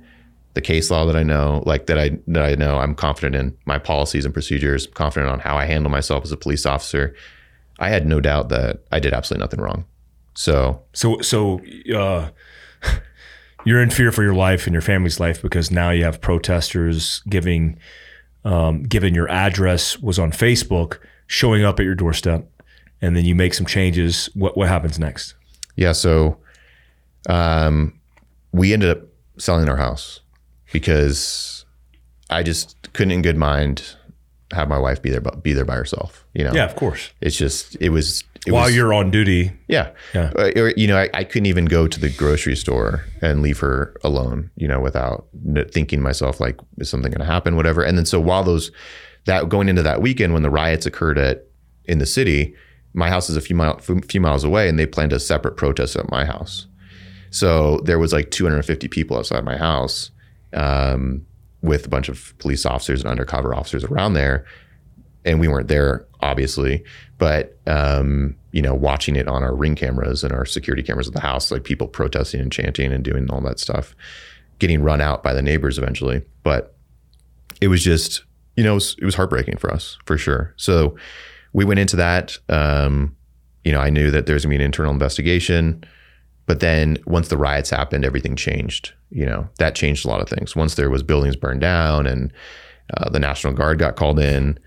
the 0.55 0.61
case 0.61 0.91
law 0.91 1.05
that 1.07 1.17
I 1.17 1.23
know, 1.23 1.63
like 1.67 1.87
that 1.87 1.99
I 1.99 2.19
that 2.29 2.43
I 2.43 2.55
know. 2.55 2.79
I'm 2.79 2.95
confident 2.95 3.37
in 3.37 3.57
my 3.67 3.79
policies 3.79 4.25
and 4.25 4.33
procedures. 4.33 4.87
Confident 4.87 5.31
on 5.31 5.41
how 5.41 5.57
I 5.57 5.65
handle 5.67 5.91
myself 5.91 6.25
as 6.25 6.33
a 6.33 6.37
police 6.37 6.67
officer. 6.67 7.15
I 7.79 7.91
had 7.91 8.07
no 8.07 8.21
doubt 8.21 8.49
that 8.49 8.81
I 8.91 9.01
did 9.01 9.13
absolutely 9.13 9.45
nothing 9.45 9.61
wrong. 9.61 9.85
So, 10.35 10.83
so, 10.93 11.21
so, 11.21 11.61
uh, 11.95 12.31
you're 13.65 13.83
in 13.83 13.91
fear 13.91 14.13
for 14.13 14.23
your 14.23 14.35
life 14.35 14.67
and 14.67 14.73
your 14.73 14.83
family's 14.83 15.19
life 15.19 15.43
because 15.43 15.71
now 15.71 15.91
you 15.91 16.05
have 16.05 16.21
protesters 16.21 17.23
giving, 17.29 17.79
um, 18.45 18.83
given 18.83 19.15
your 19.15 19.29
address 19.29 19.99
was 19.99 20.19
on 20.19 20.31
Facebook, 20.31 20.99
showing 21.27 21.65
up 21.65 21.81
at 21.81 21.85
your 21.85 21.95
doorstep, 21.95 22.49
and 23.00 23.17
then 23.17 23.25
you 23.25 23.35
make 23.35 23.55
some 23.55 23.67
changes. 23.67 24.29
What 24.35 24.57
what 24.57 24.69
happens 24.69 24.99
next? 24.99 25.35
Yeah, 25.76 25.93
so 25.93 26.38
um, 27.29 27.99
we 28.53 28.73
ended 28.73 28.91
up 28.91 29.03
selling 29.38 29.69
our 29.69 29.76
house 29.76 30.21
because 30.73 31.65
I 32.31 32.43
just 32.43 32.93
couldn't, 32.93 33.12
in 33.12 33.23
good 33.23 33.37
mind, 33.37 33.97
have 34.53 34.69
my 34.69 34.79
wife 34.79 35.03
be 35.03 35.11
there, 35.11 35.21
be 35.21 35.53
there 35.53 35.65
by 35.65 35.75
herself. 35.75 36.25
You 36.35 36.45
know? 36.45 36.53
Yeah, 36.53 36.65
of 36.65 36.76
course. 36.76 37.11
It's 37.21 37.37
just 37.37 37.76
it 37.81 37.91
was 37.91 38.25
it 38.47 38.53
while 38.53 38.67
was, 38.67 38.76
you're 38.76 38.95
on 38.95 39.11
duty. 39.11 39.53
Yeah, 39.69 39.91
yeah. 40.15 40.33
Uh, 40.37 40.50
or, 40.57 40.73
you 40.76 40.87
know, 40.87 40.97
I, 40.97 41.11
I, 41.12 41.25
couldn't 41.25 41.47
even 41.47 41.65
go 41.65 41.88
to 41.88 42.00
the 42.00 42.11
grocery 42.11 42.55
store 42.55 43.05
and 43.21 43.43
leave 43.43 43.59
her 43.59 43.97
alone. 44.05 44.50
You 44.57 44.69
know, 44.69 44.81
without 44.81 45.26
thinking 45.73 46.00
myself 46.00 46.41
like, 46.41 46.59
is 46.79 46.88
something 46.88 47.11
going 47.11 47.26
to 47.26 47.33
happen? 47.33 47.57
Whatever. 47.57 47.83
And 47.83 47.99
then 47.99 48.07
so 48.07 48.21
while 48.21 48.45
those 48.45 48.71
that 49.25 49.49
going 49.49 49.69
into 49.69 49.83
that 49.83 50.00
weekend 50.00 50.33
when 50.33 50.43
the 50.43 50.50
riots 50.50 50.87
occurred 50.87 51.19
at 51.19 51.47
in 51.85 51.99
the 51.99 52.07
city, 52.07 52.55
my 52.97 53.09
house 53.09 53.31
is 53.31 53.37
a 53.37 53.41
few 53.41 53.55
mile 53.55 53.79
few 53.79 54.21
miles 54.21 54.43
away, 54.43 54.69
and 54.69 54.79
they 54.79 54.87
planned 54.87 55.12
a 55.12 55.21
separate 55.21 55.57
protest 55.57 55.95
at 55.97 56.11
my 56.11 56.25
house. 56.25 56.67
So 57.31 57.81
there 57.85 57.99
was 57.99 58.12
like 58.12 58.31
250 58.31 58.88
people 58.88 59.17
outside 59.17 59.45
my 59.45 59.57
house, 59.57 60.11
um, 60.53 61.25
with 61.61 61.87
a 61.87 61.88
bunch 61.88 62.09
of 62.09 62.37
police 62.38 62.65
officers 62.65 63.03
and 63.03 63.11
undercover 63.11 63.55
officers 63.55 63.85
around 63.85 64.15
there, 64.15 64.45
and 65.25 65.38
we 65.38 65.47
weren't 65.47 65.69
there 65.69 66.07
obviously, 66.21 66.83
but 67.19 67.59
um, 67.67 68.35
you 68.53 68.62
know, 68.62 68.75
watching 68.75 69.17
it 69.17 69.29
on 69.29 69.43
our 69.43 69.55
ring 69.55 69.75
cameras 69.75 70.25
and 70.25 70.33
our 70.33 70.47
security 70.47 70.83
cameras 70.83 71.09
at 71.09 71.15
the 71.15 71.21
house, 71.21 71.50
like 71.50 71.65
people 71.65 71.87
protesting 71.87 72.41
and 72.41 72.50
chanting 72.50 72.93
and 72.93 73.05
doing 73.05 73.31
all 73.31 73.41
that 73.43 73.61
stuff, 73.61 73.95
getting 74.59 74.83
run 74.83 75.00
out 75.00 75.23
by 75.23 75.33
the 75.35 75.43
neighbors 75.43 75.79
eventually. 75.79 76.23
But 76.43 76.75
it 77.61 77.69
was 77.69 77.83
just, 77.83 78.25
you 78.57 78.65
know, 78.65 78.73
it 78.73 78.75
was, 78.75 78.97
it 79.00 79.05
was 79.05 79.15
heartbreaking 79.15 79.59
for 79.59 79.71
us 79.73 79.99
for 80.07 80.17
sure. 80.17 80.55
So 80.57 80.97
we 81.57 81.65
went 81.65 81.81
into 81.81 81.97
that. 81.97 82.37
Um, 82.51 83.17
you 83.65 83.73
know, 83.73 83.81
I 83.81 83.89
knew 83.89 84.11
that 84.11 84.27
there's 84.27 84.45
gonna 84.45 84.51
be 84.51 84.57
an 84.57 84.61
internal 84.61 84.93
investigation, 84.93 85.83
but 86.45 86.61
then 86.61 86.99
once 87.07 87.29
the 87.29 87.39
riots 87.39 87.71
happened, 87.71 88.05
everything 88.05 88.37
changed. 88.37 88.93
You 89.11 89.25
know, 89.25 89.49
that 89.59 89.75
changed 89.75 90.05
a 90.05 90.09
lot 90.09 90.21
of 90.21 90.29
things. 90.29 90.55
Once 90.55 90.75
there 90.75 90.91
was 90.91 91.03
buildings 91.03 91.35
burned 91.35 91.63
down 91.63 92.07
and 92.07 92.31
uh, 92.95 93.09
the 93.09 93.19
National 93.19 93.55
Guard 93.55 93.79
got 93.79 93.97
called 93.97 94.21
in, 94.21 94.59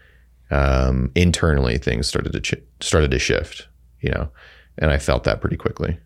um, 0.49 1.11
internally 1.13 1.77
things 1.77 2.07
started 2.07 2.33
to 2.33 2.39
ch- 2.39 2.63
started 2.81 3.11
to 3.11 3.19
shift. 3.19 3.67
You 4.01 4.09
know, 4.09 4.29
and 4.79 4.89
I 4.89 4.97
felt 4.97 5.25
that 5.25 5.41
pretty 5.41 5.57
quickly. 5.57 5.99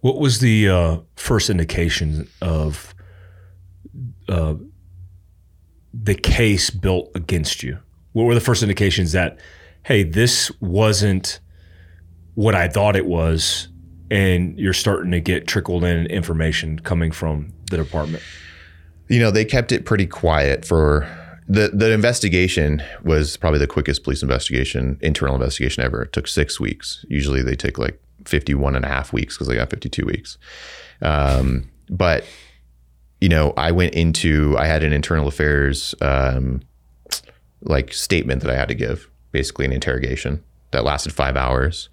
What 0.00 0.20
was 0.20 0.38
the 0.38 0.68
uh, 0.68 0.98
first 1.16 1.50
indication 1.50 2.28
of 2.40 2.94
uh, 4.28 4.54
the 5.92 6.14
case 6.14 6.70
built 6.70 7.10
against 7.16 7.64
you? 7.64 7.78
What 8.12 8.24
were 8.24 8.34
the 8.34 8.40
first 8.40 8.62
indications 8.62 9.10
that, 9.10 9.40
hey, 9.84 10.02
this 10.02 10.50
wasn't 10.60 11.40
what 12.34 12.54
I 12.54 12.68
thought 12.68 12.96
it 12.96 13.06
was, 13.06 13.68
and 14.10 14.58
you're 14.58 14.72
starting 14.72 15.10
to 15.12 15.20
get 15.20 15.46
trickled 15.46 15.84
in 15.84 16.06
information 16.06 16.78
coming 16.78 17.10
from 17.10 17.52
the 17.70 17.76
department? 17.76 18.22
You 19.08 19.20
know, 19.20 19.30
they 19.30 19.44
kept 19.44 19.72
it 19.72 19.84
pretty 19.84 20.06
quiet 20.06 20.64
for 20.64 21.08
the 21.48 21.68
the 21.74 21.92
investigation 21.92 22.82
was 23.02 23.36
probably 23.36 23.58
the 23.58 23.66
quickest 23.66 24.04
police 24.04 24.22
investigation, 24.22 24.98
internal 25.00 25.34
investigation 25.34 25.82
ever. 25.82 26.02
It 26.02 26.12
took 26.12 26.28
six 26.28 26.60
weeks. 26.60 27.04
Usually 27.08 27.42
they 27.42 27.56
take 27.56 27.76
like 27.76 28.00
51 28.26 28.76
and 28.76 28.84
a 28.84 28.88
half 28.88 29.12
weeks 29.12 29.36
because 29.36 29.48
they 29.48 29.56
got 29.56 29.70
52 29.70 30.04
weeks. 30.06 30.38
Um, 31.02 31.68
but 31.88 32.24
you 33.20 33.28
know, 33.28 33.52
I 33.56 33.72
went 33.72 33.94
into, 33.94 34.56
I 34.58 34.66
had 34.66 34.82
an 34.82 34.92
internal 34.92 35.28
affairs 35.28 35.94
um, 36.00 36.62
like 37.62 37.92
statement 37.92 38.42
that 38.42 38.50
I 38.50 38.56
had 38.56 38.68
to 38.68 38.74
give, 38.74 39.09
basically 39.32 39.64
an 39.64 39.72
interrogation 39.72 40.42
that 40.70 40.84
lasted 40.84 41.12
five 41.12 41.36
hours. 41.36 41.88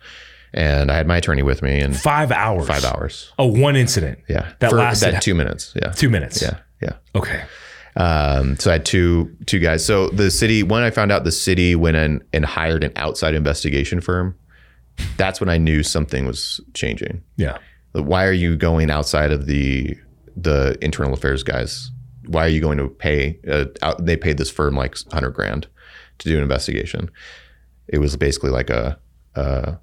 And 0.54 0.92
I 0.92 0.96
had 0.96 1.08
my 1.08 1.18
attorney 1.18 1.44
with 1.44 1.62
me 1.62 1.80
and 1.80 1.96
five 1.96 2.32
hours, 2.32 2.68
five 2.68 2.86
hours. 2.86 3.32
Oh, 3.38 3.48
one 3.48 3.76
incident. 3.76 4.20
Yeah. 4.30 4.54
That 4.60 4.70
For 4.72 4.78
lasted 4.78 5.14
that 5.14 5.22
two 5.22 5.36
minutes. 5.36 5.74
Yeah. 5.76 5.92
Two 5.92 6.10
minutes. 6.10 6.42
Yeah. 6.42 6.60
Yeah. 6.82 6.94
Okay. 7.16 7.44
Um, 7.96 8.58
so 8.58 8.70
I 8.70 8.74
had 8.74 8.86
two 8.86 9.36
two 9.46 9.60
guys. 9.60 9.86
So 9.86 10.10
the 10.10 10.32
city, 10.32 10.64
when 10.64 10.84
I 10.84 10.90
found 10.90 11.12
out 11.12 11.24
the 11.24 11.32
city 11.32 11.76
went 11.76 11.98
in 11.98 12.24
and 12.32 12.46
hired 12.46 12.84
an 12.84 12.94
outside 12.96 13.34
investigation 13.34 14.02
firm, 14.02 14.36
that's 15.18 15.40
when 15.40 15.50
I 15.50 15.58
knew 15.58 15.84
something 15.84 16.26
was 16.26 16.62
changing. 16.74 17.24
Yeah. 17.36 17.58
Why 17.92 18.26
are 18.26 18.34
you 18.34 18.56
going 18.56 18.90
outside 18.90 19.32
of 19.32 19.48
the 19.48 19.98
the 20.38 20.78
internal 20.82 21.14
affairs 21.14 21.44
guys. 21.44 21.92
Why 22.28 22.46
are 22.46 22.50
you 22.50 22.62
going 22.62 22.78
to 22.78 22.88
pay? 22.88 23.40
Uh, 23.50 23.66
out, 23.82 24.06
they 24.06 24.16
paid 24.16 24.38
this 24.38 24.52
firm 24.52 24.76
like 24.76 24.96
hundred 25.12 25.32
grand 25.32 25.68
to 26.20 26.30
do 26.30 26.36
an 26.38 26.44
investigation. 26.44 27.10
It 27.88 28.00
was 28.00 28.16
basically 28.18 28.50
like 28.52 28.70
a, 28.70 29.00
a 29.36 29.78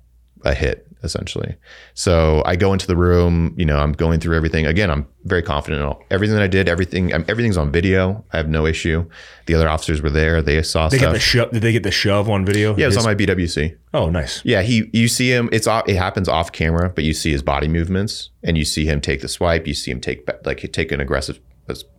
a 0.45 0.55
hit 0.55 0.87
essentially. 1.05 1.55
So 1.93 2.43
I 2.47 2.57
go 2.57 2.73
into 2.73 2.87
the 2.87 2.97
room, 2.97 3.55
you 3.59 3.65
know, 3.67 3.77
I'm 3.79 3.93
going 3.93 4.21
through 4.21 4.37
everything. 4.37 4.67
Again, 4.67 4.91
I'm 4.91 5.07
very 5.25 5.43
confident 5.43 5.81
in 5.83 5.87
all, 5.87 6.03
everything 6.11 6.35
that 6.35 6.43
I 6.43 6.47
did. 6.47 6.67
Everything, 6.69 7.13
I'm, 7.13 7.25
everything's 7.29 7.59
on 7.59 7.71
video. 7.71 8.25
I 8.33 8.39
have 8.39 8.49
no 8.49 8.65
issue. 8.67 9.09
The 9.47 9.55
other 9.55 9.69
officers 9.69 10.01
were 10.01 10.11
there. 10.11 10.41
They 10.41 10.63
saw 10.63 10.89
they 10.89 10.97
stuff. 10.99 11.13
Get 11.15 11.51
the 11.51 11.53
did 11.53 11.63
they 11.63 11.73
get 11.73 11.83
the 11.83 11.91
shove 11.91 12.31
on 12.31 12.47
video? 12.47 12.75
Yeah, 12.77 12.85
it 12.85 12.87
was 12.87 12.97
his- 12.97 13.07
on 13.07 13.11
my 13.11 13.15
BWC. 13.15 13.77
Oh, 13.93 14.09
nice. 14.09 14.43
Yeah, 14.45 14.63
he. 14.63 14.89
You 14.93 15.09
see 15.09 15.31
him. 15.31 15.49
It's 15.53 15.67
off, 15.67 15.87
it 15.89 15.97
happens 15.97 16.29
off 16.29 16.53
camera, 16.53 16.89
but 16.89 17.05
you 17.05 17.13
see 17.13 17.31
his 17.31 17.43
body 17.43 17.69
movements, 17.69 18.31
and 18.43 18.57
you 18.57 18.65
see 18.65 18.87
him 18.87 19.01
take 19.01 19.21
the 19.21 19.29
swipe. 19.29 19.67
You 19.67 19.75
see 19.75 19.91
him 19.91 20.01
take 20.01 20.29
like 20.45 20.61
take 20.73 20.91
an 20.91 21.01
aggressive, 21.01 21.39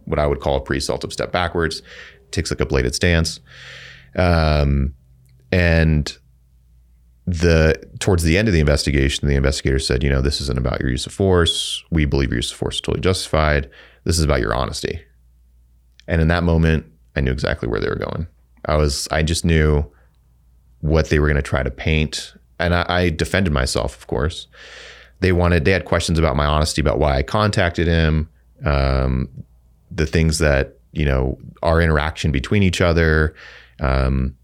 what 0.05 0.19
I 0.19 0.25
would 0.27 0.39
call 0.39 0.57
a 0.57 0.61
pre-assaultive 0.61 1.13
step 1.13 1.31
backwards. 1.31 1.81
Takes 2.31 2.49
like 2.51 2.59
a 2.59 2.65
bladed 2.65 2.95
stance, 2.95 3.39
um, 4.15 4.93
and 5.51 6.17
the 7.27 7.75
towards 7.99 8.23
the 8.23 8.37
end 8.37 8.47
of 8.47 8.53
the 8.53 8.59
investigation, 8.59 9.27
the 9.27 9.35
investigator 9.35 9.79
said, 9.79 10.03
you 10.03 10.09
know, 10.09 10.21
this 10.21 10.39
isn't 10.41 10.57
about 10.57 10.79
your 10.79 10.89
use 10.89 11.05
of 11.05 11.13
force. 11.13 11.83
We 11.89 12.05
believe 12.05 12.29
your 12.29 12.37
use 12.37 12.51
of 12.51 12.57
force 12.57 12.75
is 12.75 12.81
totally 12.81 13.01
justified. 13.01 13.69
This 14.03 14.17
is 14.17 14.23
about 14.23 14.41
your 14.41 14.53
honesty. 14.53 15.01
And 16.07 16.21
in 16.21 16.27
that 16.27 16.43
moment, 16.43 16.85
I 17.15 17.21
knew 17.21 17.31
exactly 17.31 17.67
where 17.67 17.79
they 17.79 17.89
were 17.89 17.95
going. 17.95 18.27
I 18.65 18.75
was, 18.75 19.07
I 19.11 19.23
just 19.23 19.43
knew 19.43 19.85
what 20.81 21.09
they 21.09 21.19
were 21.19 21.27
going 21.27 21.35
to 21.35 21.41
try 21.41 21.63
to 21.63 21.71
paint, 21.71 22.33
and 22.59 22.75
I, 22.75 22.85
I 22.87 23.09
defended 23.09 23.51
myself, 23.51 23.97
of 23.97 24.07
course. 24.07 24.47
They 25.21 25.31
wanted, 25.31 25.65
they 25.65 25.71
had 25.71 25.85
questions 25.85 26.19
about 26.19 26.35
my 26.35 26.45
honesty, 26.45 26.81
about 26.81 26.99
why 26.99 27.17
I 27.17 27.23
contacted 27.23 27.87
him, 27.87 28.29
um, 28.63 29.29
the 29.89 30.05
things 30.05 30.37
that 30.39 30.75
you 30.95 31.05
know, 31.05 31.37
our 31.61 31.81
interaction 31.81 32.31
between 32.31 32.63
each 32.63 32.81
other. 32.81 33.35
Um, 33.79 34.35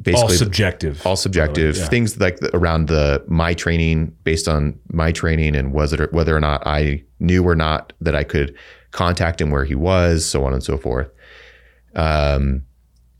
basically 0.00 0.22
all 0.22 0.28
subjective. 0.30 1.06
All 1.06 1.16
subjective. 1.16 1.76
Yeah. 1.76 1.86
things 1.86 2.18
like 2.18 2.38
the, 2.38 2.54
around 2.56 2.88
the 2.88 3.22
my 3.26 3.54
training 3.54 4.14
based 4.24 4.48
on 4.48 4.78
my 4.92 5.12
training 5.12 5.56
and 5.56 5.72
was 5.72 5.92
it 5.92 6.12
whether 6.12 6.36
or 6.36 6.40
not 6.40 6.66
i 6.66 7.02
knew 7.20 7.46
or 7.46 7.54
not 7.54 7.92
that 8.00 8.14
i 8.14 8.24
could 8.24 8.54
contact 8.90 9.40
him 9.40 9.50
where 9.50 9.64
he 9.64 9.74
was 9.74 10.24
so 10.26 10.44
on 10.44 10.52
and 10.52 10.62
so 10.62 10.76
forth. 10.76 11.10
Um 11.94 12.64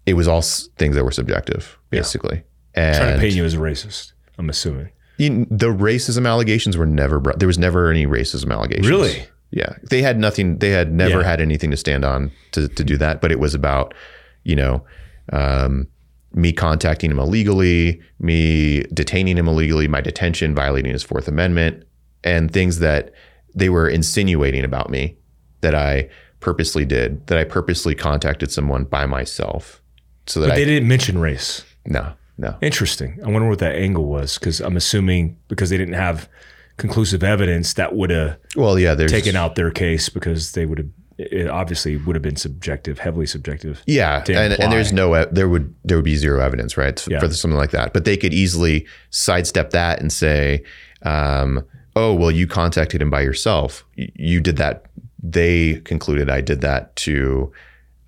it 0.04 0.14
was 0.14 0.26
all 0.26 0.42
things 0.42 0.96
that 0.96 1.04
were 1.04 1.12
subjective 1.12 1.78
basically 1.90 2.42
yeah. 2.76 2.82
and 2.82 2.96
trying 2.96 3.14
to 3.14 3.20
paint 3.20 3.34
you 3.34 3.44
as 3.44 3.54
a 3.54 3.58
racist 3.58 4.12
i'm 4.38 4.48
assuming. 4.48 4.90
The 5.18 5.68
racism 5.68 6.26
allegations 6.26 6.76
were 6.76 6.86
never 6.86 7.20
brought 7.20 7.38
there 7.38 7.46
was 7.46 7.58
never 7.58 7.90
any 7.90 8.06
racism 8.06 8.50
allegations. 8.52 8.88
Really? 8.88 9.24
Yeah. 9.52 9.76
They 9.88 10.02
had 10.02 10.18
nothing 10.18 10.58
they 10.58 10.70
had 10.70 10.92
never 10.92 11.20
yeah. 11.20 11.26
had 11.26 11.40
anything 11.40 11.70
to 11.70 11.76
stand 11.76 12.04
on 12.04 12.32
to, 12.52 12.68
to 12.68 12.82
do 12.84 12.96
that 12.96 13.20
but 13.20 13.30
it 13.30 13.38
was 13.38 13.54
about 13.54 13.94
you 14.42 14.56
know 14.56 14.84
um, 15.32 15.88
me 16.34 16.52
contacting 16.52 17.10
him 17.10 17.18
illegally, 17.18 18.00
me 18.18 18.82
detaining 18.94 19.36
him 19.36 19.48
illegally, 19.48 19.88
my 19.88 20.00
detention 20.00 20.54
violating 20.54 20.92
his 20.92 21.02
Fourth 21.02 21.28
Amendment, 21.28 21.84
and 22.24 22.50
things 22.50 22.78
that 22.78 23.12
they 23.54 23.68
were 23.68 23.88
insinuating 23.88 24.64
about 24.64 24.90
me 24.90 25.16
that 25.60 25.74
I 25.74 26.08
purposely 26.40 26.84
did, 26.84 27.26
that 27.26 27.38
I 27.38 27.44
purposely 27.44 27.94
contacted 27.94 28.50
someone 28.50 28.84
by 28.84 29.06
myself. 29.06 29.82
So 30.26 30.40
that 30.40 30.48
but 30.48 30.54
they 30.56 30.62
I, 30.62 30.66
didn't 30.66 30.88
mention 30.88 31.18
race. 31.18 31.64
No, 31.86 32.12
no. 32.38 32.56
Interesting. 32.60 33.18
I 33.24 33.30
wonder 33.30 33.48
what 33.48 33.58
that 33.58 33.74
angle 33.74 34.06
was 34.06 34.38
because 34.38 34.60
I'm 34.60 34.76
assuming 34.76 35.38
because 35.48 35.70
they 35.70 35.78
didn't 35.78 35.94
have 35.94 36.28
conclusive 36.76 37.22
evidence 37.22 37.74
that 37.74 37.94
would 37.94 38.10
have 38.10 38.38
well, 38.56 38.78
yeah, 38.78 38.94
taken 38.94 39.36
out 39.36 39.54
their 39.54 39.70
case 39.70 40.08
because 40.08 40.52
they 40.52 40.66
would 40.66 40.78
have 40.78 40.88
it 41.18 41.48
obviously 41.48 41.96
would 41.96 42.16
have 42.16 42.22
been 42.22 42.36
subjective, 42.36 42.98
heavily 42.98 43.26
subjective. 43.26 43.82
Yeah, 43.86 44.24
and, 44.28 44.54
and 44.54 44.72
there's 44.72 44.92
no 44.92 45.24
there 45.26 45.48
would 45.48 45.74
there 45.84 45.96
would 45.96 46.04
be 46.04 46.16
zero 46.16 46.40
evidence, 46.40 46.76
right, 46.76 47.04
yeah. 47.08 47.20
for 47.20 47.28
something 47.32 47.58
like 47.58 47.70
that. 47.70 47.92
But 47.92 48.04
they 48.04 48.16
could 48.16 48.32
easily 48.32 48.86
sidestep 49.10 49.70
that 49.70 50.00
and 50.00 50.12
say, 50.12 50.64
um, 51.02 51.64
"Oh, 51.96 52.14
well, 52.14 52.30
you 52.30 52.46
contacted 52.46 53.02
him 53.02 53.10
by 53.10 53.20
yourself. 53.20 53.84
You 53.96 54.40
did 54.40 54.56
that." 54.56 54.86
They 55.22 55.80
concluded 55.84 56.28
I 56.28 56.40
did 56.40 56.62
that 56.62 56.96
to 56.96 57.52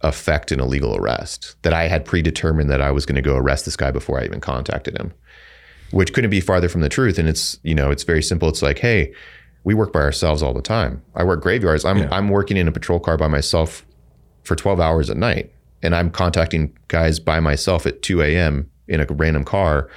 affect 0.00 0.50
an 0.50 0.60
illegal 0.60 0.96
arrest. 0.96 1.56
That 1.62 1.72
I 1.72 1.88
had 1.88 2.04
predetermined 2.04 2.70
that 2.70 2.80
I 2.80 2.90
was 2.90 3.06
going 3.06 3.16
to 3.16 3.22
go 3.22 3.36
arrest 3.36 3.64
this 3.64 3.76
guy 3.76 3.90
before 3.90 4.20
I 4.20 4.24
even 4.24 4.40
contacted 4.40 4.98
him, 4.98 5.12
which 5.90 6.12
couldn't 6.12 6.30
be 6.30 6.40
farther 6.40 6.68
from 6.68 6.80
the 6.80 6.88
truth. 6.88 7.18
And 7.18 7.28
it's 7.28 7.58
you 7.62 7.74
know 7.74 7.90
it's 7.90 8.04
very 8.04 8.22
simple. 8.22 8.48
It's 8.48 8.62
like, 8.62 8.78
hey 8.78 9.12
we 9.64 9.74
work 9.74 9.92
by 9.92 10.00
ourselves 10.00 10.42
all 10.42 10.52
the 10.52 10.62
time. 10.62 11.02
I 11.14 11.24
work 11.24 11.42
graveyards. 11.42 11.84
I'm 11.84 11.98
yeah. 11.98 12.08
I'm 12.12 12.28
working 12.28 12.56
in 12.56 12.68
a 12.68 12.72
patrol 12.72 13.00
car 13.00 13.16
by 13.16 13.28
myself 13.28 13.84
for 14.44 14.54
12 14.54 14.78
hours 14.78 15.10
at 15.10 15.16
night, 15.16 15.50
and 15.82 15.94
I'm 15.94 16.10
contacting 16.10 16.76
guys 16.88 17.18
by 17.18 17.40
myself 17.40 17.86
at 17.86 18.02
2 18.02 18.22
a.m. 18.22 18.70
in 18.86 19.00
a 19.00 19.06
random 19.06 19.44
car. 19.44 19.90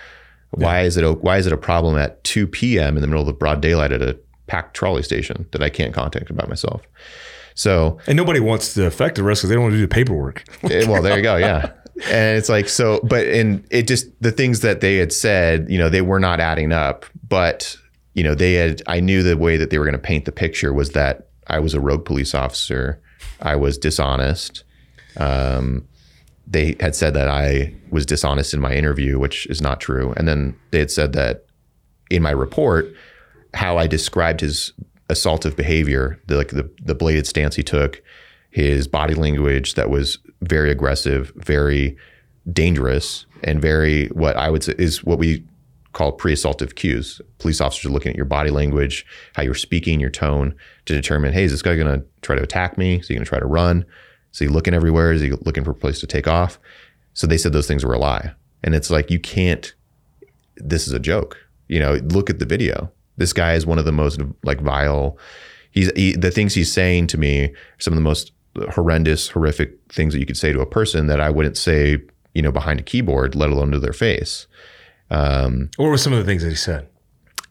Why 0.51 0.81
is 0.81 0.95
it 0.95 1.03
a, 1.03 1.11
why 1.11 1.37
is 1.37 1.45
it 1.45 1.53
a 1.53 1.57
problem 1.57 1.97
at 1.97 2.23
2 2.23 2.47
p.m. 2.47 2.95
in 2.95 3.01
the 3.01 3.07
middle 3.07 3.21
of 3.21 3.27
the 3.27 3.33
broad 3.33 3.61
daylight 3.61 3.91
at 3.91 4.01
a 4.01 4.17
packed 4.47 4.75
trolley 4.75 5.03
station 5.03 5.45
that 5.51 5.61
I 5.61 5.69
can't 5.69 5.93
contact 5.93 6.33
by 6.35 6.45
myself? 6.47 6.81
So 7.53 7.97
and 8.07 8.15
nobody 8.15 8.39
wants 8.39 8.73
to 8.75 8.85
affect 8.85 9.15
the 9.15 9.23
rest 9.23 9.41
because 9.41 9.49
they 9.49 9.55
don't 9.55 9.63
want 9.63 9.73
to 9.73 9.77
do 9.77 9.81
the 9.81 9.93
paperwork. 9.93 10.43
Eh, 10.71 10.87
well, 10.87 11.01
there 11.01 11.17
you 11.17 11.23
go. 11.23 11.35
Yeah. 11.35 11.71
And 12.05 12.37
it's 12.37 12.47
like 12.47 12.69
so, 12.69 12.99
but 13.03 13.25
and 13.27 13.65
it 13.71 13.87
just 13.87 14.07
the 14.21 14.31
things 14.31 14.61
that 14.61 14.81
they 14.81 14.97
had 14.97 15.11
said, 15.11 15.67
you 15.69 15.79
know, 15.79 15.89
they 15.89 16.01
were 16.01 16.19
not 16.19 16.39
adding 16.39 16.71
up. 16.71 17.05
But 17.27 17.75
you 18.17 18.23
know, 18.23 18.33
they 18.33 18.55
had, 18.55 18.81
I 18.87 18.99
knew 18.99 19.21
the 19.21 19.37
way 19.37 19.57
that 19.57 19.69
they 19.69 19.77
were 19.77 19.85
going 19.85 19.93
to 19.93 19.99
paint 19.99 20.25
the 20.25 20.31
picture 20.31 20.73
was 20.73 20.89
that 20.93 21.27
I 21.45 21.59
was 21.59 21.75
a 21.75 21.79
rogue 21.79 22.03
police 22.03 22.33
officer. 22.33 22.99
I 23.41 23.55
was 23.55 23.77
dishonest. 23.77 24.63
Um, 25.17 25.87
they 26.47 26.75
had 26.79 26.95
said 26.95 27.13
that 27.13 27.27
I 27.27 27.75
was 27.91 28.07
dishonest 28.07 28.55
in 28.55 28.59
my 28.59 28.73
interview, 28.73 29.19
which 29.19 29.45
is 29.45 29.61
not 29.61 29.79
true. 29.79 30.15
And 30.17 30.27
then 30.27 30.55
they 30.71 30.79
had 30.79 30.89
said 30.89 31.13
that 31.13 31.45
in 32.09 32.23
my 32.23 32.31
report 32.31 32.91
how 33.53 33.77
I 33.77 33.85
described 33.85 34.41
his 34.41 34.73
assaultive 35.09 35.55
behavior, 35.55 36.19
the, 36.25 36.37
like 36.37 36.49
the 36.49 36.69
the 36.83 36.95
bladed 36.95 37.27
stance 37.27 37.55
he 37.55 37.63
took, 37.63 38.01
his 38.49 38.87
body 38.87 39.13
language 39.13 39.75
that 39.75 39.91
was 39.91 40.17
very 40.41 40.71
aggressive, 40.71 41.31
very 41.35 41.95
dangerous, 42.51 43.27
and 43.43 43.61
very 43.61 44.07
what 44.07 44.35
I 44.37 44.49
would 44.49 44.63
say 44.63 44.73
is 44.77 45.03
what 45.03 45.19
we 45.19 45.43
call 45.97 46.11
pre-assaultive 46.11 46.75
cues. 46.75 47.19
Police 47.39 47.59
officers 47.59 47.85
are 47.89 47.93
looking 47.93 48.11
at 48.11 48.15
your 48.15 48.25
body 48.25 48.51
language, 48.51 49.03
how 49.33 49.41
you're 49.41 49.55
speaking, 49.55 49.99
your 49.99 50.11
tone 50.11 50.55
to 50.85 50.93
determine, 50.93 51.33
hey, 51.33 51.43
is 51.43 51.51
this 51.51 51.63
guy 51.63 51.75
going 51.75 51.99
to 51.99 52.05
try 52.21 52.35
to 52.35 52.43
attack 52.43 52.77
me? 52.77 52.99
Is 52.99 53.07
he 53.07 53.15
going 53.15 53.25
to 53.25 53.29
try 53.29 53.39
to 53.39 53.47
run? 53.47 53.83
Is 54.31 54.37
he 54.37 54.47
looking 54.47 54.75
everywhere? 54.75 55.11
Is 55.11 55.21
he 55.21 55.31
looking 55.31 55.63
for 55.63 55.71
a 55.71 55.75
place 55.75 55.99
to 56.01 56.07
take 56.07 56.27
off? 56.27 56.59
So 57.15 57.25
they 57.25 57.37
said 57.37 57.51
those 57.51 57.67
things 57.67 57.83
were 57.83 57.95
a 57.95 57.97
lie. 57.97 58.31
And 58.63 58.75
it's 58.75 58.91
like, 58.91 59.09
you 59.09 59.19
can't, 59.19 59.73
this 60.57 60.85
is 60.85 60.93
a 60.93 60.99
joke. 60.99 61.35
You 61.67 61.79
know, 61.79 61.95
look 61.95 62.29
at 62.29 62.37
the 62.37 62.45
video. 62.45 62.91
This 63.17 63.33
guy 63.33 63.53
is 63.53 63.65
one 63.65 63.79
of 63.79 63.85
the 63.85 63.91
most 63.91 64.21
like 64.43 64.61
vile, 64.61 65.17
he's, 65.71 65.91
he, 65.95 66.13
the 66.13 66.29
things 66.29 66.53
he's 66.53 66.71
saying 66.71 67.07
to 67.07 67.17
me, 67.17 67.55
some 67.79 67.93
of 67.93 67.97
the 67.97 68.01
most 68.01 68.33
horrendous, 68.69 69.29
horrific 69.29 69.79
things 69.91 70.13
that 70.13 70.19
you 70.19 70.27
could 70.27 70.37
say 70.37 70.53
to 70.53 70.61
a 70.61 70.65
person 70.67 71.07
that 71.07 71.19
I 71.19 71.31
wouldn't 71.31 71.57
say, 71.57 71.97
you 72.35 72.43
know, 72.43 72.51
behind 72.51 72.79
a 72.79 72.83
keyboard, 72.83 73.33
let 73.33 73.49
alone 73.49 73.71
to 73.71 73.79
their 73.79 73.93
face. 73.93 74.45
Um, 75.09 75.69
what 75.77 75.87
were 75.87 75.97
some 75.97 76.13
of 76.13 76.19
the 76.19 76.25
things 76.25 76.43
that 76.43 76.49
he 76.49 76.55
said? 76.55 76.87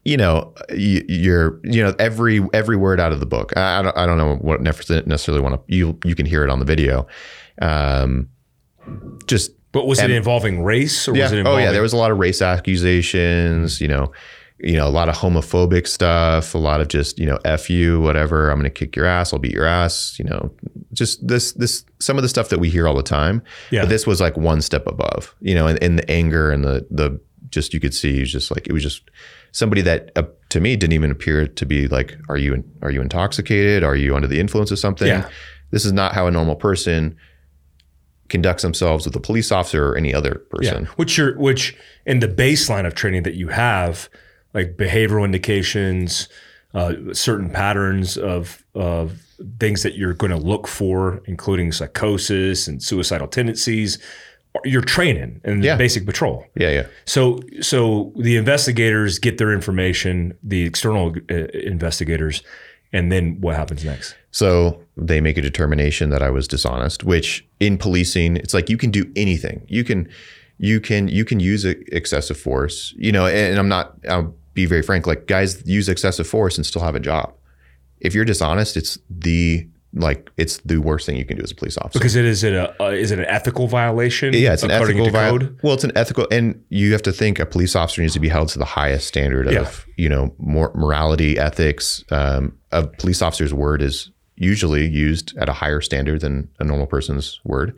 You 0.03 0.15
know, 0.15 0.53
you, 0.73 1.33
are 1.33 1.59
you 1.63 1.83
know 1.83 1.93
every 1.99 2.41
every 2.53 2.77
word 2.77 2.99
out 2.99 3.11
of 3.11 3.19
the 3.19 3.25
book. 3.25 3.51
I, 3.57 3.79
I 3.79 3.81
don't 3.81 3.97
I 3.97 4.05
don't 4.05 4.17
know 4.17 4.35
what 4.35 4.61
necessarily 4.61 5.41
want 5.41 5.55
to 5.55 5.75
you 5.75 5.99
you 6.05 6.15
can 6.15 6.25
hear 6.25 6.43
it 6.43 6.49
on 6.49 6.59
the 6.59 6.65
video. 6.65 7.07
Um, 7.61 8.29
just 9.25 9.51
but 9.71 9.85
was 9.85 9.99
and, 9.99 10.11
it 10.11 10.15
involving 10.15 10.63
race 10.63 11.07
or 11.07 11.15
yeah. 11.15 11.23
was 11.23 11.33
it 11.33 11.39
involving- 11.39 11.63
Oh 11.63 11.65
yeah, 11.65 11.71
there 11.71 11.81
was 11.81 11.93
a 11.93 11.97
lot 11.97 12.11
of 12.11 12.19
race 12.19 12.41
accusations, 12.41 13.81
you 13.81 13.87
know, 13.87 14.11
you 14.59 14.73
know, 14.75 14.87
a 14.87 14.89
lot 14.89 15.09
of 15.09 15.15
homophobic 15.15 15.87
stuff, 15.87 16.55
a 16.55 16.57
lot 16.57 16.81
of 16.81 16.87
just, 16.87 17.19
you 17.19 17.25
know, 17.25 17.37
F 17.45 17.69
you, 17.69 17.99
whatever, 17.99 18.49
I'm 18.49 18.57
gonna 18.57 18.69
kick 18.69 18.95
your 18.95 19.05
ass, 19.05 19.33
I'll 19.33 19.39
beat 19.39 19.51
your 19.51 19.65
ass, 19.65 20.17
you 20.17 20.25
know, 20.25 20.51
just 20.93 21.27
this 21.27 21.51
this 21.53 21.83
some 21.99 22.17
of 22.17 22.23
the 22.23 22.29
stuff 22.29 22.49
that 22.49 22.59
we 22.59 22.69
hear 22.69 22.87
all 22.87 22.95
the 22.95 23.03
time. 23.03 23.43
Yeah. 23.71 23.81
But 23.81 23.89
this 23.89 24.07
was 24.07 24.21
like 24.21 24.37
one 24.37 24.61
step 24.61 24.87
above, 24.87 25.35
you 25.41 25.53
know, 25.53 25.67
and, 25.67 25.81
and 25.83 25.99
the 25.99 26.09
anger 26.09 26.49
and 26.49 26.63
the 26.63 26.87
the 26.89 27.19
just 27.49 27.73
you 27.73 27.79
could 27.79 27.93
see 27.93 28.13
he 28.13 28.19
was 28.21 28.31
just 28.31 28.51
like 28.51 28.67
it 28.67 28.73
was 28.73 28.83
just 28.83 29.09
somebody 29.51 29.81
that 29.81 30.11
uh, 30.15 30.23
to 30.49 30.59
me 30.59 30.75
didn't 30.75 30.93
even 30.93 31.11
appear 31.11 31.47
to 31.47 31.65
be 31.65 31.87
like, 31.87 32.17
are 32.29 32.37
you 32.37 32.63
are 32.81 32.91
you 32.91 33.01
intoxicated? 33.01 33.83
Are 33.83 33.95
you 33.95 34.15
under 34.15 34.27
the 34.27 34.39
influence 34.39 34.71
of 34.71 34.79
something? 34.79 35.07
Yeah. 35.07 35.29
This 35.71 35.85
is 35.85 35.91
not 35.91 36.13
how 36.13 36.27
a 36.27 36.31
normal 36.31 36.55
person 36.55 37.17
conducts 38.29 38.63
themselves 38.63 39.05
with 39.05 39.15
a 39.15 39.19
police 39.19 39.51
officer 39.51 39.89
or 39.89 39.97
any 39.97 40.13
other 40.13 40.35
person. 40.49 40.83
Yeah. 40.83 40.89
Which 40.91 41.17
you're 41.17 41.37
which 41.37 41.75
in 42.05 42.19
the 42.19 42.27
baseline 42.27 42.85
of 42.85 42.95
training 42.95 43.23
that 43.23 43.35
you 43.35 43.49
have, 43.49 44.09
like 44.53 44.77
behavioral 44.77 45.25
indications, 45.25 46.29
uh, 46.73 46.93
certain 47.13 47.49
patterns 47.49 48.17
of 48.17 48.65
of 48.75 49.21
things 49.59 49.83
that 49.83 49.95
you're 49.95 50.13
going 50.13 50.31
to 50.31 50.37
look 50.37 50.67
for, 50.67 51.21
including 51.25 51.71
psychosis 51.71 52.67
and 52.67 52.81
suicidal 52.81 53.27
tendencies. 53.27 53.99
You're 54.63 54.81
training 54.81 55.41
and 55.43 55.63
yeah. 55.63 55.75
basic 55.75 56.05
patrol. 56.05 56.45
Yeah, 56.55 56.69
yeah. 56.69 56.87
So, 57.05 57.39
so 57.61 58.13
the 58.15 58.37
investigators 58.37 59.19
get 59.19 59.37
their 59.37 59.51
information, 59.51 60.37
the 60.43 60.63
external 60.63 61.15
uh, 61.29 61.35
investigators, 61.53 62.43
and 62.93 63.11
then 63.11 63.41
what 63.41 63.55
happens 63.55 63.83
next? 63.83 64.15
So 64.31 64.81
they 64.95 65.21
make 65.21 65.37
a 65.37 65.41
determination 65.41 66.09
that 66.09 66.21
I 66.21 66.29
was 66.29 66.47
dishonest, 66.47 67.03
which 67.03 67.45
in 67.59 67.77
policing, 67.77 68.37
it's 68.37 68.53
like 68.53 68.69
you 68.69 68.77
can 68.77 68.91
do 68.91 69.11
anything. 69.15 69.65
You 69.67 69.83
can, 69.83 70.09
you 70.57 70.79
can, 70.79 71.07
you 71.07 71.25
can 71.25 71.39
use 71.39 71.65
excessive 71.65 72.37
force, 72.37 72.93
you 72.97 73.11
know, 73.11 73.25
and 73.27 73.59
I'm 73.59 73.67
not, 73.67 73.95
I'll 74.09 74.35
be 74.53 74.65
very 74.65 74.81
frank, 74.81 75.05
like 75.05 75.27
guys 75.27 75.65
use 75.67 75.89
excessive 75.89 76.27
force 76.27 76.57
and 76.57 76.65
still 76.65 76.81
have 76.81 76.95
a 76.95 76.99
job. 76.99 77.33
If 77.99 78.13
you're 78.13 78.25
dishonest, 78.25 78.77
it's 78.77 78.97
the 79.09 79.67
like 79.93 80.29
it's 80.37 80.57
the 80.57 80.77
worst 80.77 81.05
thing 81.05 81.17
you 81.17 81.25
can 81.25 81.37
do 81.37 81.43
as 81.43 81.51
a 81.51 81.55
police 81.55 81.77
officer. 81.77 81.99
Because 81.99 82.15
it 82.15 82.25
is 82.25 82.43
it 82.43 82.53
a 82.53 82.83
uh, 82.83 82.89
is 82.89 83.11
it 83.11 83.19
an 83.19 83.25
ethical 83.25 83.67
violation 83.67 84.33
yeah 84.33 84.53
it's 84.53 84.63
an 84.63 84.71
ethical 84.71 85.09
violation 85.09 85.57
well 85.63 85.73
it's 85.73 85.83
an 85.83 85.93
ethical 85.95 86.27
and 86.29 86.61
you 86.69 86.91
have 86.91 87.01
to 87.03 87.11
think 87.11 87.39
a 87.39 87.45
police 87.45 87.75
officer 87.75 88.01
needs 88.01 88.13
to 88.13 88.19
be 88.19 88.29
held 88.29 88.49
to 88.49 88.59
the 88.59 88.65
highest 88.65 89.07
standard 89.07 89.47
of 89.47 89.53
yeah. 89.53 90.03
you 90.03 90.09
know 90.09 90.33
more 90.37 90.71
morality 90.75 91.39
ethics 91.39 92.03
um, 92.11 92.57
a 92.71 92.85
police 92.85 93.21
officer's 93.21 93.53
word 93.53 93.81
is 93.81 94.11
usually 94.37 94.87
used 94.87 95.35
at 95.37 95.49
a 95.49 95.53
higher 95.53 95.81
standard 95.81 96.21
than 96.21 96.47
a 96.59 96.63
normal 96.63 96.85
person's 96.85 97.41
word. 97.43 97.77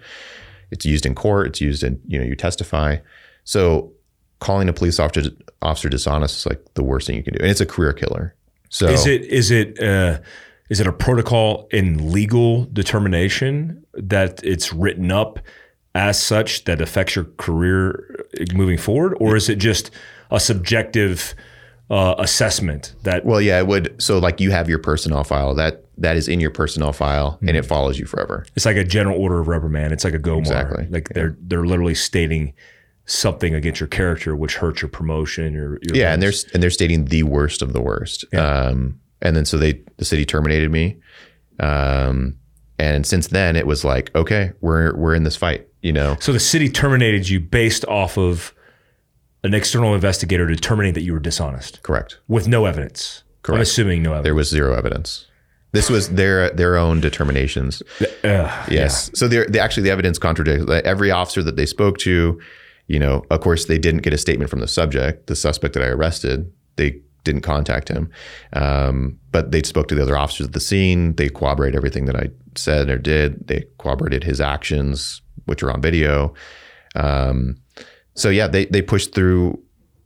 It's 0.71 0.85
used 0.85 1.05
in 1.05 1.15
court 1.15 1.47
it's 1.47 1.61
used 1.61 1.83
in 1.83 1.99
you 2.05 2.19
know 2.19 2.25
you 2.25 2.35
testify. 2.35 2.97
So 3.43 3.91
calling 4.39 4.69
a 4.69 4.73
police 4.73 4.99
officer 4.99 5.31
officer 5.61 5.89
dishonest 5.89 6.37
is 6.37 6.45
like 6.45 6.63
the 6.75 6.83
worst 6.83 7.07
thing 7.07 7.15
you 7.15 7.23
can 7.23 7.33
do 7.33 7.39
and 7.41 7.49
it's 7.49 7.61
a 7.61 7.65
career 7.65 7.93
killer. 7.93 8.35
So 8.69 8.87
is 8.87 9.07
it 9.07 9.23
is 9.23 9.51
it 9.51 9.81
uh 9.81 10.19
is 10.69 10.79
it 10.79 10.87
a 10.87 10.93
protocol 10.93 11.67
in 11.71 12.11
legal 12.11 12.65
determination 12.65 13.85
that 13.93 14.39
it's 14.43 14.71
written 14.71 15.11
up 15.11 15.39
as 15.95 16.21
such 16.21 16.65
that 16.65 16.81
affects 16.81 17.15
your 17.15 17.25
career 17.37 18.25
moving 18.53 18.77
forward, 18.77 19.17
or 19.19 19.35
is 19.35 19.49
it 19.49 19.55
just 19.55 19.91
a 20.29 20.39
subjective 20.39 21.33
uh, 21.89 22.15
assessment 22.19 22.93
that? 23.03 23.25
Well, 23.25 23.41
yeah, 23.41 23.59
it 23.59 23.67
would. 23.67 24.01
So, 24.01 24.19
like, 24.19 24.39
you 24.39 24.51
have 24.51 24.69
your 24.69 24.79
personnel 24.79 25.23
file 25.23 25.55
that 25.55 25.85
that 25.97 26.15
is 26.15 26.27
in 26.27 26.39
your 26.39 26.51
personnel 26.51 26.93
file, 26.93 27.33
mm-hmm. 27.33 27.49
and 27.49 27.57
it 27.57 27.65
follows 27.65 27.97
you 27.97 28.05
forever. 28.05 28.45
It's 28.55 28.65
like 28.65 28.77
a 28.77 28.83
general 28.83 29.19
order 29.19 29.39
of 29.39 29.47
reprimand. 29.47 29.93
It's 29.93 30.03
like 30.03 30.13
a 30.13 30.19
go 30.19 30.37
exactly. 30.37 30.87
Like 30.89 31.09
yeah. 31.09 31.13
they're 31.15 31.37
they're 31.41 31.65
literally 31.65 31.95
stating 31.95 32.53
something 33.05 33.55
against 33.55 33.79
your 33.79 33.87
character 33.87 34.35
which 34.35 34.57
hurts 34.57 34.83
your 34.83 34.89
promotion 34.89 35.55
or 35.55 35.79
your 35.81 35.95
yeah, 35.95 36.13
and 36.13 36.21
they're 36.21 36.33
and 36.53 36.61
they're 36.61 36.69
stating 36.69 37.05
the 37.05 37.23
worst 37.23 37.61
of 37.61 37.73
the 37.73 37.81
worst. 37.81 38.25
Yeah. 38.31 38.47
Um, 38.47 38.99
and 39.21 39.35
then 39.35 39.45
so 39.45 39.57
they 39.57 39.81
the 39.97 40.05
city 40.05 40.25
terminated 40.25 40.71
me. 40.71 40.97
Um, 41.59 42.37
and 42.77 43.05
since 43.05 43.27
then 43.27 43.55
it 43.55 43.67
was 43.67 43.83
like, 43.83 44.13
okay, 44.15 44.53
we're 44.61 44.95
we're 44.95 45.15
in 45.15 45.23
this 45.23 45.35
fight, 45.35 45.67
you 45.81 45.91
know. 45.91 46.17
So 46.19 46.31
the 46.31 46.39
city 46.39 46.69
terminated 46.69 47.27
you 47.29 47.39
based 47.39 47.85
off 47.85 48.17
of 48.17 48.53
an 49.43 49.53
external 49.53 49.93
investigator 49.93 50.47
determining 50.47 50.93
that 50.93 51.01
you 51.01 51.13
were 51.13 51.19
dishonest. 51.19 51.81
Correct. 51.83 52.19
With 52.27 52.47
no 52.47 52.65
evidence. 52.65 53.23
Correct. 53.41 53.57
I'm 53.57 53.61
assuming 53.61 54.03
no 54.03 54.11
evidence. 54.11 54.23
There 54.23 54.35
was 54.35 54.49
zero 54.49 54.73
evidence. 54.75 55.27
This 55.71 55.89
was 55.89 56.09
their 56.09 56.49
their 56.51 56.77
own 56.77 57.01
determinations. 57.01 57.83
Uh, 58.21 58.51
yes. 58.69 59.09
Yeah. 59.13 59.17
So 59.17 59.27
they 59.29 59.59
actually 59.59 59.83
the 59.83 59.91
evidence 59.91 60.19
contradicts 60.19 60.69
every 60.83 61.09
officer 61.09 61.41
that 61.41 61.55
they 61.55 61.65
spoke 61.65 61.97
to. 61.99 62.37
You 62.87 62.99
know, 62.99 63.23
of 63.31 63.39
course, 63.39 63.63
they 63.63 63.77
didn't 63.77 64.01
get 64.01 64.11
a 64.11 64.17
statement 64.17 64.49
from 64.49 64.59
the 64.59 64.67
subject, 64.67 65.27
the 65.27 65.37
suspect 65.37 65.73
that 65.75 65.83
I 65.83 65.87
arrested. 65.87 66.51
They 66.75 66.99
didn't 67.23 67.41
contact 67.41 67.89
him. 67.89 68.09
Um, 68.53 69.19
but 69.31 69.51
they 69.51 69.63
spoke 69.63 69.87
to 69.89 69.95
the 69.95 70.01
other 70.01 70.17
officers 70.17 70.47
at 70.47 70.53
the 70.53 70.59
scene. 70.59 71.15
They 71.15 71.29
corroborated 71.29 71.75
everything 71.75 72.05
that 72.05 72.15
I 72.15 72.29
said 72.55 72.89
or 72.89 72.97
did. 72.97 73.47
They 73.47 73.65
corroborated 73.77 74.23
his 74.23 74.41
actions, 74.41 75.21
which 75.45 75.63
are 75.63 75.71
on 75.71 75.81
video. 75.81 76.33
Um, 76.95 77.57
so 78.15 78.29
yeah, 78.29 78.47
they 78.47 78.65
they 78.65 78.81
pushed 78.81 79.13
through 79.13 79.61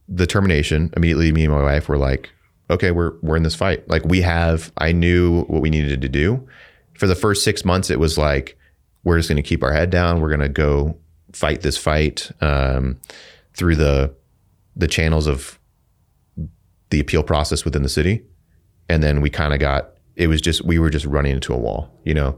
the 0.08 0.28
termination. 0.28 0.92
Immediately, 0.96 1.32
me 1.32 1.46
and 1.46 1.54
my 1.54 1.64
wife 1.64 1.88
were 1.88 1.98
like, 1.98 2.30
"Okay, 2.70 2.92
we're 2.92 3.14
we're 3.22 3.38
in 3.38 3.44
this 3.44 3.56
fight. 3.56 3.88
Like 3.90 4.06
we 4.06 4.22
have. 4.22 4.72
I 4.78 4.92
knew 4.92 5.44
what 5.44 5.62
we 5.62 5.70
needed 5.70 6.02
to 6.02 6.10
do. 6.10 6.48
For 6.94 7.08
the 7.08 7.16
first 7.16 7.44
six 7.44 7.66
months, 7.66 7.90
it 7.90 8.00
was 8.00 8.18
like 8.18 8.58
we're 9.04 9.18
just 9.18 9.30
going 9.30 9.42
to 9.42 9.48
keep 9.48 9.64
our 9.64 9.74
head 9.74 9.90
down. 9.90 10.22
We're 10.22 10.30
going 10.30 10.40
to 10.40 10.50
go 10.50 10.98
fight 11.34 11.62
this 11.62 11.78
fight 11.78 12.32
um, 12.42 13.00
through 13.54 13.76
the 13.76 14.14
the 14.76 14.88
channels 14.88 15.28
of 15.28 15.60
the 16.94 17.00
appeal 17.00 17.24
process 17.24 17.66
within 17.66 17.82
the 17.82 17.90
city. 17.90 18.24
And 18.88 19.02
then 19.02 19.20
we 19.20 19.30
kind 19.32 19.52
of 19.52 19.60
got, 19.60 19.94
it 20.16 20.28
was 20.28 20.40
just, 20.42 20.64
we 20.64 20.78
were 20.78 20.92
just 20.92 21.06
running 21.06 21.34
into 21.34 21.52
a 21.52 21.58
wall. 21.58 21.90
You 22.06 22.14
know, 22.14 22.38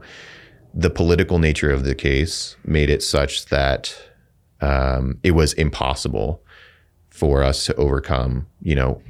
the 0.72 0.88
political 0.88 1.38
nature 1.38 1.70
of 1.70 1.84
the 1.84 1.94
case 1.94 2.56
made 2.64 2.88
it 2.88 3.02
such 3.02 3.46
that 3.46 3.94
um, 4.62 5.18
it 5.22 5.32
was 5.32 5.52
impossible 5.52 6.42
for 7.10 7.42
us 7.42 7.66
to 7.66 7.74
overcome, 7.74 8.46
you 8.62 8.74
know, 8.74 9.02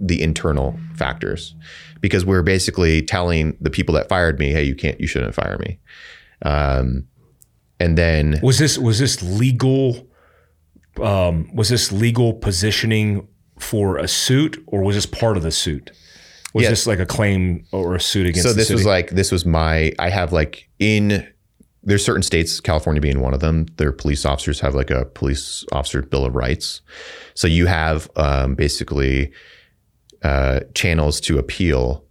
the 0.00 0.22
internal 0.22 0.78
factors 0.96 1.54
because 2.00 2.24
we're 2.24 2.42
basically 2.42 3.02
telling 3.02 3.56
the 3.60 3.70
people 3.70 3.94
that 3.94 4.08
fired 4.08 4.38
me, 4.38 4.52
hey, 4.52 4.62
you 4.62 4.74
can't, 4.74 4.98
you 4.98 5.06
shouldn't 5.06 5.34
fire 5.34 5.58
me. 5.58 5.78
Um, 6.40 7.06
and 7.78 7.98
then 7.98 8.40
was 8.42 8.58
this 8.58 8.78
was 8.78 8.98
this 8.98 9.22
legal? 9.22 10.08
Um, 11.00 11.50
was 11.54 11.68
this 11.68 11.90
legal 11.90 12.34
positioning 12.34 13.26
for 13.62 13.96
a 13.96 14.08
suit, 14.08 14.62
or 14.66 14.82
was 14.82 14.96
this 14.96 15.06
part 15.06 15.36
of 15.36 15.42
the 15.42 15.52
suit? 15.52 15.90
Was 16.54 16.64
yeah. 16.64 16.70
this 16.70 16.86
like 16.86 16.98
a 16.98 17.06
claim 17.06 17.64
or 17.72 17.94
a 17.94 18.00
suit 18.00 18.26
against? 18.26 18.46
So 18.48 18.52
this 18.52 18.70
was 18.70 18.84
like 18.84 19.10
this 19.10 19.32
was 19.32 19.46
my. 19.46 19.92
I 19.98 20.10
have 20.10 20.32
like 20.32 20.68
in 20.78 21.26
there's 21.82 22.04
certain 22.04 22.22
states, 22.22 22.60
California 22.60 23.00
being 23.00 23.20
one 23.20 23.34
of 23.34 23.40
them. 23.40 23.66
Their 23.76 23.92
police 23.92 24.24
officers 24.24 24.60
have 24.60 24.74
like 24.74 24.90
a 24.90 25.06
police 25.06 25.64
officer 25.72 26.02
bill 26.02 26.24
of 26.24 26.34
rights. 26.34 26.80
So 27.34 27.46
you 27.48 27.66
have 27.66 28.10
um, 28.16 28.54
basically 28.54 29.32
uh, 30.22 30.60
channels 30.74 31.20
to 31.22 31.38
appeal 31.38 32.04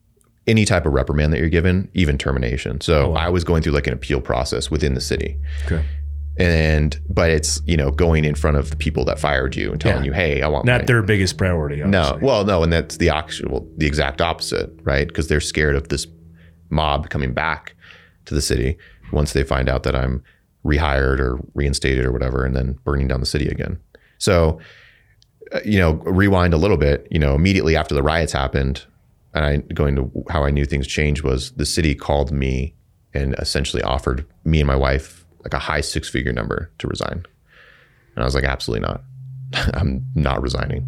any 0.48 0.66
type 0.66 0.86
of 0.86 0.94
reprimand 0.94 1.32
that 1.32 1.40
you're 1.40 1.50
given, 1.50 1.90
even 1.94 2.18
termination. 2.18 2.82
So 2.82 3.06
oh, 3.06 3.10
wow. 3.12 3.28
I 3.28 3.30
was 3.30 3.44
going 3.44 3.62
through 3.62 3.74
like 3.74 3.88
an 3.88 3.94
appeal 3.94 4.20
process 4.20 4.72
within 4.72 4.96
the 4.96 5.02
city. 5.02 5.38
Okay. 5.66 5.86
And 6.42 7.00
but 7.10 7.30
it's 7.30 7.62
you 7.66 7.78
know 7.78 7.92
going 7.92 8.26
in 8.26 8.36
front 8.36 8.58
of 8.58 8.70
the 8.70 8.76
people 8.76 9.06
that 9.06 9.20
fired 9.20 9.56
you 9.56 9.72
and 9.72 9.80
telling 9.80 10.04
Yeah. 10.04 10.10
you, 10.10 10.14
hey, 10.14 10.42
I 10.42 10.48
want 10.48 10.66
Not 10.66 10.82
my, 10.82 10.86
their 10.86 11.02
biggest 11.04 11.38
priority. 11.38 11.78
no, 11.84 12.18
well, 12.22 12.44
no, 12.46 12.64
and 12.64 12.72
that's 12.74 12.98
the 12.98 13.10
actual, 13.10 13.68
the 13.78 13.86
exact 13.88 14.22
opposite, 14.22 14.70
right? 14.84 15.08
Because 15.08 15.28
they're 15.28 15.40
scared 15.42 15.76
of 15.76 15.90
this 15.90 16.08
mob 16.70 17.10
coming 17.10 17.34
back 17.34 17.76
to 18.26 18.34
the 18.36 18.42
city 18.42 18.78
once 19.12 19.34
they 19.34 19.44
find 19.44 19.68
out 19.70 19.84
that 19.84 19.96
I'm 19.96 20.24
rehired 20.66 21.20
or 21.20 21.40
reinstated 21.54 22.06
or 22.06 22.12
whatever, 22.12 22.46
and 22.46 22.56
then 22.56 22.78
burning 22.84 23.08
down 23.08 23.20
the 23.20 23.26
city 23.26 23.48
again. 23.48 23.80
So, 24.20 24.60
uh, 25.54 25.60
you 25.66 25.80
know, 25.80 25.94
rewind 26.06 26.54
a 26.54 26.58
little 26.58 26.78
bit. 26.78 27.08
You 27.12 27.20
know, 27.20 27.36
immediately 27.36 27.76
after 27.76 27.94
the 27.96 28.04
riots 28.04 28.32
happened, 28.32 28.86
and 29.34 29.44
I 29.46 29.58
going 29.74 29.96
to 29.96 30.12
how 30.30 30.44
I 30.44 30.52
knew 30.52 30.66
things 30.66 30.88
changed 30.88 31.24
was 31.24 31.52
the 31.54 31.66
city 31.66 31.96
called 31.96 32.32
me 32.32 32.76
and 33.14 33.34
essentially 33.40 33.82
offered 33.84 34.26
me 34.46 34.62
and 34.62 34.68
my 34.68 34.76
wife 34.76 35.21
like 35.44 35.54
a 35.54 35.60
high 35.60 35.82
six 35.82 36.10
figure 36.10 36.34
number 36.34 36.72
to 36.80 36.88
resign, 36.88 37.26
and 38.16 38.24
I 38.24 38.26
was 38.26 38.36
like, 38.36 38.44
absolutely 38.44 38.88
not. 38.88 39.04
I'm 39.74 40.06
not 40.16 40.42
resigning. 40.42 40.88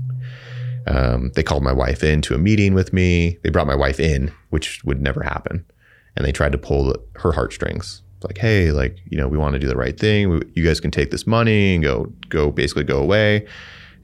Um, 0.86 1.32
they 1.36 1.44
called 1.44 1.63
my 1.63 1.72
wife 1.72 2.04
in 2.04 2.22
to 2.24 2.36
a 2.36 2.38
meeting 2.38 2.74
with 2.74 2.92
me. 2.92 3.38
They 3.44 3.50
brought 3.50 3.68
my 3.68 3.76
wife 3.76 4.00
in, 4.00 4.32
which 4.50 4.84
would 4.84 5.02
never 5.02 5.24
happen, 5.24 5.66
and 6.16 6.26
they 6.26 6.32
tried 6.32 6.52
to 6.52 6.58
pull 6.58 6.96
her 7.16 7.32
heartstrings. 7.32 8.02
It's 8.18 8.26
like, 8.26 8.38
hey, 8.38 8.72
like 8.72 8.98
you 9.06 9.18
know, 9.18 9.28
we 9.28 9.38
want 9.38 9.54
to 9.54 9.60
do 9.60 9.68
the 9.68 9.76
right 9.76 9.98
thing. 10.00 10.30
We, 10.30 10.42
you 10.54 10.63
guys 10.66 10.80
can 10.80 10.92
take 10.92 11.12
this 11.12 11.28
money 11.28 11.76
and 11.76 11.84
go, 11.84 12.12
go, 12.30 12.52
basically 12.52 12.84
go 12.84 13.00
away. 13.00 13.48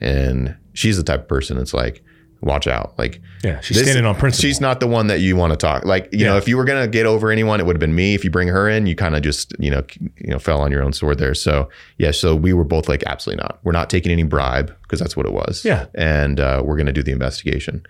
And 0.02 0.56
she's 0.74 0.98
the 0.98 1.04
type 1.04 1.22
of 1.22 1.28
person 1.28 1.58
that's 1.58 1.74
like, 1.74 2.04
watch 2.42 2.68
out, 2.68 2.98
like 2.98 3.22
yeah, 3.44 3.60
she's 3.60 3.76
this- 3.78 3.86
standing 3.86 4.06
on 4.06 4.16
principle. 4.16 4.48
She's 4.48 4.62
not 4.62 4.80
the 4.80 4.88
one 4.88 5.08
that 5.08 5.20
you 5.20 5.36
want 5.36 5.52
to 5.52 5.58
talk. 5.58 5.86
Like, 5.86 6.08
you 6.12 6.26
know, 6.26 6.38
if 6.38 6.48
you 6.48 6.56
were 6.58 6.64
gonna 6.66 6.88
get 6.88 7.06
over 7.06 7.32
anyone, 7.32 7.60
it 7.60 7.66
would 7.66 7.76
have 7.76 7.80
been 7.82 7.96
me. 7.96 8.14
If 8.14 8.24
you 8.24 8.30
bring 8.30 8.48
her 8.48 8.70
in, 8.70 8.86
you 8.86 8.96
kind 8.96 9.16
of 9.16 9.22
just, 9.22 9.54
you 9.60 9.70
know, 9.70 9.84
you 10.00 10.30
know, 10.32 10.40
fell 10.40 10.62
on 10.62 10.72
your 10.72 10.82
own 10.84 10.94
sword 10.94 11.18
there. 11.20 11.34
So 11.36 11.70
yeah, 11.98 12.12
so 12.12 12.36
we 12.36 12.54
were 12.54 12.64
both 12.64 12.88
like, 12.88 13.04
absolutely 13.06 13.42
not. 13.44 13.60
We're 13.64 13.72
not 13.74 13.90
taking 13.90 14.12
any 14.12 14.24
bribe 14.24 14.76
because 14.84 15.00
that's 15.00 15.18
what 15.18 15.26
it 15.26 15.34
was. 15.34 15.64
Yeah. 15.66 15.88
and 15.96 16.40
uh, 16.40 16.62
we're 16.66 16.78
gonna 16.78 16.94
do 16.94 17.04
the 17.04 17.12
investigation. 17.12 17.84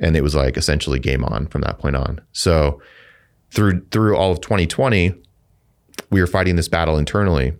And 0.00 0.16
it 0.16 0.22
was 0.22 0.34
like 0.34 0.56
essentially 0.56 0.98
game 0.98 1.24
on 1.24 1.46
from 1.46 1.62
that 1.62 1.78
point 1.78 1.96
on. 1.96 2.20
So 2.32 2.80
through 3.50 3.86
through 3.90 4.16
all 4.16 4.30
of 4.32 4.40
2020, 4.40 5.14
we 6.10 6.20
were 6.20 6.26
fighting 6.26 6.56
this 6.56 6.68
battle 6.68 6.98
internally. 6.98 7.54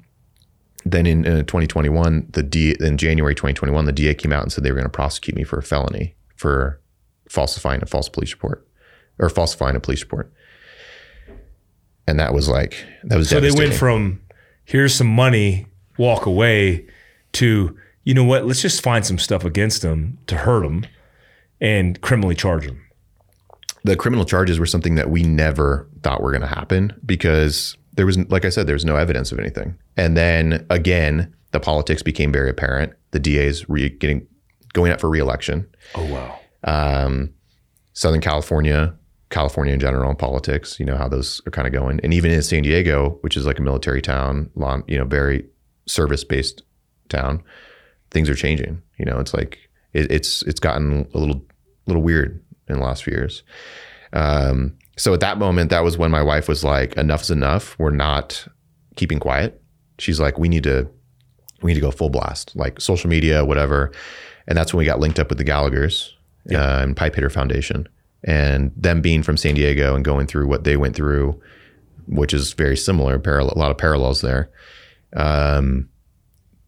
Then 0.91 1.07
in, 1.07 1.27
uh 1.27 1.43
2021, 1.43 2.29
the 2.31 2.43
D 2.43 2.77
in 2.81 2.97
January 2.97 3.35
2021, 3.35 3.85
the 3.87 3.93
DA 3.93 4.15
came 4.15 4.33
out 4.33 4.43
and 4.43 4.53
said 4.53 4.65
they 4.65 4.71
were 4.71 4.77
going 4.77 4.85
to 4.85 4.91
prosecute 4.91 5.37
me 5.37 5.45
for 5.45 5.59
a 5.59 5.63
felony 5.63 6.15
for 6.37 6.81
falsifying 7.29 7.83
a 7.83 7.87
false 7.87 8.09
police 8.09 8.33
report 8.33 8.67
or 9.19 9.29
falsifying 9.29 9.75
a 9.77 9.81
police 9.81 10.03
report. 10.03 10.33
And 12.07 12.21
that 12.21 12.33
was 12.33 12.49
like 12.49 12.85
that 13.05 13.17
was 13.17 13.29
so 13.29 13.41
they 13.41 13.51
went 13.51 13.75
from 13.75 14.21
here's 14.65 14.95
some 14.95 15.09
money, 15.09 15.67
walk 15.99 16.27
away, 16.27 16.87
to 17.33 17.77
you 18.05 18.15
know 18.15 18.25
what? 18.25 18.47
Let's 18.47 18.63
just 18.63 18.83
find 18.83 19.05
some 19.05 19.19
stuff 19.19 19.45
against 19.45 19.83
them 19.83 20.19
to 20.29 20.37
hurt 20.37 20.63
them 20.63 20.87
and 21.61 22.01
criminally 22.01 22.35
charge 22.37 22.67
them. 22.67 22.83
the 23.83 23.97
criminal 23.97 24.25
charges 24.25 24.59
were 24.61 24.67
something 24.67 24.95
that 24.97 25.11
we 25.11 25.23
never 25.23 25.89
thought 26.03 26.23
were 26.23 26.31
going 26.31 26.43
to 26.43 26.47
happen 26.47 26.93
because 27.05 27.77
there 27.97 28.07
was, 28.07 28.19
like 28.31 28.45
I 28.45 28.51
said, 28.51 28.67
there 28.67 28.75
was 28.75 28.85
no 28.85 28.97
evidence 28.97 29.33
of 29.33 29.39
anything. 29.39 29.77
And 29.97 30.17
then 30.17 30.67
again, 30.71 31.35
the 31.53 31.61
politics 31.61 32.03
became 32.03 32.31
very 32.31 32.51
apparent. 32.51 32.93
The 33.11 33.19
DA's 33.19 33.69
re- 33.69 33.89
getting 33.89 34.27
going 34.73 34.93
up 34.93 35.01
for 35.01 35.09
reelection. 35.09 35.67
Oh 35.95 36.05
wow. 36.13 36.39
Um, 36.65 37.33
Southern 37.95 38.21
California, 38.21 38.95
California 39.31 39.73
in 39.73 39.81
general, 39.81 40.15
politics. 40.15 40.79
You 40.79 40.87
know 40.87 40.97
how 40.97 41.09
those 41.09 41.41
are 41.47 41.51
kind 41.51 41.67
of 41.67 41.73
going. 41.73 42.01
And 42.03 42.13
even 42.13 42.31
in 42.31 42.43
San 42.43 42.63
Diego, 42.63 43.19
which 43.23 43.37
is 43.37 43.47
like 43.47 43.59
a 43.59 43.63
military 43.63 44.03
town, 44.03 44.51
law, 44.55 44.79
you 44.87 44.99
know, 44.99 45.05
very 45.05 45.47
service 45.87 46.25
based 46.25 46.63
town, 47.09 47.43
things 48.11 48.29
are 48.29 48.35
changing. 48.35 48.83
You 48.99 49.07
know, 49.07 49.19
it's 49.19 49.33
like 49.33 49.59
it, 49.95 50.11
it's 50.13 50.43
it's 50.43 50.61
gotten 50.61 51.09
a 51.15 51.19
little 51.19 51.43
little 51.87 52.03
weird 52.03 52.43
in 52.69 52.79
the 52.79 52.85
last 52.85 53.05
few 53.05 53.15
years. 53.15 53.43
Um, 54.13 54.77
so 54.97 55.13
at 55.13 55.21
that 55.21 55.39
moment, 55.39 55.71
that 55.71 55.85
was 55.85 55.99
when 55.99 56.11
my 56.11 56.23
wife 56.23 56.49
was 56.49 56.65
like, 56.65 56.97
"Enough 56.97 57.23
is 57.23 57.31
enough. 57.31 57.79
We're 57.79 57.91
not 57.91 58.47
keeping 58.97 59.19
quiet." 59.19 59.61
She's 59.99 60.19
like, 60.19 60.39
"We 60.39 60.49
need 60.49 60.65
to, 60.65 60.89
we 61.63 61.71
need 61.71 61.75
to 61.75 61.81
go 61.81 61.91
full 61.91 62.11
blast, 62.11 62.55
like 62.57 62.81
social 62.81 63.11
media, 63.11 63.45
whatever." 63.45 63.93
And 64.49 64.57
that's 64.57 64.73
when 64.73 64.79
we 64.79 64.85
got 64.87 65.01
linked 65.01 65.19
up 65.19 65.29
with 65.29 65.39
the 65.39 65.45
Gallagher's 65.45 66.17
uh, 66.51 66.81
and 66.83 66.97
Pipe 66.97 67.15
Hitter 67.15 67.31
Foundation, 67.31 67.89
and 68.25 68.73
them 68.77 69.01
being 69.01 69.23
from 69.23 69.37
San 69.37 69.55
Diego 69.55 69.95
and 69.95 70.05
going 70.05 70.27
through 70.27 70.47
what 70.47 70.65
they 70.65 70.77
went 70.77 70.97
through, 70.97 71.41
which 72.07 72.33
is 72.33 72.53
very 72.55 72.77
similar, 72.77 73.19
parallel, 73.19 73.55
a 73.55 73.59
lot 73.59 73.71
of 73.71 73.79
parallels 73.79 74.23
there. 74.23 74.51
Um, 75.15 75.89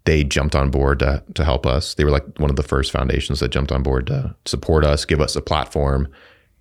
they 0.04 0.24
jumped 0.24 0.56
on 0.56 0.70
board 0.70 1.00
to, 1.00 1.22
to 1.34 1.44
help 1.44 1.66
us. 1.66 1.94
They 1.94 2.04
were 2.04 2.10
like 2.10 2.24
one 2.38 2.50
of 2.50 2.56
the 2.56 2.62
first 2.62 2.90
foundations 2.90 3.40
that 3.40 3.50
jumped 3.50 3.72
on 3.72 3.82
board 3.82 4.06
to 4.06 4.34
support 4.46 4.84
us, 4.84 5.04
give 5.04 5.20
us 5.20 5.36
a 5.36 5.42
platform. 5.42 6.08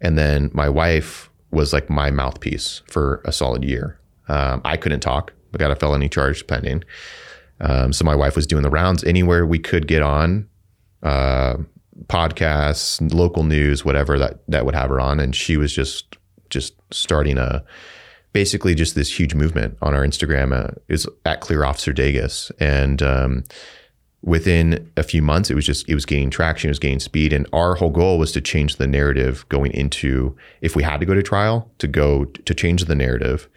And 0.01 0.17
then 0.17 0.51
my 0.53 0.67
wife 0.67 1.27
was 1.51 1.73
like 1.73 1.89
my 1.89 2.12
mouthpiece 2.12 2.81
for 2.88 3.21
a 3.25 3.31
solid 3.31 3.63
year. 3.63 3.99
Um, 4.27 4.62
I 4.65 4.77
couldn't 4.77 4.99
talk. 4.99 5.33
I 5.53 5.57
got 5.57 5.71
a 5.71 5.75
felony 5.75 6.10
charge 6.10 6.45
pending. 6.47 6.83
Um, 7.60 7.93
so 7.93 8.05
my 8.05 8.15
wife 8.15 8.36
was 8.36 8.45
doing 8.45 8.63
the 8.63 8.69
rounds 8.69 9.03
anywhere 9.03 9.45
we 9.45 9.60
could 9.60 9.88
get 9.88 10.01
on, 10.01 10.47
uh, 11.03 11.57
podcasts, 12.07 13.13
local 13.13 13.43
news, 13.43 13.83
whatever 13.83 14.19
that 14.19 14.39
that 14.47 14.65
would 14.65 14.75
have 14.75 14.89
her 14.89 14.99
on, 14.99 15.19
and 15.19 15.36
she 15.36 15.57
was 15.57 15.73
just 15.73 16.17
just 16.49 16.75
starting 16.91 17.38
a 17.38 17.63
basically 18.33 18.75
just 18.75 18.93
this 18.93 19.19
huge 19.19 19.33
movement 19.33 19.77
on 19.81 19.95
our 19.95 20.05
Instagram. 20.05 20.53
Uh, 20.53 20.71
is 20.88 21.07
at 21.25 21.41
Clear 21.41 21.63
Officer 21.63 21.93
Dages, 21.93 22.51
and 22.60 23.01
um, 23.01 23.43
within 24.28 24.92
a 24.98 25.04
few 25.04 25.22
months, 25.22 25.50
it 25.50 25.56
was 25.56 25.66
just 25.66 25.88
it 25.88 25.96
was 25.96 26.06
gaining 26.06 26.30
traction, 26.30 26.68
it 26.68 26.72
was 26.72 26.80
gaining 26.80 27.00
speed, 27.00 27.32
and 27.32 27.48
our 27.54 27.76
whole 27.76 27.90
goal 27.90 28.20
was 28.20 28.34
to 28.34 28.42
change 28.42 28.76
the 28.76 28.86
narrative 28.86 29.48
going 29.48 29.72
into 29.72 30.36
if 30.60 30.76
we 30.76 30.84
had 30.84 31.00
to 31.00 31.06
go 31.06 31.13
to 31.13 31.24
trial 31.24 31.72
to 31.78 31.88
go 31.88 32.26
to 32.26 32.54
change 32.54 32.84
the 32.86 32.96
narrative. 32.96 33.48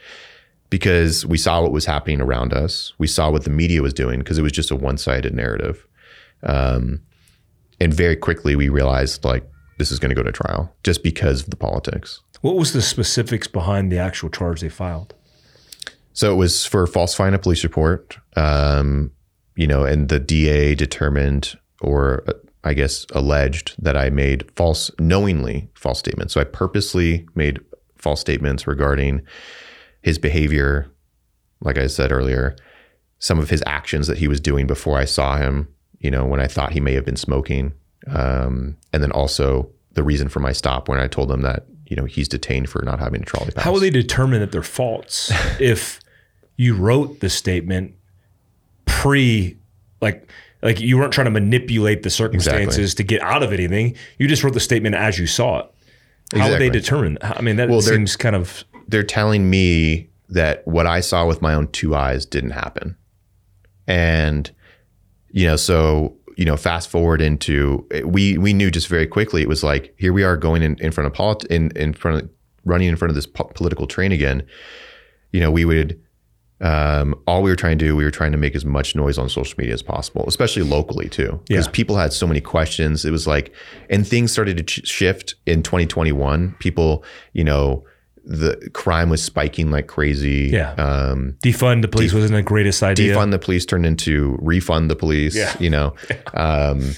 Because 0.70 1.26
we 1.26 1.36
saw 1.36 1.60
what 1.60 1.72
was 1.72 1.86
happening 1.86 2.20
around 2.20 2.54
us, 2.54 2.92
we 2.98 3.08
saw 3.08 3.28
what 3.28 3.42
the 3.42 3.50
media 3.50 3.82
was 3.82 3.92
doing 3.92 4.20
because 4.20 4.38
it 4.38 4.42
was 4.42 4.52
just 4.52 4.70
a 4.70 4.76
one 4.76 4.96
sided 4.96 5.34
narrative, 5.34 5.84
um, 6.44 7.00
and 7.80 7.92
very 7.92 8.14
quickly 8.14 8.54
we 8.54 8.68
realized 8.68 9.24
like 9.24 9.44
this 9.78 9.90
is 9.90 9.98
going 9.98 10.10
to 10.10 10.14
go 10.14 10.22
to 10.22 10.30
trial 10.30 10.72
just 10.84 11.02
because 11.02 11.42
of 11.42 11.50
the 11.50 11.56
politics. 11.56 12.20
What 12.42 12.54
was 12.54 12.72
the 12.72 12.82
specifics 12.82 13.48
behind 13.48 13.90
the 13.90 13.98
actual 13.98 14.30
charge 14.30 14.60
they 14.60 14.68
filed? 14.68 15.14
So 16.12 16.32
it 16.32 16.36
was 16.36 16.64
for 16.64 16.86
falsifying 16.86 17.34
a 17.34 17.38
police 17.38 17.64
report, 17.64 18.18
um, 18.36 19.10
you 19.56 19.66
know, 19.66 19.84
and 19.84 20.08
the 20.08 20.20
DA 20.20 20.74
determined, 20.74 21.58
or 21.80 22.24
uh, 22.26 22.32
I 22.64 22.74
guess 22.74 23.06
alleged, 23.12 23.74
that 23.82 23.96
I 23.96 24.10
made 24.10 24.50
false, 24.56 24.90
knowingly 24.98 25.70
false 25.74 25.98
statements. 25.98 26.34
So 26.34 26.40
I 26.40 26.44
purposely 26.44 27.26
made 27.34 27.60
false 27.96 28.20
statements 28.20 28.66
regarding 28.66 29.22
his 30.02 30.18
behavior, 30.18 30.90
like 31.60 31.78
I 31.78 31.86
said 31.86 32.12
earlier, 32.12 32.56
some 33.18 33.38
of 33.38 33.50
his 33.50 33.62
actions 33.66 34.06
that 34.06 34.18
he 34.18 34.28
was 34.28 34.40
doing 34.40 34.66
before 34.66 34.98
I 34.98 35.04
saw 35.04 35.36
him, 35.36 35.68
you 35.98 36.10
know, 36.10 36.24
when 36.24 36.40
I 36.40 36.46
thought 36.46 36.72
he 36.72 36.80
may 36.80 36.94
have 36.94 37.04
been 37.04 37.16
smoking. 37.16 37.74
Um, 38.06 38.78
and 38.92 39.02
then 39.02 39.12
also 39.12 39.70
the 39.92 40.02
reason 40.02 40.28
for 40.28 40.40
my 40.40 40.52
stop 40.52 40.88
when 40.88 40.98
I 40.98 41.06
told 41.06 41.30
him 41.30 41.42
that, 41.42 41.66
you 41.86 41.96
know, 41.96 42.04
he's 42.04 42.28
detained 42.28 42.70
for 42.70 42.82
not 42.82 42.98
having 42.98 43.22
a 43.22 43.24
trolley 43.24 43.52
pass. 43.52 43.64
How 43.64 43.72
will 43.72 43.80
they 43.80 43.90
determine 43.90 44.40
that 44.40 44.52
they're 44.52 44.62
false 44.62 45.30
if 45.60 46.00
you 46.56 46.74
wrote 46.74 47.20
the 47.20 47.28
statement 47.28 47.94
pre, 48.90 49.56
like, 50.00 50.28
like 50.62 50.80
you 50.80 50.98
weren't 50.98 51.12
trying 51.12 51.24
to 51.26 51.30
manipulate 51.30 52.02
the 52.02 52.10
circumstances 52.10 52.94
to 52.96 53.02
get 53.02 53.22
out 53.22 53.42
of 53.42 53.52
anything. 53.52 53.96
You 54.18 54.28
just 54.28 54.42
wrote 54.44 54.54
the 54.54 54.60
statement 54.60 54.94
as 54.94 55.18
you 55.18 55.26
saw 55.26 55.60
it. 55.60 55.66
How 56.34 56.48
would 56.50 56.60
they 56.60 56.66
Exactly. 56.66 56.80
determine? 56.80 57.18
I 57.22 57.40
mean, 57.42 57.56
that 57.56 57.68
Well, 57.68 57.80
seems 57.82 58.16
kind 58.16 58.36
of 58.36 58.64
they're 58.88 59.02
telling 59.02 59.48
me 59.50 60.08
that 60.28 60.66
what 60.66 60.86
I 60.86 61.00
saw 61.00 61.26
with 61.26 61.40
my 61.42 61.54
own 61.54 61.68
two 61.68 61.94
eyes 61.94 62.24
didn't 62.26 62.50
happen. 62.50 62.96
And 63.86 64.50
you 65.30 65.46
know, 65.46 65.56
so 65.56 66.16
you 66.36 66.44
know, 66.44 66.56
fast 66.56 66.88
forward 66.88 67.20
into 67.20 67.86
eh, 67.90 68.02
we 68.02 68.38
we 68.38 68.52
knew 68.52 68.70
just 68.70 68.88
very 68.88 69.06
quickly 69.06 69.42
it 69.42 69.48
was 69.48 69.62
like 69.64 69.92
here 69.98 70.12
we 70.12 70.22
are 70.22 70.36
going 70.36 70.62
in, 70.62 70.76
in 70.80 70.90
front 70.92 71.06
of 71.06 71.12
polit- 71.14 71.44
in 71.46 71.70
in 71.76 71.92
front 71.92 72.22
of 72.22 72.30
running 72.64 72.88
in 72.88 72.96
front 72.96 73.10
of 73.10 73.14
this 73.14 73.26
po- 73.26 73.50
political 73.54 73.86
train 73.86 74.12
again. 74.12 74.42
You 75.32 75.40
know, 75.40 75.50
we 75.50 75.64
would 75.64 76.00
um, 76.60 77.14
all 77.26 77.42
we 77.42 77.50
were 77.50 77.56
trying 77.56 77.78
to 77.78 77.84
do, 77.86 77.96
we 77.96 78.04
were 78.04 78.10
trying 78.10 78.32
to 78.32 78.38
make 78.38 78.54
as 78.54 78.64
much 78.64 78.94
noise 78.94 79.16
on 79.18 79.28
social 79.28 79.54
media 79.58 79.72
as 79.74 79.82
possible, 79.82 80.24
especially 80.28 80.62
locally 80.62 81.08
too, 81.08 81.40
because 81.48 81.66
Yeah. 81.66 81.72
people 81.72 81.96
had 81.96 82.12
so 82.12 82.26
many 82.26 82.40
questions. 82.40 83.04
It 83.04 83.10
was 83.10 83.26
like, 83.26 83.52
and 83.88 84.06
things 84.06 84.30
started 84.32 84.56
to 84.58 84.62
ch- 84.62 84.86
shift 84.86 85.34
in 85.46 85.62
2021. 85.62 86.54
People, 86.58 87.02
you 87.32 87.44
know, 87.44 87.84
the 88.24 88.68
crime 88.74 89.08
was 89.08 89.22
spiking 89.22 89.70
like 89.70 89.86
crazy. 89.86 90.50
Yeah. 90.52 90.72
Um, 90.74 91.36
defund 91.42 91.80
the 91.80 91.88
police 91.88 92.12
wasn't 92.12 92.32
the 92.34 92.42
greatest 92.42 92.82
idea. 92.82 93.14
defund 93.16 93.30
the 93.30 93.38
police 93.38 93.64
turned 93.64 93.86
into 93.86 94.36
refund 94.42 94.90
the 94.90 94.96
police. 94.96 95.34
Yeah. 95.34 95.54
You 95.58 95.70
know, 95.70 95.94
um, 96.34 96.92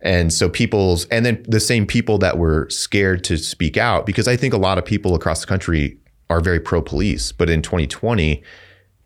and 0.00 0.32
so 0.32 0.48
people's, 0.48 1.04
and 1.06 1.26
then 1.26 1.44
the 1.48 1.60
same 1.60 1.86
people 1.86 2.16
that 2.18 2.38
were 2.38 2.68
scared 2.70 3.24
to 3.24 3.36
speak 3.36 3.76
out, 3.76 4.06
because 4.06 4.26
I 4.28 4.36
think 4.36 4.54
a 4.54 4.58
lot 4.58 4.78
of 4.78 4.84
people 4.84 5.14
across 5.14 5.40
the 5.42 5.46
country 5.46 5.98
are 6.30 6.40
very 6.40 6.60
pro 6.60 6.80
police, 6.80 7.32
but 7.32 7.50
in 7.50 7.60
2020, 7.60 8.42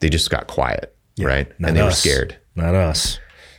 they 0.01 0.09
just 0.09 0.31
got 0.31 0.47
quiet. 0.47 0.95
yeah, 1.17 1.27
right? 1.27 1.53
And 1.65 1.77
they 1.77 1.81
us. 1.81 2.05
were 2.05 2.11
scared. 2.11 2.39
Not 2.57 2.75
us. 2.75 3.19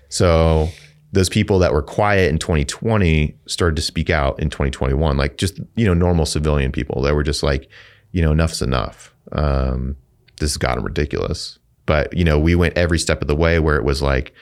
So 0.10 0.70
those 1.14 1.30
people 1.30 1.60
that 1.60 1.74
were 1.74 1.82
quiet 1.82 2.30
in 2.30 2.38
2020 2.38 3.36
started 3.48 3.76
to 3.76 3.82
speak 3.82 4.10
out 4.10 4.40
in 4.40 4.50
2021, 4.50 5.18
like 5.18 5.38
just, 5.38 5.60
you 5.76 5.86
know, 5.86 5.94
normal 5.94 6.26
civilian 6.26 6.72
people 6.72 7.02
that 7.04 7.16
were 7.16 7.24
just 7.24 7.44
like, 7.44 7.70
you 8.12 8.22
know, 8.22 8.32
enough's 8.32 8.62
enough. 8.62 9.14
Um, 9.32 9.96
this 10.40 10.52
has 10.52 10.58
gotten 10.58 10.84
ridiculous. 10.84 11.60
But, 11.86 12.16
you 12.16 12.24
know, 12.24 12.40
we 12.40 12.56
went 12.56 12.78
every 12.78 13.00
step 13.00 13.22
of 13.22 13.28
the 13.28 13.36
way 13.36 13.60
where 13.60 13.76
it 13.76 13.84
was 13.84 14.02
like, 14.02 14.34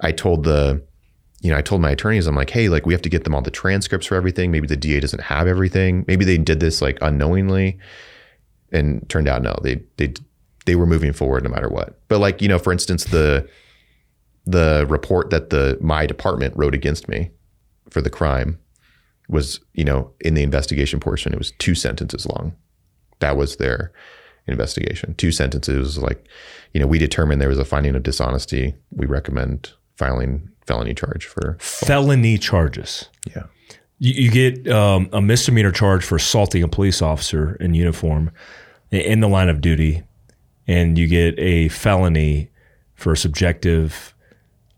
I 0.00 0.12
told 0.12 0.44
the, 0.44 0.82
you 1.40 1.50
know, 1.50 1.56
I 1.56 1.62
told 1.62 1.80
my 1.80 1.90
attorneys, 1.90 2.26
I'm 2.26 2.36
like, 2.36 2.50
hey, 2.50 2.68
like 2.68 2.86
we 2.86 2.94
have 2.94 3.02
to 3.02 3.08
get 3.08 3.24
them 3.24 3.34
all 3.34 3.42
the 3.42 3.50
transcripts 3.50 4.06
for 4.06 4.14
everything. 4.14 4.50
Maybe 4.50 4.68
the 4.68 4.76
DA 4.76 5.00
doesn't 5.00 5.22
have 5.22 5.48
everything. 5.48 6.04
Maybe 6.06 6.24
they 6.24 6.38
did 6.38 6.60
this 6.60 6.80
like 6.80 6.98
unknowingly. 7.00 7.78
And 8.70 9.06
turned 9.08 9.28
out 9.28 9.42
no, 9.42 9.54
they 9.62 9.82
they 9.96 10.14
they 10.64 10.76
were 10.76 10.86
moving 10.86 11.12
forward 11.12 11.44
no 11.44 11.50
matter 11.50 11.68
what. 11.68 11.98
But 12.08 12.20
like, 12.20 12.40
you 12.42 12.48
know, 12.48 12.58
for 12.58 12.72
instance, 12.72 13.04
the 13.04 13.48
the 14.44 14.86
report 14.88 15.30
that 15.30 15.50
the 15.50 15.78
my 15.80 16.06
department 16.06 16.56
wrote 16.56 16.74
against 16.74 17.08
me 17.08 17.30
for 17.90 18.00
the 18.00 18.10
crime 18.10 18.58
was, 19.28 19.60
you 19.74 19.84
know, 19.84 20.10
in 20.20 20.34
the 20.34 20.42
investigation 20.42 21.00
portion, 21.00 21.32
it 21.32 21.38
was 21.38 21.52
two 21.58 21.74
sentences 21.74 22.26
long. 22.26 22.54
That 23.20 23.36
was 23.36 23.56
their 23.56 23.92
investigation. 24.46 25.14
Two 25.14 25.30
sentences 25.30 25.98
like, 25.98 26.26
you 26.72 26.80
know, 26.80 26.86
we 26.86 26.98
determined 26.98 27.40
there 27.40 27.48
was 27.48 27.58
a 27.58 27.64
finding 27.64 27.94
of 27.94 28.02
dishonesty. 28.02 28.74
We 28.90 29.06
recommend 29.06 29.72
filing 29.96 30.50
felony 30.66 30.94
charge 30.94 31.26
for 31.26 31.56
felony 31.60 32.38
charges. 32.38 33.08
Yeah. 33.34 33.44
You, 33.98 34.24
you 34.24 34.30
get 34.30 34.72
um, 34.72 35.08
a 35.12 35.22
misdemeanor 35.22 35.70
charge 35.70 36.04
for 36.04 36.16
assaulting 36.16 36.62
a 36.62 36.68
police 36.68 37.00
officer 37.00 37.56
in 37.56 37.74
uniform 37.74 38.32
in 38.90 39.20
the 39.20 39.28
line 39.28 39.48
of 39.48 39.60
duty, 39.60 40.02
and 40.72 40.96
you 40.96 41.06
get 41.06 41.38
a 41.38 41.68
felony 41.68 42.48
for 42.94 43.12
a 43.12 43.16
subjective 43.16 44.14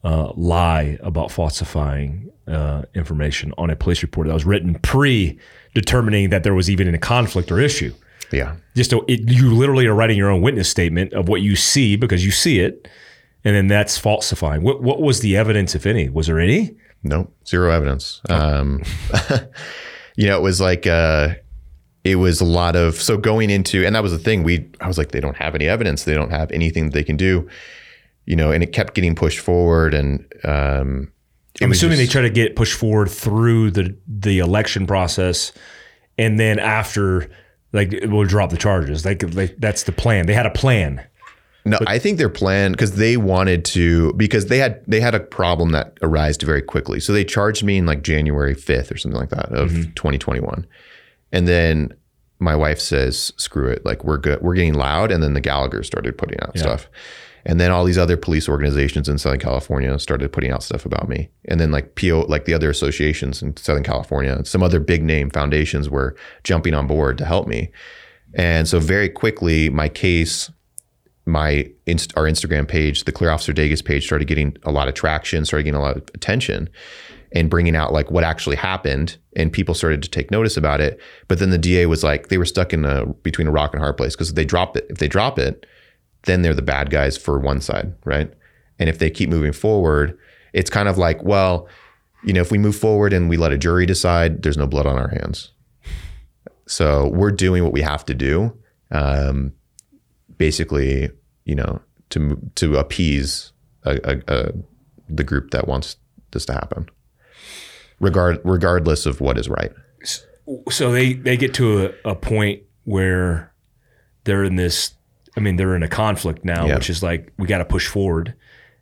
uh, 0.03 0.33
lie 0.35 0.99
about 1.01 1.31
falsifying 1.31 2.33
uh, 2.49 2.83
information 2.95 3.55
on 3.57 3.71
a 3.71 3.77
police 3.77 4.03
report 4.03 4.27
that 4.27 4.35
was 4.35 4.45
written 4.45 4.75
pre 4.81 5.39
determining 5.73 6.31
that 6.31 6.43
there 6.43 6.53
was 6.53 6.69
even 6.69 6.93
a 6.93 6.99
conflict 6.99 7.53
or 7.53 7.61
issue. 7.61 7.95
Yeah. 8.33 8.57
Just 8.75 8.93
a, 8.93 9.01
it, 9.07 9.21
you 9.31 9.55
literally 9.55 9.87
are 9.87 9.95
writing 9.95 10.19
your 10.19 10.31
own 10.31 10.43
witness 10.43 10.69
statement 10.69 11.13
of 11.13 11.29
what 11.29 11.43
you 11.43 11.55
see 11.55 11.95
because 11.95 12.25
you 12.25 12.33
see 12.33 12.59
it, 12.59 12.89
and 13.45 13.55
then 13.55 13.69
that's 13.69 13.97
falsifying. 13.97 14.63
What 14.63 14.83
what 14.83 15.01
was 15.01 15.21
the 15.21 15.37
evidence, 15.37 15.77
if 15.77 15.87
any? 15.87 16.09
Was 16.09 16.27
there 16.27 16.41
any? 16.41 16.75
No, 17.05 17.31
zero 17.47 17.71
evidence. 17.71 18.21
Oh. 18.29 18.35
Um, 18.35 18.83
you 20.17 20.27
know, 20.27 20.39
it 20.39 20.43
was 20.43 20.61
like 20.61 20.89
uh, 20.89 21.35
it 22.05 22.17
was 22.17 22.41
a 22.41 22.45
lot 22.45 22.77
of 22.77 22.95
so 22.95 23.17
going 23.17 23.51
into, 23.51 23.85
and 23.85 23.97
that 23.97 24.03
was 24.03 24.13
the 24.13 24.19
thing. 24.19 24.43
We 24.43 24.71
I 24.81 24.87
was 24.89 24.99
like, 24.99 25.11
they 25.13 25.21
don't 25.21 25.37
have 25.37 25.55
any 25.55 25.67
evidence. 25.67 26.05
They 26.05 26.15
don't 26.15 26.31
have 26.31 26.51
anything 26.53 26.87
that 26.87 26.95
they 26.95 27.05
can 27.05 27.17
do 27.17 27.49
you 28.27 28.37
know, 28.37 28.51
and 28.51 28.63
it 28.63 28.73
kept 28.73 28.95
getting 28.95 29.15
pushed 29.15 29.39
forward. 29.39 29.95
And 29.95 30.25
um, 30.45 31.13
I'm 31.61 31.73
assuming 31.73 31.99
just, 31.99 32.09
they 32.09 32.13
try 32.13 32.23
to 32.23 32.31
get 32.31 32.57
pushed 32.57 32.79
forward 32.79 33.11
through 33.11 33.73
the 33.73 33.97
the 34.07 34.39
election 34.39 34.87
process, 34.87 35.53
and 36.19 36.39
then 36.39 36.59
after, 36.59 37.31
like, 37.73 37.95
we'll 38.05 38.25
drop 38.25 38.51
the 38.51 38.57
charges. 38.57 39.05
Like, 39.05 39.23
like 39.35 39.57
that's 39.59 39.85
the 39.85 39.93
plan. 39.93 40.27
They 40.27 40.35
had 40.35 40.47
a 40.47 40.51
plan. 40.51 41.05
No, 41.67 41.79
but, 41.79 41.89
I 41.89 41.99
think 41.99 42.19
their 42.19 42.29
plan 42.29 42.73
because 42.73 42.97
they 42.97 43.17
wanted 43.17 43.65
to 43.67 44.13
because 44.15 44.47
they 44.47 44.59
had 44.59 44.83
they 44.87 45.01
had 45.01 45.15
a 45.15 45.21
problem 45.21 45.73
that 45.73 45.97
arose 46.03 46.37
very 46.37 46.63
quickly. 46.63 47.01
So 47.01 47.13
they 47.13 47.25
charged 47.25 47.65
me 47.65 47.79
in 47.79 47.87
like 47.87 48.03
January 48.03 48.55
5th 48.55 48.93
or 48.93 48.99
something 48.99 49.19
like 49.19 49.31
that 49.31 49.51
of 49.51 49.71
mm-hmm. 49.71 49.93
2021. 49.95 50.67
And 51.35 51.49
then 51.49 51.93
my 52.39 52.55
wife 52.55 52.79
says, 52.79 53.33
screw 53.37 53.69
it, 53.69 53.85
like 53.85 54.05
we're 54.05 54.19
good, 54.19 54.41
we're 54.41 54.55
getting 54.55 54.75
loud. 54.75 55.11
And 55.11 55.21
then 55.21 55.35
the 55.35 55.41
Gallagher 55.41 55.83
started 55.83 56.17
putting 56.17 56.41
out 56.41 56.53
yeah. 56.55 56.63
stuff. 56.63 56.89
And 57.45 57.61
then 57.61 57.73
all 57.73 57.85
these 57.85 57.99
other 57.99 58.17
police 58.17 58.49
organizations 58.49 59.09
in 59.09 59.19
Southern 59.19 59.41
California 59.41 59.99
started 59.99 60.33
putting 60.33 60.53
out 60.53 60.63
stuff 60.63 60.87
about 60.87 61.09
me. 61.09 61.29
And 61.47 61.61
then 61.61 61.73
like 61.73 61.97
PO, 61.97 62.27
like 62.29 62.45
the 62.45 62.55
other 62.55 62.71
associations 62.71 63.43
in 63.43 63.57
Southern 63.57 63.83
California, 63.83 64.43
some 64.45 64.63
other 64.63 64.79
big 64.79 65.03
name 65.03 65.29
foundations 65.29 65.91
were 65.91 66.17
jumping 66.45 66.73
on 66.73 66.87
board 66.87 67.19
to 67.19 67.25
help 67.25 67.49
me. 67.49 67.73
And 68.35 68.69
so 68.69 68.79
very 68.79 69.09
quickly, 69.09 69.69
my 69.69 69.89
case, 69.89 70.53
my 71.27 71.69
inst- 71.87 72.17
our 72.17 72.25
Instagram 72.25 72.69
page, 72.69 73.05
the 73.05 73.13
Clear 73.13 73.31
Officer 73.31 73.53
Dages 73.53 73.85
page, 73.85 74.05
started 74.05 74.29
getting 74.29 74.57
a 74.63 74.71
lot 74.71 74.87
of 74.87 74.95
traction, 74.95 75.45
started 75.45 75.65
getting 75.65 75.81
a 75.81 75.83
lot 75.83 75.97
of 75.97 76.03
attention, 76.15 76.71
and 77.35 77.51
bringing 77.51 77.77
out 77.77 77.93
like 77.93 78.11
what 78.11 78.25
actually 78.25 78.57
happened. 78.57 79.19
And 79.37 79.53
people 79.53 79.75
started 79.75 80.03
to 80.05 80.09
take 80.09 80.31
notice 80.31 80.57
about 80.57 80.81
it. 80.81 80.99
But 81.29 81.41
then 81.41 81.51
the 81.51 81.59
DA 81.59 81.87
was 81.87 82.03
like, 82.03 82.29
they 82.29 82.39
were 82.39 82.45
stuck 82.45 82.73
in 82.73 82.85
a 82.85 83.07
between 83.07 83.49
a 83.49 83.53
rock 83.53 83.75
and 83.75 83.83
hard 83.83 83.97
place 83.97 84.15
because 84.15 84.33
they 84.33 84.45
drop 84.45 84.77
it. 84.77 84.87
If 84.89 84.99
they 84.99 85.09
drop 85.09 85.39
it, 85.39 85.67
then 86.23 86.43
they're 86.43 86.55
the 86.55 86.63
bad 86.63 86.91
guys 86.91 87.19
for 87.19 87.39
one 87.39 87.61
side, 87.61 87.93
right? 88.05 88.33
And 88.79 88.89
if 88.89 88.99
they 88.99 89.11
keep 89.11 89.29
moving 89.29 89.53
forward, 89.53 90.17
it's 90.53 90.71
kind 90.71 90.89
of 90.89 90.97
like, 90.97 91.23
well, 91.23 91.69
you 92.25 92.33
know, 92.33 92.41
if 92.41 92.51
we 92.51 92.59
move 92.59 92.77
forward 92.77 93.13
and 93.13 93.29
we 93.29 93.37
let 93.37 93.53
a 93.53 93.59
jury 93.59 93.85
decide, 93.85 94.43
there's 94.43 94.57
no 94.57 94.67
blood 94.67 94.87
on 94.87 94.97
our 94.97 95.09
hands. 95.09 95.51
So 96.67 97.09
we're 97.09 97.31
doing 97.33 97.63
what 97.63 97.73
we 97.73 97.83
have 97.83 98.07
to 98.07 98.15
do, 98.15 98.57
um, 98.91 99.53
basically, 100.39 101.11
you 101.45 101.55
know, 101.55 101.83
to 102.11 102.41
to 102.55 102.77
appease 102.77 103.53
a, 103.83 103.99
a, 104.05 104.23
a, 104.29 104.53
the 105.09 105.25
group 105.25 105.51
that 105.51 105.69
wants 105.69 105.97
this 106.31 106.47
to 106.47 106.55
happen, 106.55 106.89
regard 108.05 108.41
regardless 108.45 109.07
of 109.07 109.21
what 109.21 109.39
is 109.39 109.49
right. 109.49 109.73
So 110.71 110.93
they 110.93 111.15
they 111.15 111.37
get 111.37 111.55
to 111.55 111.87
a, 112.05 112.11
a 112.11 112.15
point 112.15 112.63
where 112.85 113.53
they're 114.25 114.45
in 114.45 114.57
this 114.57 114.95
I 115.37 115.41
mean, 115.41 115.57
they're 115.57 115.75
in 115.75 115.83
a 115.83 115.89
conflict 115.89 116.45
now, 116.45 116.73
which 116.73 116.89
is 116.89 117.03
like 117.03 117.33
we 117.39 117.47
got 117.47 117.59
to 117.59 117.65
push 117.65 117.89
forward 117.89 118.35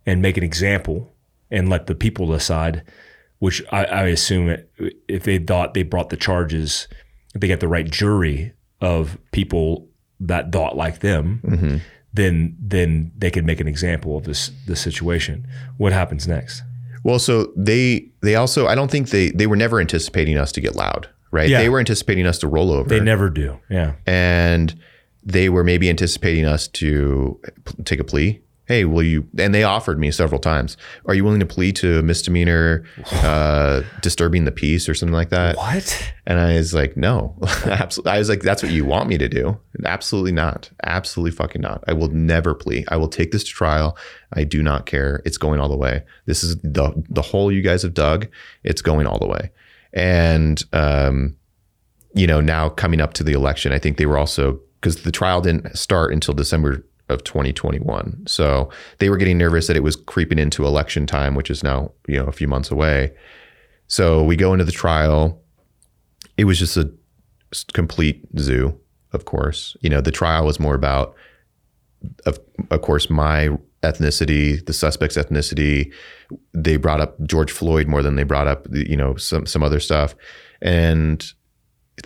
and 0.04 0.20
make 0.20 0.36
an 0.36 0.44
example 0.44 1.14
and 1.50 1.68
let 1.68 1.86
the 1.86 1.94
people 1.94 2.26
decide. 2.26 2.82
Which 3.38 3.62
I, 3.72 3.84
I 3.84 4.02
assume 4.04 4.50
it, 4.50 4.70
if 5.08 5.24
they 5.24 5.38
thought 5.38 5.74
they 5.74 5.82
brought 5.82 6.10
the 6.10 6.16
charges, 6.16 6.86
if 7.34 7.40
they 7.40 7.48
got 7.48 7.60
the 7.60 7.68
right 7.68 7.90
jury 7.90 8.52
of 8.80 9.18
people 9.32 9.88
that 10.20 10.52
thought 10.52 10.76
like 10.76 11.00
them, 11.00 11.40
mm-hmm. 11.44 11.76
then 12.12 12.56
then 12.60 13.10
they 13.16 13.30
could 13.30 13.44
make 13.44 13.60
an 13.60 13.66
example 13.66 14.16
of 14.16 14.24
this 14.24 14.52
this 14.66 14.80
situation. 14.80 15.46
What 15.76 15.92
happens 15.92 16.28
next? 16.28 16.62
Well, 17.04 17.18
so 17.18 17.52
they 17.56 18.08
they 18.20 18.36
also 18.36 18.66
I 18.66 18.74
don't 18.74 18.90
think 18.90 19.10
they 19.10 19.30
they 19.30 19.46
were 19.46 19.56
never 19.56 19.80
anticipating 19.80 20.36
us 20.36 20.52
to 20.52 20.60
get 20.60 20.76
loud, 20.76 21.08
right? 21.30 21.48
Yeah. 21.48 21.60
They 21.60 21.68
were 21.68 21.78
anticipating 21.78 22.26
us 22.26 22.38
to 22.40 22.48
roll 22.48 22.70
over. 22.70 22.88
They 22.88 23.00
never 23.00 23.28
do. 23.30 23.58
Yeah. 23.68 23.94
And 24.06 24.74
they 25.24 25.48
were 25.48 25.64
maybe 25.64 25.88
anticipating 25.88 26.44
us 26.44 26.68
to 26.68 27.40
take 27.84 28.00
a 28.00 28.04
plea. 28.04 28.40
Hey, 28.66 28.84
will 28.84 29.02
you? 29.02 29.26
And 29.38 29.54
they 29.54 29.64
offered 29.64 29.98
me 29.98 30.10
several 30.12 30.40
times. 30.40 30.76
Are 31.06 31.14
you 31.14 31.24
willing 31.24 31.40
to 31.40 31.46
plead 31.46 31.74
to 31.76 31.98
a 31.98 32.02
misdemeanor, 32.02 32.84
uh, 33.12 33.82
disturbing 34.00 34.44
the 34.44 34.52
peace 34.52 34.88
or 34.88 34.94
something 34.94 35.14
like 35.14 35.30
that? 35.30 35.56
What? 35.56 36.12
And 36.26 36.38
I 36.38 36.54
was 36.54 36.72
like, 36.72 36.96
no, 36.96 37.36
absolutely. 37.64 38.12
I 38.12 38.18
was 38.18 38.28
like, 38.28 38.40
that's 38.40 38.62
what 38.62 38.70
you 38.70 38.84
want 38.84 39.08
me 39.08 39.18
to 39.18 39.28
do? 39.28 39.58
Absolutely 39.84 40.32
not. 40.32 40.70
Absolutely 40.84 41.32
fucking 41.32 41.60
not. 41.60 41.82
I 41.88 41.92
will 41.92 42.08
never 42.08 42.54
plea. 42.54 42.84
I 42.88 42.96
will 42.96 43.08
take 43.08 43.32
this 43.32 43.44
to 43.44 43.50
trial. 43.50 43.96
I 44.32 44.44
do 44.44 44.62
not 44.62 44.86
care. 44.86 45.22
It's 45.24 45.38
going 45.38 45.58
all 45.58 45.68
the 45.68 45.76
way. 45.76 46.04
This 46.26 46.44
is 46.44 46.56
the 46.58 46.92
the 47.10 47.22
hole 47.22 47.50
you 47.50 47.62
guys 47.62 47.82
have 47.82 47.94
dug. 47.94 48.28
It's 48.62 48.82
going 48.82 49.06
all 49.06 49.18
the 49.18 49.26
way. 49.26 49.50
And 49.92 50.62
um, 50.72 51.36
you 52.14 52.26
know, 52.26 52.40
now 52.40 52.68
coming 52.68 53.00
up 53.00 53.14
to 53.14 53.24
the 53.24 53.32
election, 53.32 53.72
I 53.72 53.78
think 53.78 53.96
they 53.96 54.06
were 54.06 54.18
also 54.18 54.60
because 54.80 55.02
the 55.02 55.12
trial 55.12 55.40
didn't 55.40 55.76
start 55.76 56.12
until 56.12 56.34
December 56.34 56.84
of 57.12 57.24
2021. 57.24 58.24
So 58.26 58.70
they 58.98 59.10
were 59.10 59.16
getting 59.16 59.38
nervous 59.38 59.66
that 59.66 59.76
it 59.76 59.82
was 59.82 59.96
creeping 59.96 60.38
into 60.38 60.66
election 60.66 61.06
time, 61.06 61.34
which 61.34 61.50
is 61.50 61.62
now, 61.62 61.92
you 62.08 62.16
know, 62.16 62.24
a 62.24 62.32
few 62.32 62.48
months 62.48 62.70
away. 62.70 63.12
So 63.86 64.22
we 64.22 64.36
go 64.36 64.52
into 64.52 64.64
the 64.64 64.72
trial. 64.72 65.40
It 66.36 66.44
was 66.44 66.58
just 66.58 66.76
a 66.76 66.90
complete 67.74 68.26
zoo, 68.38 68.78
of 69.12 69.26
course. 69.26 69.76
You 69.80 69.90
know, 69.90 70.00
the 70.00 70.10
trial 70.10 70.46
was 70.46 70.58
more 70.58 70.74
about 70.74 71.14
of 72.26 72.40
of 72.70 72.82
course 72.82 73.08
my 73.08 73.50
ethnicity, 73.82 74.64
the 74.64 74.72
suspect's 74.72 75.16
ethnicity. 75.16 75.92
They 76.54 76.76
brought 76.76 77.00
up 77.00 77.20
George 77.22 77.52
Floyd 77.52 77.86
more 77.86 78.02
than 78.02 78.16
they 78.16 78.22
brought 78.22 78.48
up, 78.48 78.66
you 78.72 78.96
know, 78.96 79.16
some 79.16 79.46
some 79.46 79.62
other 79.62 79.80
stuff. 79.80 80.14
And 80.60 81.24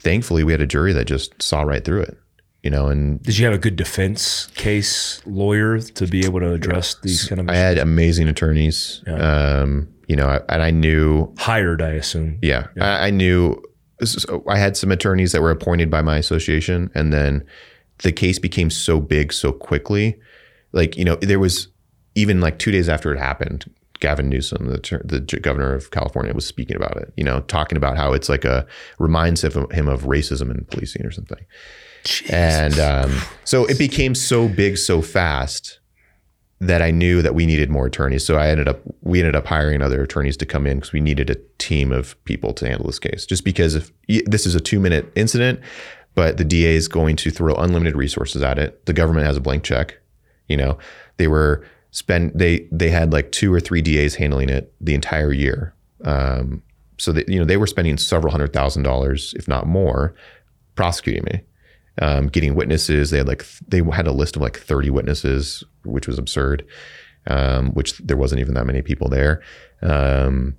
thankfully 0.00 0.42
we 0.44 0.52
had 0.52 0.60
a 0.60 0.66
jury 0.66 0.92
that 0.92 1.06
just 1.06 1.40
saw 1.40 1.62
right 1.62 1.84
through 1.84 2.02
it 2.02 2.18
you 2.66 2.70
know, 2.70 2.88
and 2.88 3.22
did 3.22 3.38
you 3.38 3.44
have 3.44 3.54
a 3.54 3.58
good 3.58 3.76
defense 3.76 4.48
case 4.56 5.22
lawyer 5.24 5.78
to 5.78 6.06
be 6.08 6.24
able 6.24 6.40
to 6.40 6.52
address 6.52 6.96
these 6.96 7.28
kind 7.28 7.40
of? 7.40 7.46
Issues? 7.46 7.56
I 7.56 7.60
had 7.60 7.78
amazing 7.78 8.26
attorneys. 8.26 9.04
Yeah. 9.06 9.60
Um, 9.60 9.88
you 10.08 10.16
know, 10.16 10.44
and 10.48 10.60
I 10.64 10.72
knew 10.72 11.32
hired, 11.38 11.80
I 11.80 11.90
assume. 11.90 12.40
Yeah, 12.42 12.66
yeah. 12.76 12.98
I, 12.98 13.06
I, 13.06 13.10
knew. 13.10 13.62
I 14.48 14.58
had 14.58 14.76
some 14.76 14.90
attorneys 14.90 15.30
that 15.30 15.42
were 15.42 15.52
appointed 15.52 15.92
by 15.92 16.02
my 16.02 16.18
association, 16.18 16.90
and 16.92 17.12
then 17.12 17.46
the 17.98 18.10
case 18.10 18.40
became 18.40 18.68
so 18.68 19.00
big 19.00 19.32
so 19.32 19.52
quickly. 19.52 20.18
Like 20.72 20.96
you 20.96 21.04
know, 21.04 21.14
there 21.22 21.38
was 21.38 21.68
even 22.16 22.40
like 22.40 22.58
two 22.58 22.72
days 22.72 22.88
after 22.88 23.14
it 23.14 23.18
happened, 23.20 23.72
Gavin 24.00 24.28
Newsom, 24.28 24.66
the, 24.66 25.02
the 25.04 25.38
governor 25.38 25.72
of 25.72 25.92
California, 25.92 26.34
was 26.34 26.46
speaking 26.46 26.74
about 26.74 26.96
it. 26.96 27.12
You 27.16 27.22
know, 27.22 27.42
talking 27.42 27.76
about 27.76 27.96
how 27.96 28.12
it's 28.12 28.28
like 28.28 28.44
a 28.44 28.66
reminds 28.98 29.44
him 29.44 29.88
of 29.88 30.02
racism 30.02 30.50
in 30.50 30.64
policing 30.64 31.06
or 31.06 31.12
something. 31.12 31.46
And 32.30 32.78
um, 32.78 33.20
so 33.44 33.64
it 33.66 33.78
became 33.78 34.14
so 34.14 34.48
big 34.48 34.78
so 34.78 35.02
fast 35.02 35.78
that 36.60 36.80
I 36.80 36.90
knew 36.90 37.20
that 37.20 37.34
we 37.34 37.44
needed 37.44 37.68
more 37.68 37.86
attorneys. 37.86 38.24
So 38.24 38.36
I 38.36 38.48
ended 38.48 38.68
up 38.68 38.80
we 39.02 39.20
ended 39.20 39.36
up 39.36 39.46
hiring 39.46 39.82
other 39.82 40.02
attorneys 40.02 40.36
to 40.38 40.46
come 40.46 40.66
in 40.66 40.78
because 40.78 40.92
we 40.92 41.00
needed 41.00 41.30
a 41.30 41.36
team 41.58 41.92
of 41.92 42.22
people 42.24 42.54
to 42.54 42.66
handle 42.66 42.86
this 42.86 42.98
case. 42.98 43.26
Just 43.26 43.44
because 43.44 43.74
if 43.74 43.92
this 44.26 44.46
is 44.46 44.54
a 44.54 44.60
two 44.60 44.80
minute 44.80 45.10
incident, 45.14 45.60
but 46.14 46.38
the 46.38 46.44
DA 46.44 46.74
is 46.74 46.88
going 46.88 47.16
to 47.16 47.30
throw 47.30 47.54
unlimited 47.54 47.94
resources 47.94 48.42
at 48.42 48.58
it. 48.58 48.86
The 48.86 48.94
government 48.94 49.26
has 49.26 49.36
a 49.36 49.40
blank 49.40 49.64
check. 49.64 49.98
You 50.48 50.56
know, 50.56 50.78
they 51.18 51.28
were 51.28 51.66
spend 51.90 52.32
they 52.34 52.66
they 52.72 52.88
had 52.88 53.12
like 53.12 53.32
two 53.32 53.52
or 53.52 53.60
three 53.60 53.82
DAs 53.82 54.14
handling 54.14 54.48
it 54.48 54.72
the 54.80 54.94
entire 54.94 55.32
year. 55.32 55.74
Um, 56.04 56.62
so 56.98 57.12
that 57.12 57.28
you 57.28 57.38
know 57.38 57.44
they 57.44 57.58
were 57.58 57.66
spending 57.66 57.98
several 57.98 58.30
hundred 58.30 58.54
thousand 58.54 58.82
dollars, 58.82 59.34
if 59.34 59.46
not 59.46 59.66
more, 59.66 60.14
prosecuting 60.74 61.24
me 61.24 61.42
um, 62.00 62.28
getting 62.28 62.54
witnesses. 62.54 63.10
They 63.10 63.18
had 63.18 63.28
like 63.28 63.44
they 63.68 63.82
had 63.92 64.06
a 64.06 64.12
list 64.12 64.36
of 64.36 64.42
like 64.42 64.58
30 64.58 64.90
witnesses, 64.90 65.64
which 65.84 66.06
was 66.06 66.18
absurd. 66.18 66.66
Um, 67.28 67.72
which 67.72 67.98
there 67.98 68.16
wasn't 68.16 68.40
even 68.40 68.54
that 68.54 68.66
many 68.66 68.82
people 68.82 69.08
there. 69.08 69.42
Um, 69.82 70.56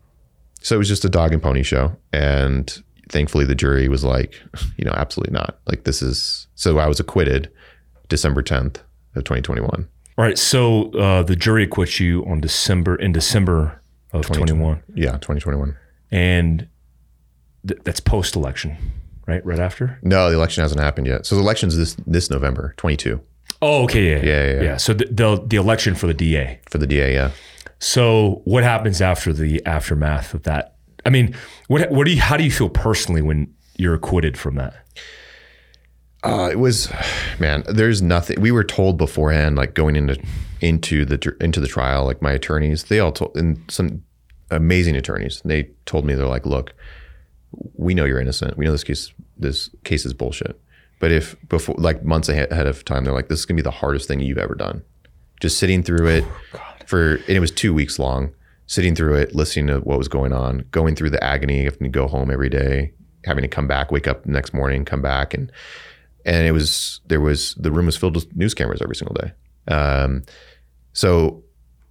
so 0.59 0.75
it 0.75 0.79
was 0.79 0.89
just 0.89 1.05
a 1.05 1.09
dog 1.09 1.31
and 1.31 1.41
pony 1.41 1.63
show. 1.63 1.95
And 2.11 2.83
thankfully, 3.07 3.45
the 3.45 3.55
jury 3.55 3.87
was 3.87 4.03
like, 4.03 4.41
you 4.77 4.83
know, 4.83 4.91
absolutely 4.93 5.33
not. 5.33 5.59
Like 5.65 5.85
this 5.85 6.01
is 6.01 6.47
so. 6.55 6.77
I 6.77 6.87
was 6.87 6.99
acquitted 6.99 7.49
December 8.09 8.43
10th 8.43 8.77
of 9.15 9.23
2021. 9.23 9.87
All 10.17 10.25
right. 10.25 10.37
So 10.37 10.91
uh, 10.93 11.23
the 11.23 11.35
jury 11.35 11.63
acquits 11.63 11.99
you 11.99 12.25
on 12.25 12.41
December 12.41 12.95
in 12.95 13.11
December 13.11 13.81
of 14.11 14.25
21. 14.25 14.81
Yeah, 14.95 15.11
2021. 15.11 15.77
And 16.11 16.67
th- 17.67 17.79
that's 17.83 17.99
post 17.99 18.35
election 18.35 18.77
right? 19.27 19.45
Right 19.45 19.59
after? 19.59 19.99
No, 20.01 20.29
the 20.29 20.35
election 20.35 20.61
hasn't 20.61 20.81
happened 20.81 21.07
yet. 21.07 21.25
So 21.25 21.35
the 21.35 21.41
election's 21.41 21.77
this 21.77 21.95
this 22.07 22.29
November, 22.29 22.73
22. 22.77 23.21
Oh, 23.61 23.83
okay, 23.83 24.09
yeah, 24.09 24.17
yeah, 24.17 24.23
yeah. 24.23 24.53
yeah. 24.53 24.61
yeah. 24.61 24.77
So 24.77 24.93
the, 24.93 25.05
the, 25.05 25.43
the 25.45 25.57
election 25.57 25.95
for 25.95 26.07
the 26.07 26.13
DA 26.13 26.59
for 26.69 26.77
the 26.77 26.87
DA, 26.87 27.13
yeah. 27.13 27.31
So 27.79 28.41
what 28.45 28.63
happens 28.63 29.01
after 29.01 29.33
the 29.33 29.63
aftermath 29.65 30.33
of 30.33 30.43
that? 30.43 30.75
I 31.05 31.09
mean, 31.09 31.35
what 31.67 31.91
what 31.91 32.05
do 32.05 32.11
you 32.11 32.21
how 32.21 32.37
do 32.37 32.43
you 32.43 32.51
feel 32.51 32.69
personally 32.69 33.21
when 33.21 33.53
you're 33.77 33.93
acquitted 33.93 34.37
from 34.37 34.55
that? 34.55 34.75
Uh, 36.23 36.49
it 36.51 36.59
was, 36.59 36.91
man. 37.39 37.63
There's 37.67 38.01
nothing. 38.01 38.41
We 38.41 38.51
were 38.51 38.63
told 38.63 38.97
beforehand, 38.97 39.55
like 39.55 39.75
going 39.75 39.95
into 39.95 40.19
into 40.59 41.05
the 41.05 41.35
into 41.39 41.59
the 41.59 41.67
trial, 41.67 42.05
like 42.05 42.21
my 42.21 42.31
attorneys, 42.31 42.85
they 42.85 42.99
all 42.99 43.11
told, 43.11 43.37
and 43.37 43.59
some 43.69 44.03
amazing 44.49 44.95
attorneys. 44.95 45.41
They 45.45 45.69
told 45.85 46.05
me 46.05 46.15
they're 46.15 46.25
like, 46.25 46.45
look, 46.45 46.73
we 47.51 47.93
know 47.93 48.05
you're 48.05 48.19
innocent. 48.19 48.57
We 48.57 48.65
know 48.65 48.71
this 48.71 48.83
case 48.83 49.13
this 49.37 49.69
case 49.83 50.05
is 50.05 50.13
bullshit. 50.13 50.59
But 50.99 51.11
if 51.11 51.35
before 51.47 51.75
like 51.77 52.03
months 52.03 52.29
ahead 52.29 52.51
of 52.51 52.83
time, 52.85 53.03
they're 53.03 53.13
like, 53.13 53.29
this 53.29 53.39
is 53.39 53.45
gonna 53.45 53.57
be 53.57 53.61
the 53.61 53.71
hardest 53.71 54.07
thing 54.07 54.19
you've 54.19 54.37
ever 54.37 54.55
done. 54.55 54.83
Just 55.39 55.59
sitting 55.59 55.83
through 55.83 56.07
it 56.07 56.25
oh, 56.55 56.59
for 56.85 57.15
and 57.15 57.29
it 57.29 57.39
was 57.39 57.51
two 57.51 57.73
weeks 57.73 57.99
long, 57.99 58.33
sitting 58.65 58.95
through 58.95 59.15
it, 59.15 59.35
listening 59.35 59.67
to 59.67 59.79
what 59.79 59.97
was 59.97 60.07
going 60.07 60.33
on, 60.33 60.65
going 60.71 60.95
through 60.95 61.11
the 61.11 61.23
agony, 61.23 61.63
having 61.63 61.83
to 61.83 61.89
go 61.89 62.07
home 62.07 62.31
every 62.31 62.49
day, 62.49 62.93
having 63.25 63.43
to 63.43 63.47
come 63.47 63.67
back, 63.67 63.91
wake 63.91 64.07
up 64.07 64.23
the 64.23 64.31
next 64.31 64.53
morning, 64.53 64.85
come 64.85 65.01
back 65.01 65.33
and 65.33 65.51
and 66.25 66.45
it 66.45 66.51
was 66.51 67.01
there 67.05 67.21
was 67.21 67.55
the 67.55 67.71
room 67.71 67.85
was 67.85 67.95
filled 67.95 68.15
with 68.15 68.35
news 68.35 68.53
cameras 68.53 68.81
every 68.81 68.95
single 68.95 69.15
day. 69.15 69.31
Um, 69.73 70.23
so 70.93 71.43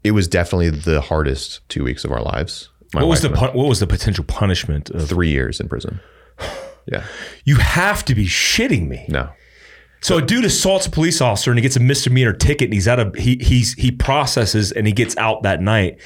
it 0.02 0.12
was 0.12 0.28
definitely 0.28 0.70
the 0.70 1.00
hardest 1.00 1.66
two 1.68 1.84
weeks 1.84 2.04
of 2.04 2.12
our 2.12 2.22
lives 2.22 2.70
what 3.02 3.08
was 3.08 3.22
the 3.22 3.30
what 3.30 3.54
was 3.54 3.80
the 3.80 3.86
potential 3.86 4.24
punishment? 4.24 4.90
Of, 4.90 5.08
three 5.08 5.30
years 5.30 5.60
in 5.60 5.68
prison. 5.68 6.00
Yeah. 6.88 7.04
You 7.44 7.56
have 7.56 8.04
to 8.04 8.14
be 8.14 8.26
shitting 8.26 8.86
me. 8.86 9.06
No. 9.08 9.28
So 10.02 10.18
a 10.18 10.22
dude 10.22 10.44
assaults 10.44 10.86
a 10.86 10.90
police 10.90 11.20
officer 11.20 11.50
and 11.50 11.58
he 11.58 11.62
gets 11.62 11.74
a 11.74 11.80
misdemeanor 11.80 12.32
ticket 12.32 12.66
and 12.66 12.74
he's 12.74 12.86
out 12.86 13.00
of 13.00 13.12
he 13.16 13.38
he's 13.40 13.72
he 13.72 13.90
processes 13.90 14.70
and 14.70 14.86
he 14.86 14.92
gets 14.92 15.16
out 15.16 15.42
that 15.42 15.60
night. 15.60 15.98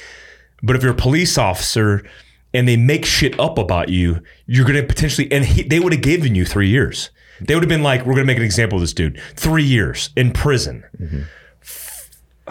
But 0.63 0.75
if 0.75 0.81
you're 0.81 0.93
a 0.93 0.95
police 0.95 1.37
officer 1.37 2.03
and 2.51 2.67
they 2.67 2.77
make 2.77 3.05
shit 3.05 3.39
up 3.39 3.59
about 3.59 3.89
you, 3.89 4.21
you're 4.47 4.65
going 4.65 4.81
to 4.81 4.87
potentially 4.87 5.31
and 5.31 5.45
he, 5.45 5.61
they 5.61 5.79
would 5.79 5.93
have 5.93 6.01
given 6.01 6.33
you 6.33 6.45
three 6.45 6.69
years. 6.69 7.11
They 7.41 7.53
would 7.53 7.63
have 7.63 7.69
been 7.69 7.83
like, 7.83 7.99
"We're 8.01 8.15
going 8.15 8.25
to 8.25 8.31
make 8.33 8.37
an 8.37 8.43
example 8.43 8.77
of 8.77 8.81
this 8.81 8.93
dude. 8.93 9.21
Three 9.35 9.63
years 9.63 10.09
in 10.15 10.31
prison." 10.31 10.83
Mm-hmm. 10.99 11.21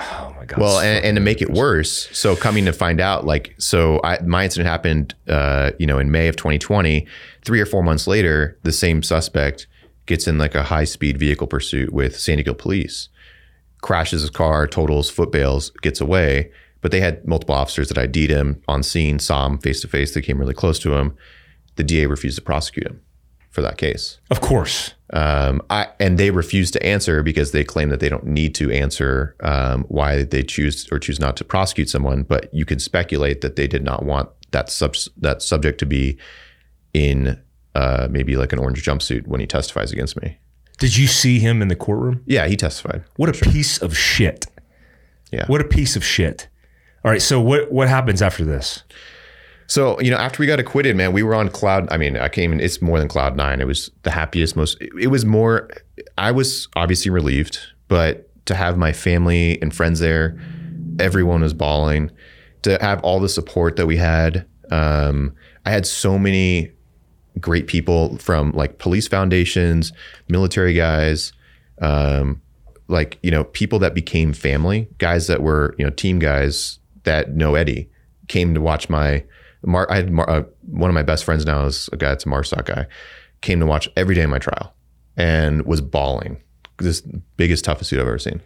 Oh 0.00 0.34
my 0.36 0.46
god. 0.46 0.58
Well, 0.58 0.78
and, 0.78 1.04
and, 1.04 1.16
to 1.16 1.20
make 1.20 1.42
it 1.42 1.50
worse, 1.50 2.08
so 2.16 2.34
coming 2.34 2.64
to 2.64 2.72
find 2.72 3.00
out, 3.00 3.26
like, 3.26 3.54
so 3.58 4.00
I, 4.02 4.18
my 4.22 4.44
incident 4.44 4.68
happened, 4.68 5.14
uh, 5.28 5.72
you 5.78 5.86
know, 5.86 5.98
in 5.98 6.10
May 6.10 6.28
of 6.28 6.36
2020. 6.36 7.06
Three 7.44 7.60
or 7.60 7.66
four 7.66 7.82
months 7.82 8.06
later, 8.06 8.58
the 8.62 8.72
same 8.72 9.02
suspect 9.02 9.66
gets 10.06 10.26
in 10.26 10.38
like 10.38 10.54
a 10.54 10.64
high 10.64 10.84
speed 10.84 11.18
vehicle 11.18 11.46
pursuit 11.46 11.92
with 11.92 12.18
San 12.18 12.36
Diego 12.36 12.54
police, 12.54 13.08
crashes 13.82 14.22
his 14.22 14.30
car, 14.30 14.66
totals 14.66 15.10
foot 15.10 15.30
bails, 15.30 15.70
gets 15.82 16.00
away. 16.00 16.50
But 16.80 16.92
they 16.92 17.00
had 17.00 17.26
multiple 17.26 17.54
officers 17.54 17.88
that 17.88 17.98
ID'd 17.98 18.30
him 18.30 18.62
on 18.66 18.82
scene, 18.82 19.18
saw 19.18 19.46
him 19.46 19.58
face 19.58 19.82
to 19.82 19.88
face. 19.88 20.14
They 20.14 20.22
came 20.22 20.38
really 20.38 20.54
close 20.54 20.78
to 20.78 20.94
him. 20.94 21.14
The 21.76 21.84
DA 21.84 22.06
refused 22.06 22.36
to 22.38 22.42
prosecute 22.42 22.86
him 22.86 23.02
for 23.50 23.62
that 23.62 23.76
case. 23.78 24.18
Of 24.30 24.40
course. 24.40 24.94
Um, 25.12 25.60
I, 25.70 25.88
and 25.98 26.18
they 26.18 26.30
refuse 26.30 26.70
to 26.70 26.86
answer 26.86 27.22
because 27.22 27.50
they 27.50 27.64
claim 27.64 27.88
that 27.88 28.00
they 28.00 28.08
don't 28.08 28.26
need 28.26 28.54
to 28.56 28.70
answer 28.70 29.34
um, 29.40 29.84
why 29.88 30.22
they 30.22 30.42
choose 30.44 30.88
or 30.92 30.98
choose 30.98 31.18
not 31.18 31.36
to 31.38 31.44
prosecute 31.44 31.88
someone. 31.88 32.22
But 32.22 32.52
you 32.54 32.64
can 32.64 32.78
speculate 32.78 33.40
that 33.40 33.56
they 33.56 33.66
did 33.66 33.82
not 33.82 34.04
want 34.04 34.30
that 34.52 34.70
sub, 34.70 34.94
that 35.16 35.42
subject 35.42 35.78
to 35.80 35.86
be 35.86 36.16
in 36.94 37.40
uh, 37.74 38.08
maybe 38.10 38.36
like 38.36 38.52
an 38.52 38.58
orange 38.58 38.84
jumpsuit 38.84 39.26
when 39.26 39.40
he 39.40 39.46
testifies 39.46 39.92
against 39.92 40.20
me. 40.20 40.38
Did 40.78 40.96
you 40.96 41.06
see 41.06 41.40
him 41.40 41.60
in 41.60 41.68
the 41.68 41.76
courtroom? 41.76 42.22
Yeah, 42.26 42.46
he 42.46 42.56
testified. 42.56 43.04
What 43.16 43.28
a 43.28 43.34
sure. 43.34 43.52
piece 43.52 43.78
of 43.78 43.96
shit. 43.96 44.46
Yeah. 45.30 45.46
What 45.46 45.60
a 45.60 45.64
piece 45.64 45.94
of 45.94 46.04
shit. 46.04 46.48
All 47.04 47.10
right. 47.10 47.22
So 47.22 47.40
what 47.40 47.70
what 47.70 47.88
happens 47.88 48.22
after 48.22 48.44
this? 48.44 48.84
So, 49.70 50.00
you 50.00 50.10
know, 50.10 50.16
after 50.16 50.40
we 50.40 50.48
got 50.48 50.58
acquitted, 50.58 50.96
man, 50.96 51.12
we 51.12 51.22
were 51.22 51.32
on 51.32 51.48
cloud. 51.48 51.86
I 51.92 51.96
mean, 51.96 52.16
I 52.16 52.28
came 52.28 52.52
in, 52.52 52.58
it's 52.58 52.82
more 52.82 52.98
than 52.98 53.06
cloud 53.06 53.36
nine. 53.36 53.60
It 53.60 53.68
was 53.68 53.88
the 54.02 54.10
happiest, 54.10 54.56
most, 54.56 54.76
it 54.80 55.06
was 55.06 55.24
more, 55.24 55.70
I 56.18 56.32
was 56.32 56.66
obviously 56.74 57.08
relieved, 57.08 57.60
but 57.86 58.28
to 58.46 58.56
have 58.56 58.76
my 58.76 58.92
family 58.92 59.62
and 59.62 59.72
friends 59.72 60.00
there, 60.00 60.36
everyone 60.98 61.42
was 61.42 61.54
bawling. 61.54 62.10
To 62.62 62.78
have 62.80 63.00
all 63.04 63.20
the 63.20 63.28
support 63.28 63.76
that 63.76 63.86
we 63.86 63.96
had. 63.96 64.44
Um, 64.72 65.34
I 65.64 65.70
had 65.70 65.86
so 65.86 66.18
many 66.18 66.72
great 67.38 67.68
people 67.68 68.18
from 68.18 68.50
like 68.50 68.78
police 68.78 69.06
foundations, 69.06 69.92
military 70.28 70.74
guys, 70.74 71.32
um, 71.80 72.42
like, 72.88 73.20
you 73.22 73.30
know, 73.30 73.44
people 73.44 73.78
that 73.78 73.94
became 73.94 74.32
family, 74.32 74.88
guys 74.98 75.28
that 75.28 75.42
were, 75.42 75.76
you 75.78 75.84
know, 75.84 75.90
team 75.90 76.18
guys 76.18 76.80
that 77.04 77.36
know 77.36 77.54
Eddie 77.54 77.88
came 78.26 78.52
to 78.52 78.60
watch 78.60 78.90
my 78.90 79.22
Mar- 79.62 79.90
I 79.90 79.96
had 79.96 80.10
Mar- 80.10 80.28
uh, 80.28 80.42
one 80.70 80.90
of 80.90 80.94
my 80.94 81.02
best 81.02 81.24
friends 81.24 81.44
now 81.44 81.64
is 81.64 81.88
a 81.92 81.96
guy 81.96 82.08
that's 82.08 82.24
a 82.24 82.28
MARSOC 82.28 82.64
guy, 82.64 82.86
came 83.40 83.60
to 83.60 83.66
watch 83.66 83.88
every 83.96 84.14
day 84.14 84.22
of 84.22 84.30
my 84.30 84.38
trial 84.38 84.74
and 85.16 85.64
was 85.66 85.80
bawling. 85.80 86.40
This 86.78 87.02
biggest, 87.36 87.64
toughest 87.64 87.90
suit 87.90 88.00
I've 88.00 88.06
ever 88.06 88.18
seen. 88.18 88.40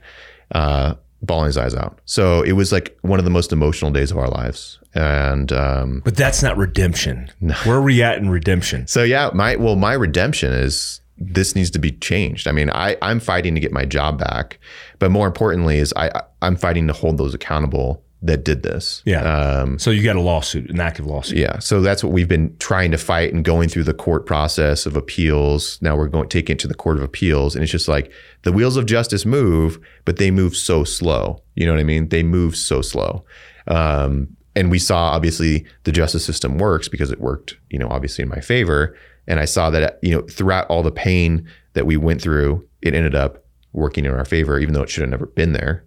Uh, 0.53 0.95
bawling 1.23 1.47
his 1.47 1.57
eyes 1.57 1.75
out. 1.75 2.01
So 2.05 2.43
it 2.43 2.53
was 2.53 2.73
like 2.73 2.97
one 3.03 3.19
of 3.19 3.25
the 3.25 3.31
most 3.31 3.53
emotional 3.53 3.91
days 3.91 4.11
of 4.11 4.19
our 4.19 4.29
lives. 4.29 4.79
And 4.95 5.53
um, 5.53 6.03
but 6.05 6.17
that's 6.17 6.43
not 6.43 6.57
redemption. 6.57 7.31
No. 7.41 7.55
Where 7.65 7.77
are 7.77 7.83
we 7.83 8.03
at 8.03 8.19
in 8.19 8.31
redemption? 8.31 8.87
So 8.87 9.03
yeah, 9.03 9.31
my 9.35 9.57
well, 9.57 9.77
my 9.77 9.95
redemption 9.95 10.53
is 10.53 11.01
this 11.17 11.55
needs 11.55 11.71
to 11.71 11.79
be 11.79 11.93
changed. 11.93 12.47
I 12.47 12.53
mean, 12.53 12.71
I 12.71 12.97
I'm 13.03 13.21
fighting 13.21 13.55
to 13.55 13.61
get 13.61 13.73
my 13.73 13.85
job 13.85 14.19
back, 14.19 14.59
but 14.99 15.11
more 15.11 15.27
importantly 15.27 15.79
is 15.79 15.93
I 15.97 16.23
I'm 16.43 16.57
fighting 16.57 16.87
to 16.89 16.93
hold 16.93 17.19
those 17.19 17.35
accountable 17.35 18.04
that 18.25 18.43
did 18.43 18.63
this. 18.63 19.03
Yeah. 19.05 19.23
Um, 19.23 19.79
so 19.79 19.91
you 19.91 20.03
got 20.03 20.17
a 20.17 20.21
lawsuit, 20.21 20.71
an 20.71 20.81
active 20.81 21.05
lawsuit. 21.05 21.37
Yeah. 21.37 21.59
So 21.59 21.83
that's 21.83 22.03
what 22.03 22.11
we've 22.11 22.29
been 22.29 22.57
trying 22.59 22.91
to 22.91 22.99
fight 22.99 23.35
and 23.35 23.45
going 23.45 23.69
through 23.69 23.85
the 23.85 23.93
court 23.93 24.25
process 24.25 24.87
of 24.87 24.97
appeals. 24.97 25.79
Now 25.83 25.95
we're 25.95 26.09
going 26.09 26.31
taking 26.31 26.55
it 26.55 26.59
to 26.61 26.69
the 26.69 26.75
court 26.75 26.97
of 26.97 27.03
appeals, 27.03 27.55
and 27.55 27.63
it's 27.63 27.71
just 27.71 27.87
like 27.87 28.11
the 28.43 28.53
wheels 28.53 28.79
of 28.79 28.87
justice 28.87 29.27
move, 29.27 29.79
but 30.07 30.17
they 30.17 30.31
move 30.31 30.57
so 30.57 30.85
slow. 30.85 31.43
You 31.55 31.67
know 31.67 31.73
what 31.73 31.81
I 31.81 31.85
mean? 31.85 32.09
They 32.09 32.23
move 32.23 32.57
so 32.57 32.81
slow. 32.81 33.27
Um, 33.67 34.35
and 34.57 34.71
we 34.71 34.79
saw 34.79 35.11
obviously 35.11 35.67
the 35.83 35.93
justice 35.93 36.25
system 36.25 36.57
works 36.57 36.89
because 36.89 37.11
it 37.11 37.21
worked, 37.21 37.57
you 37.69 37.79
know, 37.79 37.89
obviously 37.89 38.23
in 38.23 38.29
my 38.29 38.41
favor. 38.41 38.97
And 39.27 39.39
I 39.39 39.45
saw 39.45 39.69
that, 39.71 39.99
you 40.03 40.15
know, 40.15 40.23
throughout 40.29 40.67
all 40.69 40.83
the 40.83 40.93
pain 40.93 41.47
that 41.75 41.87
we 41.87 41.97
went 41.99 42.23
through, 42.23 42.67
it 42.81 42.95
ended 42.95 43.15
up 43.15 43.45
working 43.73 44.07
in 44.07 44.13
our 44.13 44.25
favor, 44.25 44.59
even 44.59 44.73
though 44.73 44.83
it 44.83 44.89
should 44.89 45.03
have 45.03 45.11
never 45.11 45.27
been 45.27 45.53
there. 45.53 45.85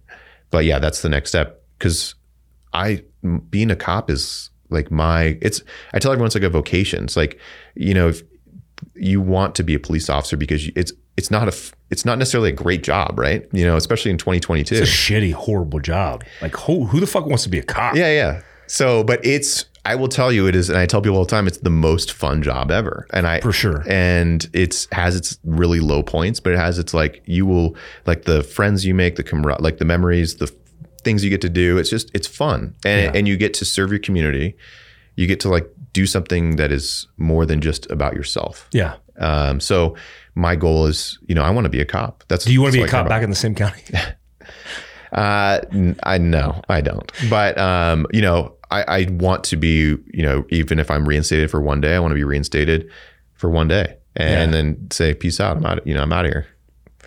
But 0.51 0.65
yeah, 0.65 0.77
that's 0.77 1.01
the 1.01 1.09
next 1.09 1.29
step 1.29 1.63
because 1.79 2.15
I 2.73 3.03
being 3.49 3.71
a 3.71 3.75
cop 3.75 4.09
is 4.09 4.49
like 4.69 4.91
my 4.91 5.37
it's 5.41 5.61
I 5.93 5.99
tell 5.99 6.11
everyone 6.11 6.27
it's 6.27 6.35
like 6.35 6.43
a 6.43 6.49
vocation. 6.49 7.05
It's 7.05 7.17
like 7.17 7.39
you 7.75 7.93
know 7.93 8.07
if 8.09 8.21
you 8.95 9.21
want 9.21 9.55
to 9.55 9.63
be 9.63 9.73
a 9.73 9.79
police 9.79 10.09
officer 10.09 10.37
because 10.37 10.69
it's 10.75 10.91
it's 11.15 11.31
not 11.31 11.47
a 11.47 11.73
it's 11.89 12.05
not 12.05 12.17
necessarily 12.17 12.49
a 12.49 12.53
great 12.53 12.83
job, 12.83 13.17
right? 13.17 13.47
You 13.51 13.65
know, 13.65 13.75
especially 13.75 14.11
in 14.11 14.17
2022. 14.17 14.75
It's 14.75 14.89
a 14.89 14.91
shitty, 14.91 15.33
horrible 15.33 15.79
job. 15.79 16.23
Like 16.41 16.55
who 16.55 16.85
who 16.85 16.99
the 16.99 17.07
fuck 17.07 17.25
wants 17.25 17.43
to 17.43 17.49
be 17.49 17.59
a 17.59 17.63
cop? 17.63 17.95
Yeah, 17.95 18.11
yeah. 18.11 18.41
So, 18.67 19.03
but 19.03 19.25
it's 19.25 19.65
I 19.85 19.95
will 19.95 20.09
tell 20.09 20.33
you 20.33 20.47
it 20.47 20.55
is, 20.55 20.69
and 20.69 20.77
I 20.77 20.85
tell 20.85 21.01
people 21.01 21.17
all 21.17 21.23
the 21.23 21.31
time, 21.31 21.47
it's 21.47 21.59
the 21.59 21.69
most 21.69 22.11
fun 22.11 22.43
job 22.43 22.71
ever. 22.71 23.07
And 23.11 23.25
I 23.25 23.39
for 23.39 23.53
sure. 23.53 23.83
And 23.87 24.47
it's 24.53 24.87
has 24.91 25.15
its 25.15 25.39
really 25.43 25.79
low 25.79 26.03
points, 26.03 26.39
but 26.41 26.53
it 26.53 26.59
has 26.59 26.77
its 26.77 26.93
like 26.93 27.23
you 27.25 27.45
will 27.45 27.75
like 28.05 28.25
the 28.25 28.43
friends 28.43 28.85
you 28.85 28.93
make, 28.93 29.15
the 29.15 29.23
camera, 29.23 29.55
like 29.59 29.77
the 29.77 29.85
memories, 29.85 30.35
the 30.35 30.53
things 31.07 31.23
you 31.23 31.29
get 31.29 31.39
to 31.39 31.49
do. 31.49 31.77
It's 31.77 31.89
just 31.89 32.11
it's 32.13 32.27
fun, 32.27 32.75
and 32.85 33.05
yeah. 33.05 33.11
and 33.17 33.27
you 33.27 33.37
get 33.37 33.53
to 33.55 33.65
serve 33.65 33.91
your 33.91 33.99
community. 33.99 34.57
You 35.15 35.25
get 35.25 35.39
to 35.39 35.49
like 35.49 35.67
do 35.93 36.05
something 36.05 36.57
that 36.57 36.71
is 36.71 37.07
more 37.17 37.45
than 37.45 37.61
just 37.61 37.89
about 37.89 38.13
yourself. 38.13 38.67
Yeah. 38.71 38.97
Um, 39.17 39.59
so 39.59 39.95
my 40.35 40.55
goal 40.55 40.85
is, 40.85 41.17
you 41.27 41.33
know, 41.33 41.43
I 41.43 41.49
want 41.49 41.63
to 41.63 41.69
be 41.69 41.79
a 41.79 41.85
cop. 41.85 42.25
That's 42.27 42.43
do 42.45 42.51
you 42.51 42.61
want 42.61 42.73
to 42.73 42.79
be 42.79 42.83
a 42.83 42.87
cop 42.87 43.07
back 43.07 43.23
in 43.23 43.29
the 43.29 43.35
same 43.35 43.55
county? 43.55 43.81
uh, 45.13 45.61
I 46.03 46.17
know 46.17 46.61
I 46.67 46.81
don't, 46.81 47.09
but 47.29 47.57
um, 47.57 48.05
you 48.11 48.21
know, 48.21 48.53
I, 48.69 48.83
I 48.83 49.07
want 49.09 49.45
to 49.45 49.55
be, 49.55 49.95
you 50.13 50.23
know, 50.23 50.45
even 50.49 50.77
if 50.77 50.91
I'm 50.91 51.07
reinstated 51.07 51.49
for 51.49 51.61
one 51.61 51.79
day, 51.79 51.95
I 51.95 51.99
want 51.99 52.11
to 52.11 52.15
be 52.15 52.25
reinstated 52.25 52.91
for 53.33 53.49
one 53.49 53.69
day, 53.69 53.95
and 54.17 54.51
yeah. 54.51 54.57
then 54.57 54.87
say 54.91 55.13
peace 55.13 55.39
out. 55.39 55.55
I'm 55.55 55.65
out. 55.65 55.87
You 55.87 55.93
know, 55.93 56.01
I'm 56.01 56.11
out 56.11 56.25
of 56.25 56.31
here. 56.31 56.47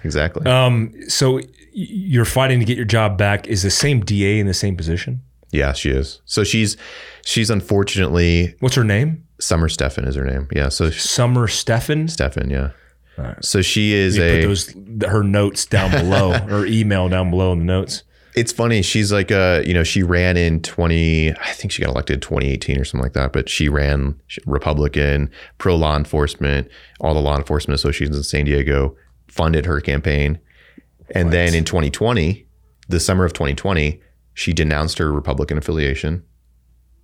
Exactly. 0.03 0.47
Um. 0.51 0.95
So 1.09 1.41
you're 1.73 2.25
fighting 2.25 2.59
to 2.59 2.65
get 2.65 2.77
your 2.77 2.87
job 2.87 3.17
back. 3.17 3.47
Is 3.47 3.63
the 3.63 3.71
same 3.71 4.01
DA 4.01 4.39
in 4.39 4.47
the 4.47 4.55
same 4.55 4.77
position? 4.77 5.23
Yeah, 5.53 5.73
she 5.73 5.91
is. 5.91 6.21
So 6.25 6.45
she's 6.45 6.77
she's 7.25 7.51
unfortunately. 7.51 8.55
What's 8.61 8.77
her 8.77 8.85
name? 8.85 9.27
Summer 9.41 9.69
Stephan 9.69 10.05
is 10.05 10.15
her 10.15 10.25
name. 10.25 10.49
Yeah. 10.53 10.69
So 10.69 10.91
Summer 10.91 11.49
Stephan. 11.49 12.09
Stephan. 12.09 12.51
Yeah. 12.51 12.71
Right. 13.17 13.45
So 13.45 13.63
she 13.63 13.93
is 13.93 14.17
you 14.17 14.23
a. 14.23 14.41
Put 14.41 14.47
those 14.49 14.75
her 15.11 15.23
notes 15.23 15.67
down 15.67 15.91
below, 15.91 16.33
her 16.49 16.67
email 16.67 17.09
down 17.09 17.31
below 17.31 17.53
in 17.53 17.61
the 17.61 17.65
notes. 17.65 18.05
It's 18.37 18.53
funny. 18.53 18.83
She's 18.83 19.11
like 19.13 19.31
a, 19.31 19.63
you 19.67 19.75
know, 19.75 19.83
she 19.83 20.05
ran 20.05 20.37
in 20.37 20.63
20, 20.63 21.33
I 21.33 21.53
think 21.53 21.73
she 21.73 21.83
got 21.83 21.91
elected 21.91 22.23
2018 22.23 22.79
or 22.79 22.85
something 22.85 23.03
like 23.03 23.15
that, 23.15 23.33
but 23.33 23.49
she 23.49 23.69
ran 23.69 24.21
Republican, 24.47 25.31
pro 25.59 25.75
law 25.75 25.97
enforcement, 25.97 26.69
all 27.01 27.13
the 27.13 27.21
law 27.21 27.37
enforcement 27.37 27.75
associations 27.75 28.17
in 28.17 28.23
San 28.23 28.45
Diego 28.45 28.97
funded 29.27 29.67
her 29.67 29.81
campaign. 29.81 30.39
And 31.15 31.27
what? 31.27 31.33
then 31.33 31.55
in 31.55 31.65
2020, 31.65 32.47
the 32.89 33.01
summer 33.01 33.25
of 33.25 33.33
2020, 33.33 34.01
she 34.35 34.53
denounced 34.53 34.99
her 34.99 35.13
Republican 35.13 35.59
affiliation, 35.59 36.25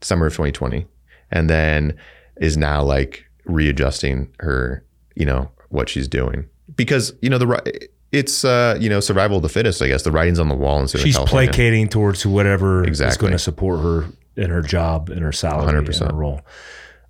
summer 0.01 0.27
of 0.27 0.33
2020, 0.33 0.87
and 1.31 1.51
then 1.51 1.97
is 2.37 2.57
now 2.57 2.83
like 2.83 3.25
readjusting 3.45 4.33
her, 4.41 4.85
you 5.15 5.27
know, 5.27 5.51
what 5.69 5.89
she's 5.89 6.09
doing 6.09 6.49
because 6.75 7.13
you 7.23 7.31
know 7.31 7.39
the 7.39 7.89
it's 8.13 8.45
uh, 8.45 8.77
you 8.81 8.89
know 8.89 9.01
survival 9.01 9.37
of 9.37 9.43
the 9.43 9.49
fittest. 9.49 9.83
I 9.83 9.89
guess 9.89 10.03
the 10.03 10.11
writing's 10.11 10.41
on 10.41 10.49
the 10.49 10.55
wall 10.55 10.81
in 10.81 10.87
She's 10.87 11.17
California. 11.17 11.49
placating 11.49 11.89
towards 11.89 12.25
whatever 12.25 12.85
exactly. 12.85 13.13
is 13.13 13.17
going 13.17 13.33
to 13.33 13.39
support 13.39 13.81
her 13.81 14.07
in 14.37 14.51
her 14.51 14.63
job, 14.63 15.11
in 15.11 15.23
her 15.23 15.33
salary, 15.33 15.73
100%. 15.73 16.01
in 16.01 16.07
her 16.09 16.15
role. 16.15 16.41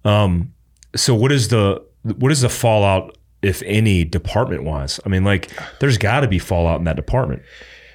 Um, 0.04 0.54
so 0.94 1.14
what 1.14 1.32
is 1.32 1.48
the 1.48 1.84
what 2.02 2.32
is 2.32 2.42
the 2.42 2.48
fallout, 2.48 3.15
if 3.42 3.62
any, 3.64 4.04
department 4.04 4.64
wise? 4.64 5.00
I 5.04 5.08
mean, 5.08 5.24
like, 5.24 5.50
there's 5.80 5.98
got 5.98 6.20
to 6.20 6.28
be 6.28 6.38
fallout 6.38 6.78
in 6.78 6.84
that 6.84 6.96
department. 6.96 7.42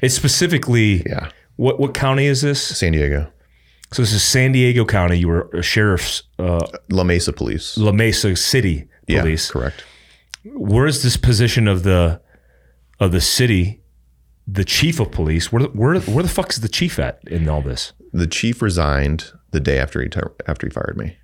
It's 0.02 0.16
specifically 0.16 1.04
yeah. 1.06 1.30
What 1.58 1.80
what 1.80 1.94
county 1.94 2.26
is 2.26 2.42
this? 2.42 2.60
San 2.60 2.94
Diego. 2.94 3.32
So 3.92 4.02
this 4.02 4.14
is 4.14 4.24
San 4.24 4.52
Diego 4.52 4.84
County. 4.84 5.20
You 5.20 5.28
were 5.28 5.50
a 5.54 5.62
sheriff's 5.62 6.24
uh, 6.40 6.66
La 6.90 7.04
Mesa 7.04 7.34
Police. 7.34 7.78
La 7.78 7.92
Mesa 7.92 8.36
City 8.36 8.88
Police. 9.08 9.50
Yeah, 9.50 9.54
correct. 9.54 9.84
Where 10.44 10.88
is 10.88 11.04
this 11.04 11.18
position 11.18 11.68
of 11.68 11.84
the 11.84 12.20
of 13.00 13.12
the 13.12 13.22
city, 13.22 13.84
the 14.48 14.64
chief 14.64 15.00
of 15.00 15.12
police? 15.12 15.52
Where 15.52 15.66
where 15.66 16.00
where 16.00 16.24
the 16.24 16.30
fuck 16.30 16.50
is 16.50 16.62
the 16.62 16.70
chief 16.70 16.98
at 16.98 17.20
in 17.28 17.48
all 17.48 17.62
this? 17.62 17.94
The 18.12 18.28
chief 18.28 18.62
resigned 18.62 19.32
the 19.52 19.60
day 19.60 19.78
after 19.78 20.02
he 20.02 20.10
after 20.48 20.66
he 20.66 20.72
fired 20.72 20.98
me. 20.98 21.16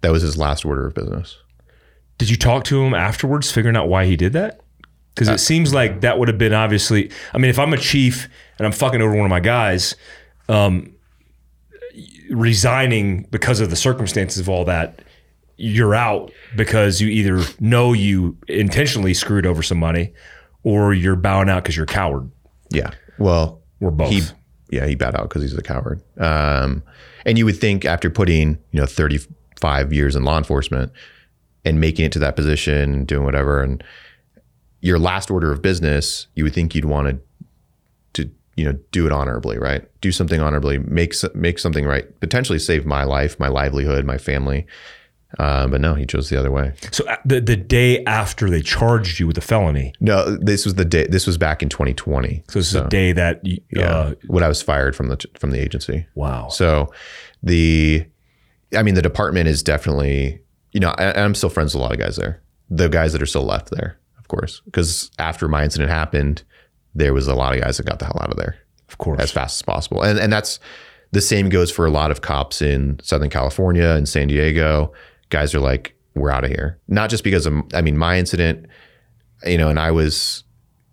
That 0.00 0.12
was 0.12 0.22
his 0.22 0.38
last 0.38 0.64
order 0.64 0.86
of 0.86 0.94
business. 0.94 1.36
Did 2.18 2.30
you 2.30 2.36
talk 2.36 2.64
to 2.64 2.82
him 2.82 2.94
afterwards, 2.94 3.50
figuring 3.50 3.76
out 3.76 3.88
why 3.88 4.06
he 4.06 4.16
did 4.16 4.32
that? 4.34 4.60
Because 5.14 5.28
it 5.28 5.34
uh, 5.34 5.38
seems 5.38 5.72
like 5.72 6.00
that 6.00 6.18
would 6.18 6.28
have 6.28 6.38
been 6.38 6.52
obviously. 6.52 7.10
I 7.32 7.38
mean, 7.38 7.50
if 7.50 7.58
I'm 7.58 7.72
a 7.72 7.78
chief 7.78 8.28
and 8.58 8.66
I'm 8.66 8.72
fucking 8.72 9.00
over 9.00 9.14
one 9.14 9.26
of 9.26 9.30
my 9.30 9.40
guys, 9.40 9.94
um, 10.48 10.94
resigning 12.30 13.26
because 13.30 13.60
of 13.60 13.70
the 13.70 13.76
circumstances 13.76 14.38
of 14.38 14.48
all 14.48 14.64
that, 14.64 15.02
you're 15.56 15.94
out 15.94 16.32
because 16.56 17.00
you 17.00 17.08
either 17.08 17.42
know 17.60 17.92
you 17.92 18.36
intentionally 18.48 19.14
screwed 19.14 19.46
over 19.46 19.62
some 19.62 19.78
money, 19.78 20.12
or 20.62 20.92
you're 20.92 21.16
bowing 21.16 21.48
out 21.48 21.62
because 21.62 21.76
you're 21.76 21.84
a 21.84 21.86
coward. 21.86 22.30
Yeah. 22.70 22.90
Well, 23.18 23.62
we're 23.80 23.90
both. 23.90 24.10
He, 24.10 24.22
yeah, 24.70 24.86
he 24.86 24.96
bowed 24.96 25.14
out 25.14 25.28
because 25.28 25.42
he's 25.42 25.56
a 25.56 25.62
coward. 25.62 26.02
Um, 26.18 26.82
and 27.24 27.38
you 27.38 27.44
would 27.44 27.58
think 27.58 27.84
after 27.84 28.10
putting 28.10 28.58
you 28.72 28.80
know 28.80 28.86
35 28.86 29.92
years 29.92 30.16
in 30.16 30.24
law 30.24 30.38
enforcement 30.38 30.92
and 31.64 31.80
making 31.80 32.04
it 32.04 32.12
to 32.12 32.18
that 32.20 32.36
position, 32.36 32.92
and 32.92 33.06
doing 33.06 33.24
whatever, 33.24 33.62
and 33.62 33.82
your 34.80 34.98
last 34.98 35.30
order 35.30 35.50
of 35.50 35.62
business, 35.62 36.26
you 36.34 36.44
would 36.44 36.52
think 36.52 36.74
you'd 36.74 36.84
want 36.84 37.08
to 37.08 38.22
to 38.22 38.30
you 38.56 38.64
know 38.64 38.78
do 38.90 39.06
it 39.06 39.12
honorably, 39.12 39.58
right? 39.58 39.88
Do 40.00 40.12
something 40.12 40.40
honorably, 40.40 40.78
make 40.78 41.14
make 41.34 41.58
something 41.58 41.86
right, 41.86 42.20
potentially 42.20 42.58
save 42.58 42.84
my 42.84 43.04
life, 43.04 43.38
my 43.40 43.48
livelihood, 43.48 44.04
my 44.04 44.18
family. 44.18 44.66
Uh, 45.38 45.66
but 45.66 45.80
no, 45.80 45.94
he 45.94 46.06
chose 46.06 46.28
the 46.28 46.38
other 46.38 46.50
way. 46.50 46.72
So 46.92 47.04
uh, 47.08 47.16
the 47.24 47.40
the 47.40 47.56
day 47.56 48.04
after 48.04 48.48
they 48.48 48.60
charged 48.60 49.18
you 49.18 49.26
with 49.26 49.38
a 49.38 49.40
felony. 49.40 49.92
No, 50.00 50.36
this 50.36 50.64
was 50.64 50.74
the 50.74 50.84
day. 50.84 51.06
This 51.06 51.26
was 51.26 51.38
back 51.38 51.62
in 51.62 51.68
2020. 51.68 52.44
So 52.48 52.58
this 52.58 52.70
so, 52.70 52.78
is 52.78 52.84
the 52.84 52.88
day 52.88 53.12
that 53.12 53.44
you, 53.44 53.58
yeah, 53.70 53.90
uh, 53.90 54.14
when 54.26 54.44
I 54.44 54.48
was 54.48 54.62
fired 54.62 54.94
from 54.94 55.08
the 55.08 55.24
from 55.38 55.50
the 55.50 55.60
agency. 55.60 56.06
Wow. 56.14 56.48
So 56.48 56.92
the, 57.42 58.06
I 58.76 58.82
mean, 58.82 58.94
the 58.94 59.02
department 59.02 59.48
is 59.48 59.62
definitely 59.62 60.40
you 60.74 60.80
know, 60.80 60.90
I, 60.98 61.22
I'm 61.22 61.34
still 61.34 61.48
friends 61.48 61.72
with 61.72 61.80
a 61.80 61.82
lot 61.82 61.92
of 61.92 61.98
guys 61.98 62.16
there. 62.16 62.42
The 62.68 62.88
guys 62.88 63.14
that 63.14 63.22
are 63.22 63.26
still 63.26 63.44
left 63.44 63.70
there 63.70 63.98
of 64.24 64.28
course, 64.28 64.62
because 64.64 65.10
after 65.18 65.48
my 65.48 65.64
incident 65.64 65.90
happened, 65.90 66.44
there 66.94 67.12
was 67.12 67.28
a 67.28 67.34
lot 67.34 67.54
of 67.54 67.60
guys 67.60 67.76
that 67.76 67.84
got 67.84 67.98
the 67.98 68.06
hell 68.06 68.18
out 68.22 68.30
of 68.30 68.38
there, 68.38 68.56
of 68.88 68.96
course, 68.96 69.20
as 69.20 69.30
fast 69.30 69.58
as 69.58 69.62
possible. 69.62 70.02
And 70.02 70.18
and 70.18 70.32
that's 70.32 70.58
the 71.12 71.20
same 71.20 71.50
goes 71.50 71.70
for 71.70 71.84
a 71.84 71.90
lot 71.90 72.10
of 72.10 72.22
cops 72.22 72.62
in 72.62 72.98
Southern 73.02 73.28
California 73.28 73.90
and 73.90 74.08
San 74.08 74.28
Diego. 74.28 74.94
Guys 75.28 75.54
are 75.54 75.60
like, 75.60 75.94
we're 76.14 76.30
out 76.30 76.42
of 76.42 76.50
here. 76.50 76.80
Not 76.88 77.10
just 77.10 77.22
because 77.22 77.44
of, 77.44 77.54
I 77.74 77.82
mean, 77.82 77.98
my 77.98 78.18
incident, 78.18 78.66
you 79.44 79.58
know, 79.58 79.68
and 79.68 79.78
I 79.78 79.90
was 79.90 80.42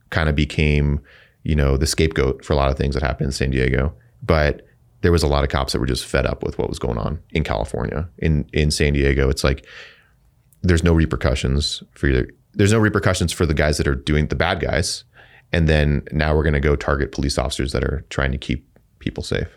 kind 0.09 0.27
of 0.27 0.35
became, 0.35 0.99
you 1.43 1.55
know, 1.55 1.77
the 1.77 1.87
scapegoat 1.87 2.43
for 2.43 2.51
a 2.51 2.57
lot 2.57 2.69
of 2.69 2.77
things 2.77 2.95
that 2.95 3.03
happened 3.03 3.27
in 3.27 3.31
San 3.31 3.51
Diego, 3.51 3.93
but 4.21 4.65
there 5.01 5.11
was 5.11 5.23
a 5.23 5.27
lot 5.27 5.43
of 5.43 5.49
cops 5.49 5.73
that 5.73 5.79
were 5.79 5.85
just 5.85 6.05
fed 6.05 6.25
up 6.25 6.43
with 6.43 6.57
what 6.57 6.69
was 6.69 6.79
going 6.79 6.97
on 6.97 7.19
in 7.31 7.43
California. 7.43 8.07
In 8.19 8.47
in 8.53 8.71
San 8.71 8.93
Diego, 8.93 9.29
it's 9.29 9.43
like 9.43 9.65
there's 10.61 10.83
no 10.83 10.93
repercussions 10.93 11.83
for 11.93 12.07
your 12.07 12.25
there's 12.53 12.73
no 12.73 12.79
repercussions 12.79 13.31
for 13.31 13.45
the 13.45 13.53
guys 13.53 13.77
that 13.77 13.87
are 13.87 13.95
doing 13.95 14.27
the 14.27 14.35
bad 14.35 14.59
guys. 14.59 15.03
And 15.53 15.67
then 15.67 16.03
now 16.11 16.35
we're 16.35 16.43
going 16.43 16.53
to 16.53 16.59
go 16.59 16.75
target 16.75 17.11
police 17.11 17.37
officers 17.37 17.71
that 17.73 17.83
are 17.83 18.05
trying 18.09 18.31
to 18.31 18.37
keep 18.37 18.67
people 18.99 19.23
safe. 19.23 19.47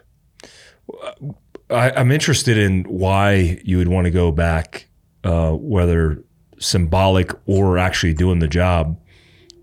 I, 1.71 1.91
am 2.01 2.11
interested 2.11 2.59
in 2.59 2.85
why 2.85 3.61
you 3.65 3.79
would 3.79 3.89
want 3.89 4.07
to 4.07 4.11
go 4.11 4.33
back, 4.33 4.89
uh, 5.23 5.53
whether 5.53 6.23
symbolic 6.59 7.33
or 7.47 7.79
actually 7.79 8.15
doing 8.15 8.41
the 8.41 8.49
job. 8.49 9.01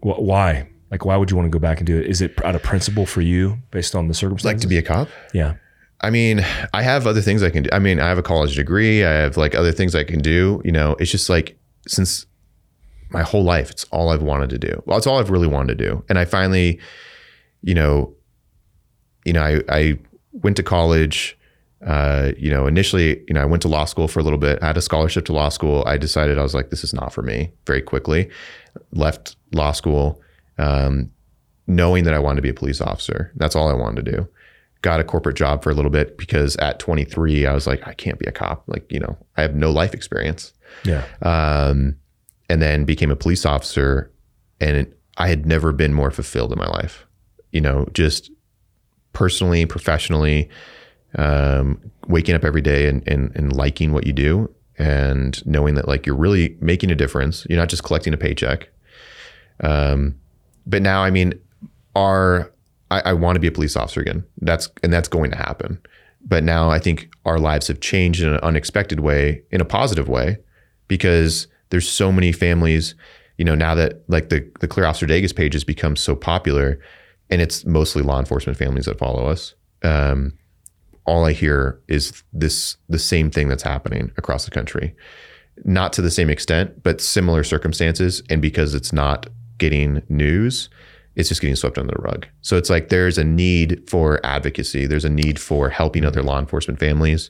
Why? 0.01 0.67
Like, 0.89 1.05
why 1.05 1.15
would 1.15 1.29
you 1.31 1.37
want 1.37 1.45
to 1.45 1.49
go 1.49 1.59
back 1.59 1.79
and 1.79 1.87
do 1.87 1.99
it? 1.99 2.07
Is 2.07 2.21
it 2.21 2.43
out 2.43 2.55
of 2.55 2.63
principle 2.63 3.05
for 3.05 3.21
you 3.21 3.59
based 3.71 3.95
on 3.95 4.07
the 4.07 4.13
circumstances? 4.13 4.45
Like 4.45 4.61
to 4.61 4.67
be 4.67 4.77
a 4.77 4.81
cop? 4.81 5.09
Yeah. 5.33 5.55
I 6.01 6.09
mean, 6.09 6.43
I 6.73 6.81
have 6.81 7.05
other 7.05 7.21
things 7.21 7.43
I 7.43 7.49
can 7.51 7.63
do. 7.63 7.69
I 7.71 7.79
mean, 7.79 7.99
I 7.99 8.09
have 8.09 8.17
a 8.17 8.23
college 8.23 8.55
degree. 8.55 9.03
I 9.03 9.11
have 9.11 9.37
like 9.37 9.53
other 9.53 9.71
things 9.71 9.93
I 9.95 10.03
can 10.03 10.19
do. 10.19 10.61
You 10.65 10.71
know, 10.71 10.95
it's 10.99 11.11
just 11.11 11.29
like 11.29 11.57
since 11.87 12.25
my 13.11 13.21
whole 13.21 13.43
life. 13.43 13.69
It's 13.69 13.83
all 13.85 14.09
I've 14.09 14.23
wanted 14.23 14.49
to 14.51 14.57
do. 14.57 14.81
Well, 14.85 14.97
it's 14.97 15.05
all 15.05 15.19
I've 15.19 15.29
really 15.29 15.47
wanted 15.47 15.77
to 15.77 15.85
do. 15.85 16.03
And 16.09 16.17
I 16.17 16.25
finally, 16.25 16.79
you 17.61 17.75
know, 17.75 18.15
you 19.25 19.33
know, 19.33 19.43
I, 19.43 19.61
I 19.69 19.99
went 20.31 20.57
to 20.57 20.63
college. 20.63 21.37
Uh, 21.85 22.31
you 22.37 22.51
know, 22.51 22.67
initially, 22.67 23.23
you 23.27 23.33
know, 23.33 23.41
I 23.41 23.45
went 23.45 23.63
to 23.63 23.67
law 23.67 23.85
school 23.85 24.07
for 24.07 24.19
a 24.19 24.23
little 24.23 24.37
bit. 24.37 24.59
I 24.61 24.67
had 24.67 24.77
a 24.77 24.81
scholarship 24.81 25.25
to 25.25 25.33
law 25.33 25.49
school. 25.49 25.83
I 25.87 25.97
decided 25.97 26.37
I 26.37 26.43
was 26.43 26.53
like, 26.53 26.69
this 26.69 26.83
is 26.83 26.93
not 26.93 27.11
for 27.11 27.23
me. 27.23 27.51
Very 27.65 27.81
quickly, 27.81 28.29
left 28.91 29.35
law 29.51 29.71
school, 29.71 30.21
um, 30.59 31.09
knowing 31.65 32.03
that 32.03 32.13
I 32.13 32.19
wanted 32.19 32.35
to 32.35 32.41
be 32.43 32.49
a 32.49 32.53
police 32.53 32.81
officer. 32.81 33.31
That's 33.35 33.55
all 33.55 33.67
I 33.67 33.73
wanted 33.73 34.05
to 34.05 34.11
do. 34.11 34.27
Got 34.81 34.99
a 34.99 35.03
corporate 35.03 35.35
job 35.35 35.63
for 35.63 35.69
a 35.69 35.73
little 35.73 35.91
bit 35.91 36.17
because 36.17 36.55
at 36.57 36.79
23, 36.79 37.45
I 37.45 37.53
was 37.53 37.67
like, 37.67 37.87
I 37.87 37.93
can't 37.93 38.17
be 38.17 38.25
a 38.25 38.31
cop. 38.31 38.63
Like, 38.67 38.91
you 38.91 38.99
know, 38.99 39.17
I 39.37 39.41
have 39.41 39.55
no 39.55 39.71
life 39.71 39.93
experience. 39.93 40.53
Yeah. 40.83 41.05
Um, 41.21 41.97
and 42.49 42.61
then 42.61 42.85
became 42.85 43.11
a 43.11 43.15
police 43.15 43.45
officer. 43.45 44.11
And 44.59 44.77
it, 44.77 44.99
I 45.17 45.27
had 45.27 45.45
never 45.45 45.71
been 45.71 45.93
more 45.93 46.11
fulfilled 46.11 46.51
in 46.51 46.57
my 46.57 46.67
life, 46.67 47.05
you 47.51 47.61
know, 47.61 47.87
just 47.93 48.31
personally, 49.13 49.65
professionally, 49.65 50.49
um, 51.15 51.79
waking 52.07 52.35
up 52.35 52.43
every 52.43 52.61
day 52.61 52.87
and, 52.87 53.07
and, 53.07 53.31
and 53.35 53.55
liking 53.55 53.91
what 53.91 54.07
you 54.07 54.13
do 54.13 54.53
and 54.77 55.45
knowing 55.45 55.75
that 55.75 55.87
like 55.87 56.05
you're 56.05 56.15
really 56.15 56.57
making 56.59 56.89
a 56.89 56.95
difference. 56.95 57.45
You're 57.49 57.59
not 57.59 57.69
just 57.69 57.83
collecting 57.83 58.13
a 58.13 58.17
paycheck. 58.17 58.69
Um, 59.59 60.15
but 60.65 60.81
now, 60.81 61.03
I 61.03 61.11
mean, 61.11 61.33
our 61.95 62.51
I, 62.91 63.01
I 63.05 63.13
want 63.13 63.35
to 63.37 63.39
be 63.39 63.47
a 63.47 63.51
police 63.51 63.75
officer 63.75 64.01
again. 64.01 64.23
That's 64.41 64.69
and 64.83 64.93
that's 64.93 65.07
going 65.07 65.31
to 65.31 65.37
happen. 65.37 65.79
But 66.23 66.43
now 66.43 66.69
I 66.69 66.77
think 66.77 67.11
our 67.25 67.39
lives 67.39 67.67
have 67.67 67.79
changed 67.79 68.21
in 68.21 68.29
an 68.29 68.39
unexpected 68.41 68.99
way, 68.99 69.41
in 69.49 69.61
a 69.61 69.65
positive 69.65 70.07
way, 70.07 70.37
because 70.87 71.47
there's 71.69 71.89
so 71.89 72.11
many 72.11 72.31
families, 72.31 72.93
you 73.37 73.45
know, 73.45 73.55
now 73.55 73.73
that 73.73 74.03
like 74.07 74.29
the 74.29 74.47
the 74.59 74.67
Clear 74.67 74.85
Officer 74.85 75.07
Dages 75.07 75.35
page 75.35 75.53
has 75.53 75.63
become 75.63 75.95
so 75.95 76.15
popular, 76.15 76.79
and 77.29 77.41
it's 77.41 77.65
mostly 77.65 78.03
law 78.03 78.19
enforcement 78.19 78.57
families 78.57 78.85
that 78.85 78.99
follow 78.99 79.25
us. 79.25 79.55
Um, 79.81 80.37
all 81.05 81.25
I 81.25 81.31
hear 81.31 81.79
is 81.87 82.23
this 82.33 82.77
the 82.89 82.99
same 82.99 83.31
thing 83.31 83.47
that's 83.47 83.63
happening 83.63 84.11
across 84.17 84.45
the 84.45 84.51
country. 84.51 84.93
Not 85.63 85.93
to 85.93 86.01
the 86.01 86.11
same 86.11 86.29
extent, 86.29 86.83
but 86.83 87.01
similar 87.01 87.43
circumstances. 87.43 88.21
And 88.29 88.41
because 88.41 88.75
it's 88.75 88.93
not 88.93 89.27
getting 89.57 90.01
news, 90.09 90.69
it's 91.15 91.29
just 91.29 91.41
getting 91.41 91.55
swept 91.55 91.77
under 91.77 91.93
the 91.93 92.01
rug. 92.01 92.27
So 92.41 92.57
it's 92.57 92.69
like 92.69 92.89
there's 92.89 93.17
a 93.17 93.23
need 93.23 93.89
for 93.89 94.25
advocacy. 94.25 94.85
There's 94.85 95.05
a 95.05 95.09
need 95.09 95.39
for 95.39 95.69
helping 95.69 96.05
other 96.05 96.23
law 96.23 96.39
enforcement 96.39 96.79
families. 96.79 97.29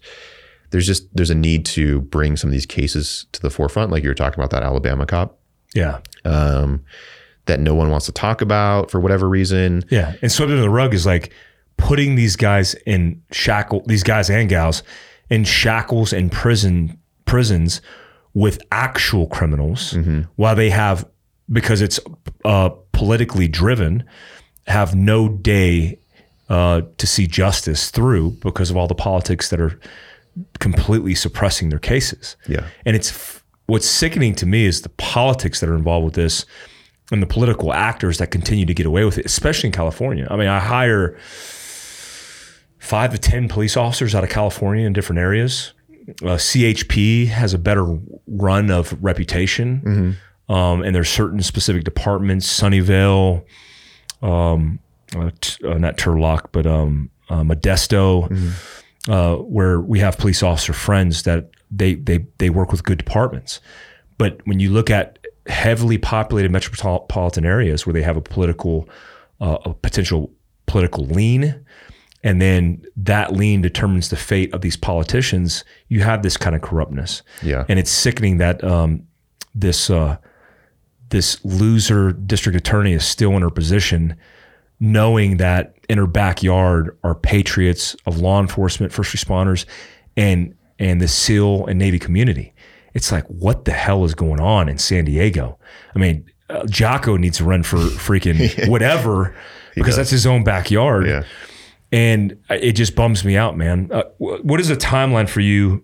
There's 0.70 0.88
just 0.88 1.14
there's 1.16 1.30
a 1.30 1.36
need 1.36 1.66
to 1.68 2.02
bring 2.02 2.38
some 2.38 2.50
of 2.50 2.52
these 2.52 2.66
cases 2.66 3.26
to 3.34 3.42
the 3.42 3.50
forefront, 3.50 3.92
like 3.92 4.04
you 4.04 4.10
were 4.10 4.16
talking 4.16 4.40
about 4.40 4.52
that 4.52 4.64
Alabama 4.64 5.06
cop. 5.06 5.38
Yeah. 5.74 6.00
Um, 6.26 6.84
that 7.46 7.60
no 7.60 7.74
one 7.74 7.90
wants 7.90 8.06
to 8.06 8.12
talk 8.12 8.42
about 8.42 8.92
for 8.92 9.00
whatever 9.00 9.28
reason. 9.28 9.84
Yeah. 9.90 10.14
And 10.22 10.32
swept 10.32 10.52
under 10.52 10.62
the 10.62 10.70
rug 10.70 10.94
is 10.94 11.06
like 11.06 11.34
putting 11.78 12.16
these 12.16 12.36
guys 12.36 12.76
in 12.86 13.22
shackle, 13.32 13.84
these 13.88 14.04
guys 14.04 14.30
and 14.30 14.48
gals 14.48 14.84
in 15.30 15.44
shackles 15.44 16.14
and 16.14 16.32
prison 16.32 16.98
prisons 17.26 17.82
with 18.34 18.62
actual 18.72 19.28
criminals 19.28 19.94
mm-hmm. 19.94 20.22
while 20.36 20.56
they 20.56 20.70
have 20.70 21.06
because 21.52 21.82
it's 21.82 22.00
uh, 22.46 22.70
politically 22.92 23.48
driven 23.48 24.04
have 24.68 24.96
no 24.96 25.28
day 25.28 26.00
uh, 26.50 26.82
to 26.98 27.08
see 27.08 27.28
justice 27.28 27.90
through 27.90 28.32
because 28.42 28.70
of 28.70 28.78
all 28.78 28.88
the 28.88 28.96
politics 28.96 29.50
that 29.50 29.60
are 29.60 29.80
completely 30.60 31.16
suppressing 31.16 31.70
their 31.70 31.80
cases. 31.80 32.36
Yeah, 32.48 32.68
and 32.86 32.96
it's 32.96 33.42
what's 33.68 33.88
sickening 33.88 34.36
to 34.36 34.46
me 34.46 34.66
is 34.66 34.82
the 34.82 34.90
politics 34.90 35.60
that 35.60 35.70
are 35.70 35.76
involved 35.76 36.06
with 36.06 36.14
this 36.16 36.46
and 37.12 37.22
the 37.22 37.28
political 37.28 37.74
actors 37.74 38.18
that 38.20 38.32
continue 38.32 38.66
to 38.66 38.74
get 38.74 38.86
away 38.86 39.04
with 39.04 39.18
it, 39.18 39.26
especially 39.26 39.68
in 39.68 39.74
California. 39.74 40.28
I 40.30 40.38
mean, 40.38 40.48
I 40.48 40.60
hire 40.60 41.18
five 42.80 43.12
to 43.12 43.18
10 43.18 43.48
police 43.48 43.78
officers 43.78 44.16
out 44.16 44.24
of 44.24 44.30
California 44.30 44.86
in 44.86 44.94
different 44.94 45.20
areas. 45.20 45.74
Uh, 46.22 46.36
CHP 46.36 47.28
has 47.28 47.54
a 47.54 47.58
better 47.58 47.86
run 48.28 48.72
of 48.72 48.98
reputation. 49.04 49.82
Mm-hmm. 49.82 50.12
Um, 50.52 50.84
and 50.84 50.94
there's 50.94 51.10
certain 51.10 51.42
specific 51.42 51.86
departments, 51.86 52.46
Sunnyvale, 52.60 53.46
um, 54.22 54.80
uh, 55.16 55.32
t- 55.40 55.66
uh, 55.66 55.78
not 55.78 55.98
Turlock, 55.98 56.48
but 56.52 56.66
um, 56.66 57.10
uh, 57.30 57.42
Modesto, 57.42 58.30
mm-hmm. 58.30 59.12
uh, 59.12 59.36
where 59.36 59.80
we 59.80 60.00
have 60.00 60.18
police 60.18 60.44
officer 60.44 60.74
friends 60.74 61.24
that 61.24 61.52
they, 61.72 61.96
they, 61.96 62.26
they 62.38 62.50
work 62.50 62.72
with 62.72 62.84
good 62.84 62.98
departments. 62.98 63.62
But 64.18 64.46
when 64.46 64.60
you 64.60 64.72
look 64.72 64.90
at 64.90 65.20
heavily 65.48 65.98
populated 65.98 66.52
metropolitan 66.52 67.46
areas 67.46 67.86
where 67.86 67.94
they 67.94 68.04
have 68.04 68.18
a 68.18 68.22
political, 68.22 68.90
uh, 69.40 69.58
a 69.64 69.74
potential 69.74 70.32
political 70.66 71.06
lean, 71.06 71.66
and 72.24 72.42
then 72.42 72.84
that 72.98 73.34
lean 73.34 73.62
determines 73.62 74.10
the 74.10 74.16
fate 74.18 74.54
of 74.54 74.62
these 74.62 74.76
politicians. 74.78 75.64
You 75.88 76.02
have 76.02 76.24
this 76.24 76.38
kind 76.38 76.56
of 76.56 76.62
corruptness, 76.62 77.24
yeah, 77.42 77.66
and 77.68 77.80
it's 77.80 77.90
sickening 77.90 78.38
that 78.38 78.64
um, 78.64 79.08
this 79.56 79.90
uh, 79.90 80.18
this 81.12 81.44
loser 81.46 82.12
district 82.12 82.58
attorney 82.58 82.94
is 82.94 83.06
still 83.06 83.36
in 83.38 83.42
her 83.42 83.50
position, 83.50 84.16
knowing 84.80 85.38
that 85.38 85.76
in 85.88 85.98
her 85.98 86.08
backyard 86.08 86.98
are 87.04 87.16
patriots 87.16 87.96
of 88.06 88.18
law 88.18 88.42
enforcement, 88.42 88.92
first 88.92 89.16
responders, 89.16 89.66
and 90.18 90.56
and 90.80 91.00
the 91.00 91.08
SEAL 91.08 91.68
and 91.68 91.78
Navy 91.78 92.00
community 92.00 92.54
it's 92.94 93.12
like, 93.12 93.26
what 93.28 93.66
the 93.66 93.72
hell 93.72 94.04
is 94.04 94.14
going 94.14 94.40
on 94.40 94.68
in 94.68 94.78
San 94.78 95.06
Diego? 95.06 95.58
I 95.96 96.00
mean, 96.00 96.30
uh, 96.50 96.66
Jocko 96.66 97.18
needs 97.18 97.38
to 97.38 97.46
run 97.46 97.64
for 97.64 97.78
freaking 97.78 98.68
whatever 98.70 99.36
because 99.76 99.96
that's 99.96 100.10
his 100.10 100.26
own 100.26 100.44
backyard. 100.44 101.08
Yeah. 101.08 101.24
And 101.94 102.38
it 102.50 102.74
just 102.74 102.96
bums 102.96 103.26
me 103.26 103.36
out, 103.36 103.58
man. 103.58 103.90
Uh, 103.92 104.04
what 104.18 104.60
is 104.60 104.70
the 104.70 104.76
timeline 104.76 105.28
for 105.28 105.42
you? 105.42 105.84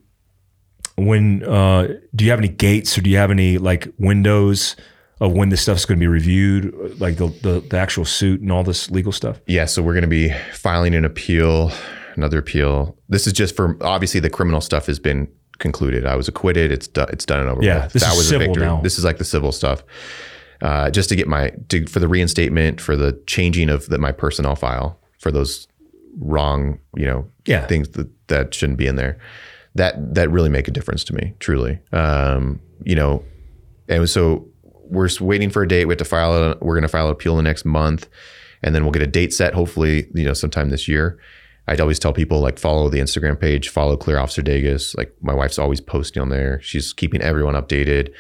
When 0.96 1.44
uh, 1.44 1.90
do 2.16 2.26
you 2.26 2.32
have 2.32 2.40
any 2.40 2.48
gates 2.48 2.98
or 2.98 3.02
do 3.02 3.10
you 3.10 3.18
have 3.18 3.30
any 3.30 3.58
like 3.58 3.88
windows 4.00 4.76
of 5.20 5.34
when 5.34 5.50
this 5.50 5.62
stuff's 5.62 5.86
going 5.86 5.98
to 5.98 6.04
be 6.04 6.08
reviewed, 6.08 7.00
like 7.00 7.18
the, 7.18 7.28
the 7.42 7.60
the 7.62 7.78
actual 7.78 8.06
suit 8.06 8.42
and 8.42 8.52
all 8.52 8.64
this 8.64 8.92
legal 8.92 9.12
stuff? 9.12 9.42
Yeah, 9.48 9.66
so 9.66 9.82
we're 9.82 9.94
going 9.94 10.04
to 10.04 10.08
be 10.08 10.32
filing 10.54 10.94
an 10.96 11.06
appeal, 11.06 11.72
another 12.16 12.38
appeal. 12.40 12.98
This 13.10 13.28
is 13.28 13.34
just 13.34 13.56
for 13.56 13.78
obviously 13.82 14.20
the 14.20 14.30
criminal 14.30 14.62
stuff 14.62 14.86
has 14.88 15.00
been 15.00 15.28
concluded. 15.60 16.06
I 16.06 16.16
was 16.16 16.28
acquitted. 16.28 16.72
It's 16.72 16.88
done. 16.88 17.10
It's 17.12 17.26
done 17.26 17.42
and 17.42 17.50
over 17.50 17.64
yeah, 17.64 17.86
with. 17.86 17.94
This 17.94 18.04
that 18.04 18.12
is 18.12 18.18
was 18.18 18.30
civil 18.30 18.46
a 18.46 18.48
victory. 18.50 18.66
Now. 18.66 18.82
This 18.82 18.98
is 18.98 19.04
like 19.04 19.18
the 19.18 19.26
civil 19.26 19.52
stuff. 19.52 19.84
Uh, 20.62 20.90
just 20.90 21.10
to 21.10 21.16
get 21.16 21.28
my 21.28 21.52
to, 21.70 21.86
for 21.86 22.00
the 22.00 22.08
reinstatement 22.08 22.82
for 22.82 22.96
the 22.96 23.22
changing 23.28 23.70
of 23.70 23.88
the, 23.90 23.98
my 24.00 24.12
personnel 24.12 24.56
file 24.56 25.00
for 25.20 25.32
those 25.32 25.68
wrong 26.20 26.80
you 26.96 27.06
know 27.06 27.28
yeah. 27.46 27.66
things 27.68 27.90
that, 27.90 28.10
that 28.28 28.56
shouldn't 28.56 28.80
be 28.80 28.88
in 28.88 28.96
there 28.96 29.20
that 29.76 30.16
that 30.16 30.32
really 30.32 30.50
make 30.50 30.68
a 30.68 30.72
difference 30.72 31.04
to 31.04 31.14
me 31.14 31.36
truly 31.40 31.80
um, 31.92 32.60
you 32.84 32.96
know 32.96 33.24
and 33.88 34.10
so 34.10 34.48
we're 34.90 35.10
waiting 35.20 35.50
for 35.50 35.64
a 35.64 35.68
date 35.68 35.86
we 35.86 35.92
have 35.92 35.98
to 35.98 36.06
file 36.06 36.34
a, 36.34 36.58
we're 36.62 36.76
going 36.76 36.82
to 36.82 36.88
file 36.88 37.08
an 37.08 37.12
appeal 37.12 37.36
the 37.36 37.44
next 37.44 37.66
month 37.66 38.10
and 38.64 38.74
then 38.74 38.84
we'll 38.84 38.92
get 38.92 39.02
a 39.02 39.08
date 39.08 39.34
set 39.34 39.54
hopefully 39.54 40.08
you 40.14 40.24
know 40.24 40.34
sometime 40.34 40.70
this 40.70 40.88
year 40.88 41.20
I'd 41.68 41.82
always 41.82 42.00
tell 42.00 42.14
people 42.14 42.40
like 42.40 42.58
follow 42.58 42.90
the 42.90 43.00
Instagram 43.00 43.40
page, 43.40 43.70
follow 43.70 43.98
Clear 43.98 44.20
Officer 44.20 44.42
Dages. 44.42 44.96
Like 44.98 45.14
my 45.22 45.34
wife's 45.34 45.60
always 45.60 45.82
posting 45.82 46.22
on 46.22 46.30
there. 46.30 46.62
She's 46.62 46.94
keeping 46.94 47.22
everyone 47.22 47.56
updated. 47.56 48.14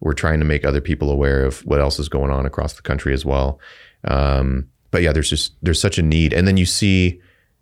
We're 0.00 0.14
trying 0.14 0.38
to 0.38 0.46
make 0.46 0.64
other 0.64 0.80
people 0.80 1.10
aware 1.10 1.44
of 1.44 1.60
what 1.60 1.80
else 1.80 1.98
is 1.98 2.08
going 2.08 2.30
on 2.30 2.46
across 2.46 2.74
the 2.74 2.82
country 2.82 3.12
as 3.12 3.24
well. 3.24 3.60
Um, 4.04 4.68
but 4.90 5.02
yeah, 5.02 5.12
there's 5.12 5.28
just 5.28 5.54
there's 5.62 5.80
such 5.80 5.98
a 5.98 6.02
need. 6.02 6.32
And 6.32 6.48
then 6.48 6.56
you 6.56 6.66
see, 6.66 7.20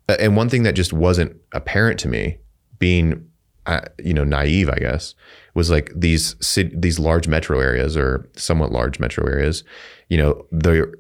and 0.09 0.37
one 0.37 0.49
thing 0.49 0.63
that 0.63 0.75
just 0.75 0.93
wasn't 0.93 1.37
apparent 1.53 1.99
to 2.01 2.09
me, 2.09 2.39
being 2.79 3.29
uh, 3.67 3.81
you 4.03 4.15
know 4.15 4.25
naive, 4.25 4.69
I 4.69 4.77
guess, 4.77 5.15
was 5.55 5.71
like 5.71 5.93
these 5.95 6.35
these 6.75 6.99
large 6.99 7.29
metro 7.29 7.61
areas 7.61 7.97
or 7.97 8.29
somewhat 8.37 8.73
large 8.73 8.99
metro 8.99 9.27
areas. 9.27 9.65
You 10.09 10.19
know, 10.19 10.47
the 10.51 10.93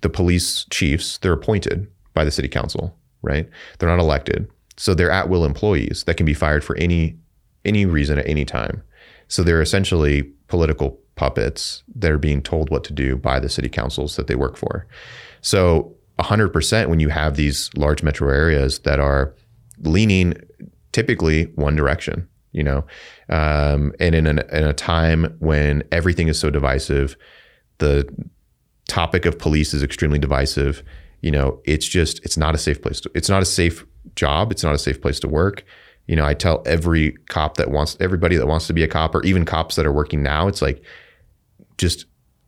the 0.00 0.08
police 0.08 0.66
chiefs 0.70 1.18
they're 1.18 1.32
appointed 1.32 1.86
by 2.12 2.24
the 2.24 2.30
city 2.30 2.48
council 2.48 2.96
right? 3.24 3.48
They're 3.78 3.88
not 3.88 3.98
elected. 3.98 4.48
So 4.76 4.94
they're 4.94 5.10
at 5.10 5.28
will 5.28 5.44
employees 5.44 6.04
that 6.04 6.16
can 6.16 6.26
be 6.26 6.34
fired 6.34 6.62
for 6.62 6.76
any 6.76 7.18
any 7.64 7.86
reason 7.86 8.18
at 8.18 8.28
any 8.28 8.44
time. 8.44 8.82
So 9.28 9.42
they're 9.42 9.62
essentially 9.62 10.22
political 10.48 10.98
puppets 11.16 11.82
that 11.94 12.10
are 12.10 12.18
being 12.18 12.42
told 12.42 12.68
what 12.68 12.84
to 12.84 12.92
do 12.92 13.16
by 13.16 13.40
the 13.40 13.48
city 13.48 13.70
councils 13.70 14.16
that 14.16 14.26
they 14.26 14.34
work 14.34 14.56
for. 14.56 14.86
So 15.40 15.94
100% 16.18 16.88
when 16.88 17.00
you 17.00 17.08
have 17.08 17.36
these 17.36 17.70
large 17.74 18.02
metro 18.02 18.28
areas 18.28 18.80
that 18.80 19.00
are 19.00 19.34
leaning 19.78 20.34
typically 20.94 21.44
one 21.56 21.76
direction, 21.76 22.26
you 22.52 22.62
know, 22.62 22.86
um, 23.28 23.92
and 24.00 24.14
in, 24.14 24.26
an, 24.26 24.38
in 24.50 24.64
a 24.64 24.72
time 24.72 25.36
when 25.40 25.82
everything 25.92 26.28
is 26.28 26.38
so 26.38 26.48
divisive, 26.48 27.16
the 27.78 28.08
topic 28.88 29.26
of 29.26 29.38
police 29.38 29.74
is 29.74 29.82
extremely 29.82 30.18
divisive 30.18 30.82
you 31.24 31.30
know, 31.30 31.58
it's 31.64 31.88
just 31.88 32.22
it's 32.22 32.36
not 32.36 32.54
a 32.54 32.58
safe 32.58 32.82
place 32.82 33.00
to 33.00 33.10
it's 33.14 33.30
not 33.30 33.40
a 33.40 33.46
safe 33.46 33.86
job, 34.14 34.52
it's 34.52 34.62
not 34.62 34.74
a 34.74 34.78
safe 34.78 35.00
place 35.00 35.18
to 35.20 35.26
work. 35.26 35.64
You 36.06 36.16
know, 36.16 36.26
I 36.26 36.34
tell 36.34 36.62
every 36.66 37.12
cop 37.30 37.56
that 37.56 37.70
wants 37.70 37.96
everybody 37.98 38.36
that 38.36 38.46
wants 38.46 38.66
to 38.66 38.74
be 38.74 38.82
a 38.82 38.88
cop 38.88 39.14
or 39.14 39.22
even 39.22 39.46
cops 39.46 39.76
that 39.76 39.86
are 39.86 39.92
working 39.92 40.22
now, 40.22 40.48
it's 40.48 40.60
like 40.60 40.82
just 41.78 42.04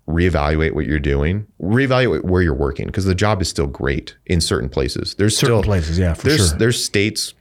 reevaluate 0.06 0.74
what 0.74 0.84
you're 0.84 1.00
doing, 1.00 1.46
reevaluate 1.58 2.24
where 2.24 2.42
you're 2.42 2.52
working 2.52 2.84
because 2.84 3.06
the 3.06 3.14
job 3.14 3.40
is 3.40 3.48
still 3.48 3.66
great 3.66 4.14
in 4.26 4.42
certain 4.42 4.68
places. 4.68 5.14
There's 5.14 5.34
certain 5.34 5.56
still 5.56 5.62
places, 5.62 5.98
yeah, 5.98 6.12
for 6.12 6.28
there's, 6.28 6.50
sure. 6.50 6.58
There's 6.58 6.84
states, 6.84 7.32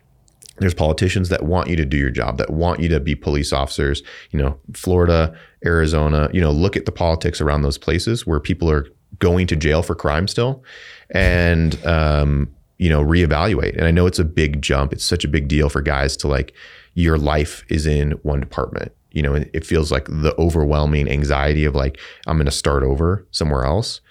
there's 0.58 0.74
politicians 0.74 1.30
that 1.30 1.44
want 1.44 1.70
you 1.70 1.76
to 1.76 1.86
do 1.86 1.98
your 1.98 2.10
job, 2.10 2.38
that 2.38 2.50
want 2.50 2.80
you 2.80 2.88
to 2.90 3.00
be 3.00 3.16
police 3.16 3.52
officers. 3.52 4.04
You 4.32 4.40
know, 4.40 4.58
Florida, 4.74 5.38
Arizona. 5.66 6.30
You 6.34 6.42
know, 6.42 6.52
look 6.52 6.78
at 6.78 6.86
the 6.86 6.92
politics 6.92 7.42
around 7.42 7.64
those 7.64 7.78
places 7.78 8.26
where 8.26 8.40
people 8.40 8.70
are 8.70 8.88
going 9.20 9.48
to 9.48 9.56
jail 9.56 9.82
for 9.82 9.96
crime 9.96 10.28
still 10.28 10.64
and 11.12 11.84
um, 11.86 12.54
you 12.78 12.90
know 12.90 13.04
reevaluate. 13.04 13.76
And 13.76 13.86
I 13.86 13.92
know 13.92 14.06
it's 14.06 14.20
a 14.20 14.26
big 14.26 14.62
jump. 14.62 14.94
It's 14.94 15.06
such 15.06 15.26
a 15.26 15.28
big 15.30 15.48
deal 15.48 15.70
for 15.70 15.82
guys 15.82 16.16
to 16.18 16.28
like 16.28 16.54
your 16.94 17.18
life 17.18 17.64
is 17.70 17.86
in 17.86 18.12
one 18.24 18.40
department. 18.40 18.92
You 19.12 19.22
know, 19.22 19.34
it 19.36 19.66
feels 19.66 19.92
like 19.92 20.06
the 20.06 20.36
overwhelming 20.38 21.10
anxiety 21.10 21.66
of 21.66 21.76
like 21.76 22.00
I'm 22.28 22.38
going 22.38 22.46
to 22.46 22.52
start 22.52 22.84
over 22.84 23.26
somewhere 23.32 23.66
else. 23.66 24.02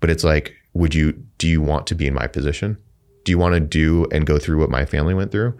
But 0.00 0.10
it's 0.10 0.24
like, 0.24 0.54
would 0.74 0.94
you? 0.94 1.12
Do 1.38 1.48
you 1.48 1.62
want 1.62 1.86
to 1.88 1.94
be 1.94 2.06
in 2.06 2.14
my 2.14 2.26
position? 2.26 2.76
Do 3.24 3.32
you 3.32 3.38
want 3.38 3.54
to 3.54 3.60
do 3.60 4.06
and 4.12 4.26
go 4.26 4.38
through 4.38 4.58
what 4.58 4.70
my 4.70 4.84
family 4.84 5.14
went 5.14 5.32
through? 5.32 5.56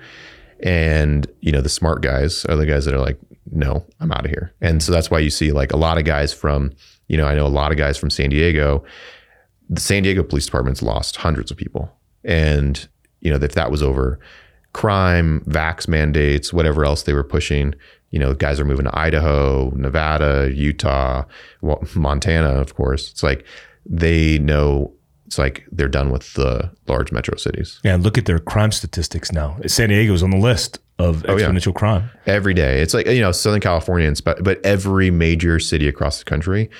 And 0.60 1.26
you 1.40 1.52
know, 1.52 1.60
the 1.60 1.68
smart 1.68 2.02
guys 2.02 2.44
are 2.46 2.56
the 2.56 2.66
guys 2.66 2.84
that 2.84 2.94
are 2.94 3.00
like, 3.00 3.18
no, 3.50 3.84
I'm 4.00 4.12
out 4.12 4.24
of 4.24 4.30
here. 4.30 4.54
And 4.60 4.82
so 4.82 4.92
that's 4.92 5.10
why 5.10 5.18
you 5.18 5.30
see 5.30 5.52
like 5.52 5.72
a 5.72 5.76
lot 5.76 5.98
of 5.98 6.04
guys 6.04 6.32
from, 6.32 6.72
you 7.08 7.16
know, 7.16 7.26
I 7.26 7.34
know 7.34 7.46
a 7.46 7.48
lot 7.48 7.72
of 7.72 7.78
guys 7.78 7.96
from 7.96 8.10
San 8.10 8.30
Diego 8.30 8.84
the 9.68 9.80
San 9.80 10.02
Diego 10.02 10.22
Police 10.22 10.46
Department's 10.46 10.82
lost 10.82 11.16
hundreds 11.16 11.50
of 11.50 11.56
people. 11.56 11.90
And, 12.24 12.86
you 13.20 13.30
know, 13.30 13.42
if 13.42 13.52
that 13.52 13.70
was 13.70 13.82
over 13.82 14.18
crime, 14.72 15.40
vax 15.46 15.86
mandates, 15.86 16.52
whatever 16.52 16.84
else 16.84 17.04
they 17.04 17.12
were 17.12 17.24
pushing, 17.24 17.74
you 18.10 18.18
know, 18.18 18.34
guys 18.34 18.60
are 18.60 18.64
moving 18.64 18.84
to 18.84 18.98
Idaho, 18.98 19.70
Nevada, 19.70 20.50
Utah, 20.54 21.24
Montana, 21.94 22.48
of 22.48 22.74
course. 22.74 23.10
It's 23.10 23.22
like 23.22 23.46
they 23.86 24.38
know 24.38 24.92
it's 25.35 25.39
like 25.41 25.66
they're 25.72 25.89
done 25.89 26.11
with 26.11 26.32
the 26.35 26.70
large 26.87 27.11
metro 27.11 27.37
cities. 27.37 27.80
Yeah, 27.82 27.97
look 27.97 28.16
at 28.16 28.26
their 28.26 28.39
crime 28.39 28.70
statistics 28.70 29.32
now. 29.32 29.57
San 29.66 29.89
Diego's 29.89 30.22
on 30.22 30.30
the 30.30 30.37
list 30.37 30.78
of 31.01 31.24
exponential 31.24 31.68
oh, 31.68 31.70
yeah. 31.70 31.78
crime 31.78 32.11
every 32.26 32.55
day. 32.55 32.80
It's 32.80 32.95
like 32.95 33.07
you 33.07 33.20
know 33.20 33.32
Southern 33.32 33.61
California, 33.61 34.12
but 34.22 34.64
every 34.64 35.11
major 35.11 35.59
city 35.59 35.89
across 35.89 36.20
the 36.20 36.24
country, 36.24 36.70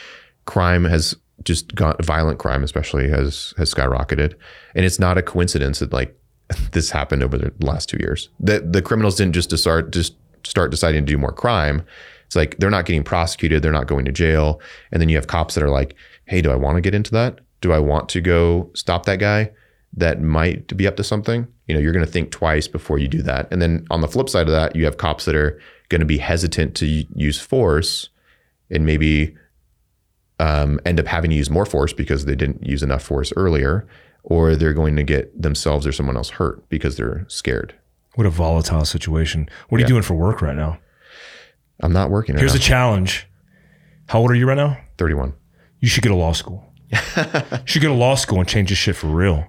crime 0.45 0.85
has 0.85 1.17
just 1.43 1.75
gone. 1.75 1.97
Violent 2.01 2.39
crime, 2.39 2.63
especially, 2.63 3.09
has 3.09 3.55
has 3.57 3.75
skyrocketed, 3.75 4.35
and 4.77 4.85
it's 4.85 5.01
not 5.01 5.19
a 5.19 5.23
coincidence 5.23 5.81
that 5.81 5.93
like 5.93 6.17
this 6.71 6.91
happened 6.91 7.25
over 7.25 7.37
the 7.37 7.53
last 7.59 7.89
two 7.89 7.99
years. 7.99 8.29
That 8.39 8.73
the 8.73 8.83
criminals 8.83 9.17
didn't 9.17 9.35
just 9.35 9.57
start 9.59 9.91
just 9.93 10.15
start 10.45 10.71
deciding 10.71 11.05
to 11.05 11.13
do 11.13 11.19
more 11.19 11.33
crime. 11.33 11.85
It's 12.27 12.37
like 12.37 12.57
they're 12.59 12.71
not 12.71 12.85
getting 12.85 13.03
prosecuted, 13.03 13.63
they're 13.63 13.73
not 13.73 13.89
going 13.89 14.05
to 14.05 14.13
jail, 14.13 14.61
and 14.93 15.03
then 15.03 15.09
you 15.09 15.17
have 15.17 15.27
cops 15.27 15.57
that 15.57 15.65
are 15.65 15.71
like, 15.71 15.97
"Hey, 16.27 16.41
do 16.41 16.53
I 16.53 16.55
want 16.55 16.77
to 16.77 16.81
get 16.81 16.95
into 16.95 17.11
that? 17.11 17.41
Do 17.61 17.73
I 17.73 17.79
want 17.79 18.09
to 18.11 18.21
go 18.21 18.71
stop 18.75 19.07
that 19.07 19.19
guy 19.19 19.51
that 19.97 20.21
might 20.21 20.77
be 20.77 20.87
up 20.87 20.97
to 20.97 21.05
something?" 21.05 21.47
You 21.67 21.75
know, 21.75 21.81
you're 21.81 21.93
going 21.93 22.05
to 22.05 22.11
think 22.11 22.31
twice 22.31 22.69
before 22.69 22.99
you 22.99 23.09
do 23.09 23.23
that. 23.23 23.49
And 23.51 23.63
then 23.63 23.87
on 23.91 24.01
the 24.01 24.09
flip 24.09 24.29
side 24.29 24.47
of 24.47 24.53
that, 24.53 24.77
you 24.77 24.85
have 24.85 24.99
cops 24.99 25.25
that 25.25 25.35
are 25.35 25.59
going 25.89 26.01
to 26.01 26.07
be 26.07 26.19
hesitant 26.19 26.75
to 26.77 26.87
use 26.87 27.39
force 27.39 28.11
and 28.71 28.85
maybe 28.85 29.35
um, 30.41 30.81
end 30.85 31.01
up 31.01 31.07
having 31.07 31.31
to 31.31 31.37
use 31.37 31.51
more 31.51 31.65
force 31.65 31.93
because 31.93 32.25
they 32.25 32.35
didn't 32.35 32.65
use 32.67 32.83
enough 32.83 33.03
force 33.03 33.33
earlier, 33.37 33.87
or 34.25 34.57
they're 34.57 34.73
going 34.73 34.97
to 34.97 35.03
get 35.03 35.41
themselves 35.41 35.87
or 35.87 35.93
someone 35.93 36.17
else 36.17 36.31
hurt 36.31 36.69
because 36.69 36.97
they're 36.97 37.25
scared. 37.29 37.75
What 38.15 38.27
a 38.27 38.31
volatile 38.31 38.85
situation. 38.85 39.49
What 39.69 39.79
are 39.79 39.81
yeah. 39.81 39.87
you 39.87 39.89
doing 39.95 40.03
for 40.03 40.15
work 40.15 40.43
right 40.43 40.57
now? 40.57 40.79
I'm 41.81 41.93
not 41.93 42.11
working. 42.11 42.35
Right 42.35 42.41
Here's 42.41 42.55
now. 42.55 42.59
a 42.59 42.63
challenge. 42.63 43.27
How 44.07 44.21
old 44.21 44.31
are 44.31 44.35
you 44.35 44.47
right 44.47 44.57
now? 44.57 44.79
31. 44.99 45.35
You 45.81 45.89
should 45.89 46.05
go 46.05 46.11
to 46.11 46.17
law 46.17 46.33
school. 46.33 46.65
Should 47.65 47.83
go 47.83 47.89
to 47.89 47.95
law 47.95 48.15
school 48.15 48.41
and 48.41 48.49
change 48.49 48.69
this 48.71 48.79
shit 48.79 48.97
for 48.97 49.09
real. 49.09 49.47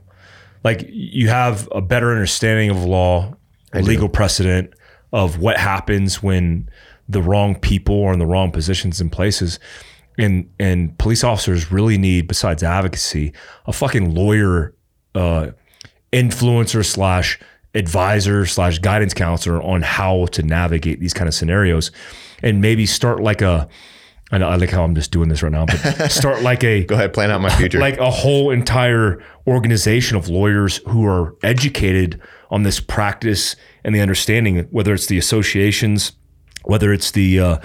Like 0.63 0.85
you 0.89 1.29
have 1.29 1.69
a 1.71 1.81
better 1.81 2.11
understanding 2.11 2.69
of 2.69 2.83
law, 2.83 3.35
legal 3.73 4.09
precedent 4.09 4.73
of 5.13 5.39
what 5.39 5.57
happens 5.57 6.23
when 6.23 6.69
the 7.07 7.21
wrong 7.21 7.55
people 7.55 8.03
are 8.03 8.13
in 8.13 8.19
the 8.19 8.25
wrong 8.25 8.51
positions 8.51 8.99
and 8.99 9.11
places. 9.11 9.59
And 10.17 10.49
and 10.59 10.97
police 10.97 11.23
officers 11.23 11.71
really 11.71 11.97
need, 11.97 12.27
besides 12.27 12.63
advocacy, 12.63 13.33
a 13.65 13.73
fucking 13.73 14.15
lawyer, 14.15 14.73
uh, 15.13 15.51
influencer 16.11 16.85
slash 16.85 17.39
advisor 17.75 18.45
slash 18.45 18.79
guidance 18.79 19.13
counselor 19.13 19.61
on 19.61 19.81
how 19.81 20.25
to 20.27 20.41
navigate 20.41 20.99
these 21.01 21.13
kind 21.13 21.27
of 21.27 21.33
scenarios 21.33 21.91
and 22.41 22.61
maybe 22.61 22.85
start 22.85 23.21
like 23.21 23.41
a 23.41 23.67
I, 24.31 24.39
know, 24.39 24.49
I 24.49 24.55
like 24.55 24.71
how 24.71 24.83
I'm 24.83 24.95
just 24.95 25.11
doing 25.11 25.29
this 25.29 25.43
right 25.43 25.51
now, 25.51 25.65
but 25.65 25.77
start 26.11 26.41
like 26.41 26.63
a 26.63 26.83
go 26.83 26.95
ahead, 26.95 27.13
plan 27.13 27.31
out 27.31 27.41
my 27.41 27.49
future. 27.49 27.79
Like 27.85 27.99
a 27.99 28.09
whole 28.09 28.49
entire 28.49 29.23
organization 29.45 30.17
of 30.17 30.27
lawyers 30.27 30.77
who 30.87 31.05
are 31.05 31.35
educated 31.43 32.19
on 32.49 32.63
this 32.63 32.79
practice 32.79 33.55
and 33.83 33.93
the 33.93 34.01
understanding, 34.01 34.67
whether 34.71 34.93
it's 34.93 35.05
the 35.05 35.17
associations, 35.17 36.13
whether 36.63 36.91
it's 36.91 37.11
the 37.11 37.39
uh, 37.39 37.57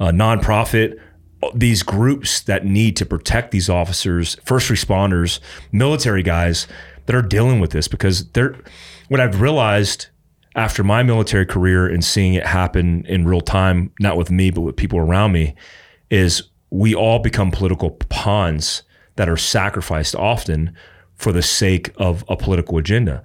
uh, 0.00 0.06
nonprofit, 0.08 0.98
these 1.54 1.82
groups 1.82 2.40
that 2.42 2.64
need 2.64 2.96
to 2.96 3.06
protect 3.06 3.52
these 3.52 3.68
officers, 3.68 4.36
first 4.44 4.70
responders, 4.70 5.38
military 5.70 6.22
guys 6.22 6.66
that 7.06 7.14
are 7.14 7.22
dealing 7.22 7.60
with 7.60 7.70
this 7.70 7.88
because 7.88 8.28
they're 8.30 8.56
what 9.08 9.20
I've 9.20 9.40
realized 9.40 10.08
after 10.56 10.82
my 10.82 11.02
military 11.02 11.46
career 11.46 11.86
and 11.86 12.04
seeing 12.04 12.34
it 12.34 12.44
happen 12.44 13.04
in 13.06 13.26
real 13.26 13.40
time, 13.40 13.92
not 14.00 14.16
with 14.16 14.30
me, 14.30 14.50
but 14.50 14.62
with 14.62 14.76
people 14.76 14.98
around 14.98 15.32
me, 15.32 15.54
is 16.10 16.42
we 16.70 16.94
all 16.94 17.18
become 17.18 17.50
political 17.50 17.90
pawns 18.08 18.82
that 19.16 19.28
are 19.28 19.36
sacrificed 19.36 20.14
often 20.14 20.74
for 21.14 21.32
the 21.32 21.42
sake 21.42 21.92
of 21.96 22.24
a 22.28 22.36
political 22.36 22.78
agenda. 22.78 23.22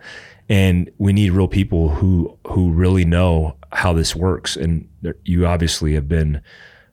And 0.50 0.90
we 0.98 1.14
need 1.14 1.32
real 1.32 1.48
people 1.48 1.90
who 1.90 2.38
who 2.48 2.72
really 2.72 3.06
know 3.06 3.56
how 3.72 3.94
this 3.94 4.16
works. 4.16 4.56
And 4.56 4.88
you 5.24 5.46
obviously 5.46 5.94
have 5.94 6.08
been 6.08 6.42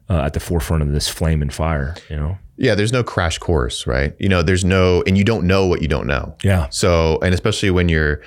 uh, 0.09 0.21
at 0.21 0.33
the 0.33 0.39
forefront 0.39 0.83
of 0.83 0.91
this 0.91 1.09
flame 1.09 1.41
and 1.41 1.53
fire. 1.53 1.95
You 2.09 2.15
know. 2.15 2.37
Yeah, 2.57 2.75
there's 2.75 2.93
no 2.93 3.03
crash 3.03 3.39
course, 3.39 3.87
right? 3.87 4.15
You 4.19 4.29
know, 4.29 4.43
there's 4.43 4.63
no, 4.63 5.03
and 5.07 5.17
you 5.17 5.23
don't 5.23 5.47
know 5.47 5.65
what 5.65 5.81
you 5.81 5.87
don't 5.87 6.05
know. 6.05 6.35
Yeah. 6.43 6.69
So, 6.69 7.17
and 7.23 7.33
especially 7.33 7.71
when 7.71 7.89
you're 7.89 8.21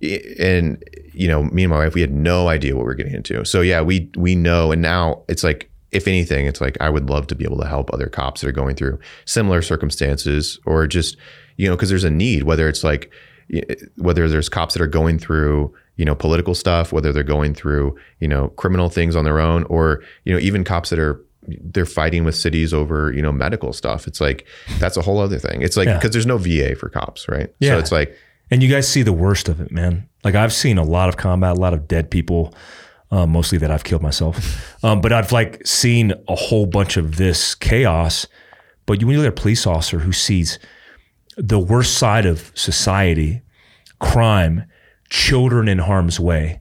and 0.00 0.82
you 1.12 1.28
know, 1.28 1.44
me 1.44 1.64
and 1.64 1.70
my 1.70 1.78
wife, 1.78 1.94
we 1.94 2.00
had 2.00 2.12
no 2.12 2.48
idea 2.48 2.74
what 2.76 2.84
we 2.84 2.92
are 2.92 2.94
getting 2.94 3.14
into. 3.14 3.44
So 3.44 3.60
yeah, 3.60 3.80
we 3.80 4.10
we 4.16 4.34
know, 4.34 4.72
and 4.72 4.82
now 4.82 5.22
it's 5.28 5.44
like, 5.44 5.70
if 5.94 6.08
anything, 6.08 6.46
it's 6.46 6.60
like 6.60 6.76
I 6.80 6.90
would 6.90 7.08
love 7.08 7.26
to 7.28 7.34
be 7.34 7.44
able 7.44 7.58
to 7.58 7.66
help 7.66 7.92
other 7.92 8.08
cops 8.08 8.40
that 8.40 8.48
are 8.48 8.52
going 8.52 8.76
through 8.76 8.98
similar 9.24 9.62
circumstances, 9.62 10.58
or 10.66 10.86
just 10.86 11.16
you 11.56 11.68
know, 11.68 11.76
because 11.76 11.88
there's 11.88 12.04
a 12.04 12.10
need. 12.10 12.44
Whether 12.44 12.68
it's 12.68 12.84
like 12.84 13.12
whether 13.96 14.28
there's 14.28 14.48
cops 14.48 14.74
that 14.74 14.82
are 14.82 14.86
going 14.86 15.18
through 15.18 15.74
you 15.96 16.04
know 16.04 16.14
political 16.14 16.54
stuff, 16.54 16.92
whether 16.92 17.12
they're 17.12 17.22
going 17.22 17.54
through 17.54 17.96
you 18.20 18.28
know 18.28 18.48
criminal 18.50 18.88
things 18.88 19.16
on 19.16 19.24
their 19.24 19.40
own, 19.40 19.64
or 19.64 20.02
you 20.24 20.32
know 20.32 20.40
even 20.40 20.64
cops 20.64 20.90
that 20.90 20.98
are 20.98 21.24
they're 21.46 21.84
fighting 21.84 22.24
with 22.24 22.34
cities 22.34 22.72
over 22.72 23.12
you 23.12 23.22
know 23.22 23.32
medical 23.32 23.72
stuff. 23.72 24.06
It's 24.06 24.20
like 24.20 24.46
that's 24.78 24.96
a 24.96 25.02
whole 25.02 25.18
other 25.18 25.38
thing. 25.38 25.62
It's 25.62 25.76
like 25.76 25.86
because 25.86 26.04
yeah. 26.04 26.08
there's 26.10 26.26
no 26.26 26.38
VA 26.38 26.74
for 26.74 26.88
cops, 26.88 27.28
right? 27.28 27.54
Yeah. 27.60 27.72
So 27.72 27.78
it's 27.78 27.92
like 27.92 28.16
and 28.50 28.62
you 28.62 28.68
guys 28.68 28.88
see 28.88 29.02
the 29.02 29.12
worst 29.12 29.48
of 29.48 29.60
it, 29.60 29.70
man. 29.70 30.08
Like 30.22 30.34
I've 30.34 30.52
seen 30.52 30.78
a 30.78 30.84
lot 30.84 31.08
of 31.08 31.16
combat, 31.16 31.56
a 31.56 31.60
lot 31.60 31.74
of 31.74 31.88
dead 31.88 32.10
people, 32.10 32.54
um, 33.14 33.30
mostly 33.30 33.58
that 33.58 33.70
I've 33.70 33.84
killed 33.84 34.02
myself. 34.02 34.82
Um, 34.82 35.00
but 35.00 35.12
I've 35.12 35.30
like 35.30 35.64
seen 35.64 36.12
a 36.28 36.34
whole 36.34 36.66
bunch 36.66 36.96
of 36.96 37.16
this 37.16 37.54
chaos. 37.54 38.26
But 38.86 39.00
you 39.00 39.06
when 39.06 39.14
you 39.14 39.22
look 39.22 39.32
at 39.32 39.38
a 39.38 39.40
police 39.40 39.66
officer 39.68 40.00
who 40.00 40.12
sees 40.12 40.58
the 41.36 41.60
worst 41.60 41.96
side 41.96 42.26
of 42.26 42.50
society, 42.54 43.42
crime, 44.00 44.64
children 45.10 45.68
in 45.68 45.78
harm's 45.78 46.18
way, 46.18 46.60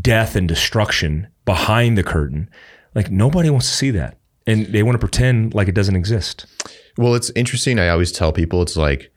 death 0.00 0.36
and 0.36 0.48
destruction 0.48 1.28
behind 1.44 1.98
the 1.98 2.02
curtain, 2.02 2.48
like 2.94 3.10
nobody 3.10 3.50
wants 3.50 3.68
to 3.68 3.76
see 3.76 3.90
that. 3.90 4.16
And 4.46 4.66
they 4.66 4.82
want 4.82 4.94
to 4.94 4.98
pretend 4.98 5.52
like 5.52 5.68
it 5.68 5.74
doesn't 5.74 5.96
exist. 5.96 6.46
Well, 6.96 7.14
it's 7.14 7.30
interesting. 7.36 7.78
I 7.78 7.90
always 7.90 8.10
tell 8.10 8.32
people 8.32 8.62
it's 8.62 8.76
like 8.76 9.12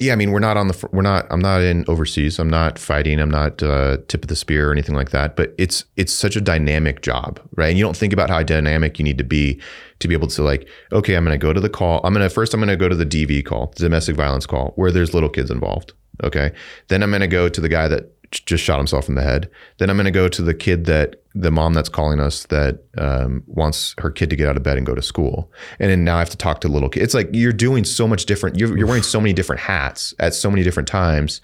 yeah, 0.00 0.14
I 0.14 0.16
mean, 0.16 0.32
we're 0.32 0.38
not 0.38 0.56
on 0.56 0.68
the 0.68 0.88
we're 0.92 1.02
not. 1.02 1.26
I'm 1.30 1.40
not 1.40 1.60
in 1.60 1.84
overseas. 1.86 2.38
I'm 2.38 2.48
not 2.48 2.78
fighting. 2.78 3.20
I'm 3.20 3.30
not 3.30 3.62
uh, 3.62 3.98
tip 4.08 4.24
of 4.24 4.28
the 4.28 4.34
spear 4.34 4.70
or 4.70 4.72
anything 4.72 4.94
like 4.94 5.10
that. 5.10 5.36
But 5.36 5.54
it's 5.58 5.84
it's 5.96 6.10
such 6.10 6.36
a 6.36 6.40
dynamic 6.40 7.02
job, 7.02 7.38
right? 7.54 7.68
And 7.68 7.76
you 7.76 7.84
don't 7.84 7.96
think 7.96 8.14
about 8.14 8.30
how 8.30 8.42
dynamic 8.42 8.98
you 8.98 9.04
need 9.04 9.18
to 9.18 9.24
be 9.24 9.60
to 9.98 10.08
be 10.08 10.14
able 10.14 10.28
to 10.28 10.42
like, 10.42 10.66
okay, 10.90 11.16
I'm 11.16 11.24
going 11.24 11.38
to 11.38 11.46
go 11.46 11.52
to 11.52 11.60
the 11.60 11.68
call. 11.68 12.00
I'm 12.02 12.14
going 12.14 12.26
to 12.26 12.34
first 12.34 12.54
I'm 12.54 12.60
going 12.60 12.68
to 12.68 12.78
go 12.78 12.88
to 12.88 12.96
the 12.96 13.04
DV 13.04 13.44
call, 13.44 13.74
the 13.76 13.84
domestic 13.84 14.16
violence 14.16 14.46
call, 14.46 14.72
where 14.76 14.90
there's 14.90 15.12
little 15.12 15.28
kids 15.28 15.50
involved. 15.50 15.92
Okay, 16.24 16.50
then 16.88 17.02
I'm 17.02 17.10
going 17.10 17.20
to 17.20 17.28
go 17.28 17.50
to 17.50 17.60
the 17.60 17.68
guy 17.68 17.86
that 17.88 18.10
just 18.30 18.64
shot 18.64 18.78
himself 18.78 19.06
in 19.06 19.16
the 19.16 19.22
head. 19.22 19.50
Then 19.78 19.90
I'm 19.90 19.96
going 19.96 20.06
to 20.06 20.10
go 20.10 20.28
to 20.28 20.42
the 20.42 20.54
kid 20.54 20.86
that 20.86 21.19
the 21.34 21.50
mom 21.50 21.74
that's 21.74 21.88
calling 21.88 22.20
us 22.20 22.44
that 22.46 22.82
um, 22.98 23.42
wants 23.46 23.94
her 23.98 24.10
kid 24.10 24.30
to 24.30 24.36
get 24.36 24.48
out 24.48 24.56
of 24.56 24.62
bed 24.62 24.76
and 24.76 24.86
go 24.86 24.94
to 24.94 25.02
school. 25.02 25.50
And 25.78 25.90
then 25.90 26.04
now 26.04 26.16
I 26.16 26.18
have 26.18 26.30
to 26.30 26.36
talk 26.36 26.60
to 26.62 26.68
little 26.68 26.88
kids. 26.88 27.04
It's 27.04 27.14
like 27.14 27.28
you're 27.32 27.52
doing 27.52 27.84
so 27.84 28.08
much 28.08 28.26
different. 28.26 28.58
You're, 28.58 28.76
you're 28.76 28.86
wearing 28.86 29.02
so 29.02 29.20
many 29.20 29.32
different 29.32 29.60
hats 29.60 30.12
at 30.18 30.34
so 30.34 30.50
many 30.50 30.62
different 30.62 30.88
times. 30.88 31.40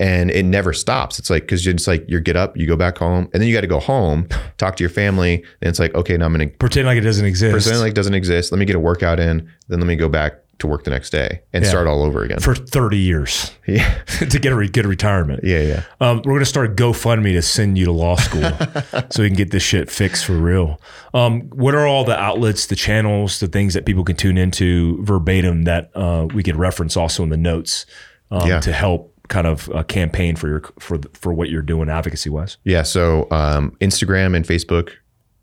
And 0.00 0.32
it 0.32 0.44
never 0.44 0.72
stops. 0.72 1.20
It's 1.20 1.30
like, 1.30 1.46
cause 1.46 1.64
it's 1.64 1.86
like 1.86 2.04
you 2.08 2.18
get 2.18 2.34
up, 2.34 2.56
you 2.56 2.66
go 2.66 2.74
back 2.76 2.98
home, 2.98 3.28
and 3.32 3.40
then 3.40 3.48
you 3.48 3.54
got 3.54 3.60
to 3.60 3.68
go 3.68 3.78
home, 3.78 4.26
talk 4.56 4.74
to 4.76 4.82
your 4.82 4.90
family. 4.90 5.36
And 5.60 5.68
it's 5.68 5.78
like, 5.78 5.94
okay, 5.94 6.16
now 6.16 6.26
I'm 6.26 6.34
going 6.34 6.50
to 6.50 6.56
pretend 6.56 6.86
like 6.86 6.98
it 6.98 7.02
doesn't 7.02 7.26
exist. 7.26 7.52
Pretend 7.52 7.80
like 7.80 7.92
it 7.92 7.94
doesn't 7.94 8.14
exist. 8.14 8.50
Let 8.50 8.58
me 8.58 8.64
get 8.64 8.74
a 8.74 8.80
workout 8.80 9.20
in. 9.20 9.48
Then 9.68 9.78
let 9.78 9.86
me 9.86 9.94
go 9.94 10.08
back 10.08 10.40
to 10.62 10.66
work 10.66 10.84
the 10.84 10.90
next 10.90 11.10
day 11.10 11.42
and 11.52 11.62
yeah. 11.62 11.70
start 11.70 11.86
all 11.86 12.02
over 12.02 12.24
again 12.24 12.40
for 12.40 12.54
30 12.54 12.96
years. 12.96 13.52
Yeah. 13.66 14.02
to 14.18 14.38
get 14.38 14.52
a 14.52 14.56
re- 14.56 14.68
get 14.68 14.84
a 14.84 14.88
retirement. 14.88 15.44
Yeah, 15.44 15.60
yeah. 15.60 15.84
Um, 16.00 16.18
we're 16.18 16.32
going 16.32 16.40
to 16.40 16.46
start 16.46 16.76
GoFundMe 16.76 17.32
to 17.32 17.42
send 17.42 17.76
you 17.78 17.84
to 17.84 17.92
law 17.92 18.16
school 18.16 18.42
so 19.10 19.22
we 19.22 19.28
can 19.28 19.36
get 19.36 19.50
this 19.50 19.62
shit 19.62 19.90
fixed 19.90 20.24
for 20.24 20.32
real. 20.32 20.80
Um, 21.14 21.42
what 21.50 21.74
are 21.74 21.86
all 21.86 22.04
the 22.04 22.18
outlets, 22.18 22.66
the 22.66 22.76
channels, 22.76 23.40
the 23.40 23.48
things 23.48 23.74
that 23.74 23.84
people 23.84 24.04
can 24.04 24.16
tune 24.16 24.38
into 24.38 25.02
verbatim 25.04 25.62
that 25.64 25.90
uh, 25.94 26.26
we 26.32 26.42
could 26.42 26.56
reference 26.56 26.96
also 26.96 27.22
in 27.22 27.28
the 27.28 27.36
notes 27.36 27.84
um, 28.30 28.48
yeah. 28.48 28.60
to 28.60 28.72
help 28.72 29.14
kind 29.28 29.46
of 29.46 29.70
uh, 29.70 29.82
campaign 29.84 30.36
for 30.36 30.48
your 30.48 30.62
for 30.78 30.98
for 31.14 31.32
what 31.32 31.50
you're 31.50 31.62
doing 31.62 31.88
advocacy 31.88 32.30
wise? 32.30 32.56
Yeah. 32.64 32.82
So 32.82 33.26
um, 33.30 33.76
Instagram 33.80 34.36
and 34.36 34.44
Facebook 34.44 34.92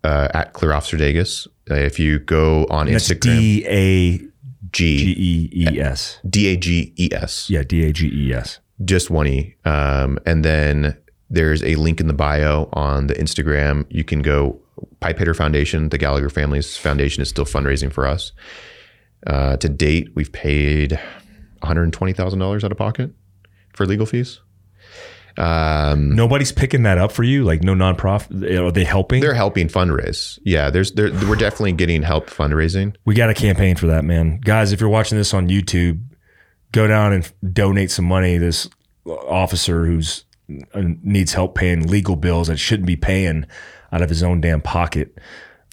uh, 0.04 0.30
at 0.34 0.54
Clear 0.54 0.74
Officer 0.74 0.98
Dages. 0.98 1.48
Uh, 1.70 1.76
if 1.76 2.00
you 2.00 2.20
go 2.20 2.66
on 2.70 2.88
and 2.88 2.98
Instagram, 2.98 3.40
D 3.40 3.66
A 3.68 4.29
G 4.72 5.16
G 5.16 5.50
E 5.54 5.72
E 5.72 5.80
S. 5.80 6.20
D 6.30 6.48
A 6.48 6.58
G 6.58 6.94
E 6.98 7.10
S. 7.12 7.50
Yeah, 7.50 7.64
D 7.64 7.86
A 7.86 7.94
G 7.94 8.10
E 8.12 8.34
S. 8.34 8.60
Just 8.86 9.10
one 9.10 9.28
E. 9.28 9.56
Um, 9.66 10.20
and 10.26 10.46
then 10.46 10.98
there's 11.30 11.64
a 11.64 11.76
link 11.76 12.00
in 12.00 12.08
the 12.08 12.14
bio 12.14 12.70
on 12.74 13.08
the 13.08 13.16
Instagram. 13.16 13.86
You 13.90 14.04
can 14.04 14.22
go 14.22 14.60
Pipe 15.00 15.18
Hitter 15.18 15.34
Foundation, 15.34 15.90
the 15.90 15.98
Gallagher 15.98 16.30
Families 16.30 16.78
Foundation 16.78 17.22
is 17.22 17.30
still 17.30 17.46
fundraising 17.46 17.92
for 17.92 18.08
us. 18.08 18.32
Uh, 19.28 19.58
to 19.58 19.68
date, 19.68 20.10
we've 20.16 20.32
paid 20.32 21.00
$120,000 21.62 22.64
out 22.64 22.72
of 22.72 22.78
pocket 22.78 23.12
for 23.74 23.86
legal 23.86 24.06
fees. 24.06 24.40
Um, 25.40 26.16
Nobody's 26.16 26.52
picking 26.52 26.84
that 26.84 26.98
up 26.98 27.12
for 27.14 27.24
you. 27.24 27.44
Like 27.46 27.64
no 27.64 27.74
nonprofit. 27.74 28.60
Are 28.60 28.72
they 28.72 28.84
helping? 28.84 29.22
They're 29.22 29.34
helping 29.34 29.70
fundraise. 29.70 30.38
Yeah, 30.44 30.70
there's 30.70 30.92
there, 30.92 31.12
we're 31.12 31.36
definitely 31.36 31.72
getting 31.72 32.04
help 32.04 32.30
fundraising. 32.30 32.96
We 33.06 33.16
got 33.16 33.30
a 33.30 33.34
campaign 33.34 33.78
for 33.78 33.88
that, 33.88 34.04
man. 34.04 34.40
Guys, 34.40 34.74
if 34.74 34.82
you're 34.82 34.90
watching 34.90 35.18
this 35.18 35.34
on 35.34 35.48
YouTube, 35.48 36.02
go 36.74 36.88
down 36.88 37.14
and 37.14 37.32
donate 37.54 37.90
some 37.90 38.06
money. 38.06 38.38
This 38.38 38.70
officer 39.06 39.86
who's 39.86 40.26
uh, 40.74 40.82
needs 41.04 41.34
help 41.34 41.56
paying 41.56 41.88
legal 41.88 42.18
bills 42.18 42.48
that 42.48 42.58
shouldn't 42.58 42.88
be 42.88 42.98
paying 42.98 43.46
out 43.92 44.02
of 44.02 44.10
his 44.10 44.24
own 44.24 44.42
damn 44.42 44.62
pocket. 44.62 45.18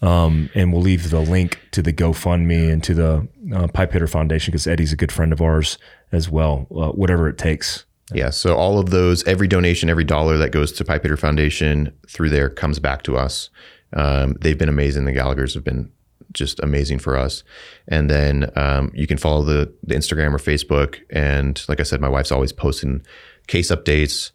Um, 0.03 0.49
and 0.53 0.71
we'll 0.71 0.83
leave 0.83 1.09
the 1.09 1.19
link 1.19 1.59
to 1.71 1.81
the 1.81 1.91
GoFundMe 1.91 2.71
and 2.71 2.83
to 2.83 2.93
the 2.93 3.27
uh, 3.53 3.67
Pipe 3.67 3.91
Hitter 3.91 4.07
Foundation 4.07 4.51
because 4.51 4.67
Eddie's 4.67 4.93
a 4.93 4.95
good 4.95 5.11
friend 5.11 5.33
of 5.33 5.41
ours 5.41 5.79
as 6.11 6.29
well. 6.29 6.67
Uh, 6.71 6.91
whatever 6.91 7.27
it 7.27 7.37
takes. 7.39 7.86
Yeah. 8.13 8.29
So 8.29 8.55
all 8.55 8.79
of 8.79 8.89
those, 8.89 9.23
every 9.25 9.47
donation, 9.47 9.89
every 9.89 10.05
dollar 10.05 10.37
that 10.37 10.51
goes 10.51 10.71
to 10.73 10.85
Pipe 10.85 11.03
Hitter 11.03 11.17
Foundation 11.17 11.91
through 12.07 12.29
there 12.29 12.49
comes 12.49 12.79
back 12.79 13.03
to 13.03 13.17
us. 13.17 13.49
Um, 13.93 14.35
they've 14.39 14.57
been 14.57 14.69
amazing. 14.69 15.05
The 15.05 15.11
Gallagher's 15.11 15.53
have 15.53 15.63
been 15.63 15.91
just 16.33 16.59
amazing 16.61 16.99
for 16.99 17.17
us. 17.17 17.43
And 17.87 18.09
then 18.09 18.51
um, 18.55 18.91
you 18.93 19.07
can 19.07 19.17
follow 19.17 19.43
the, 19.43 19.73
the 19.83 19.95
Instagram 19.95 20.33
or 20.33 20.37
Facebook. 20.37 20.99
And 21.09 21.61
like 21.67 21.79
I 21.79 21.83
said, 21.83 21.99
my 21.99 22.09
wife's 22.09 22.31
always 22.31 22.53
posting 22.53 23.01
case 23.47 23.71
updates. 23.71 24.31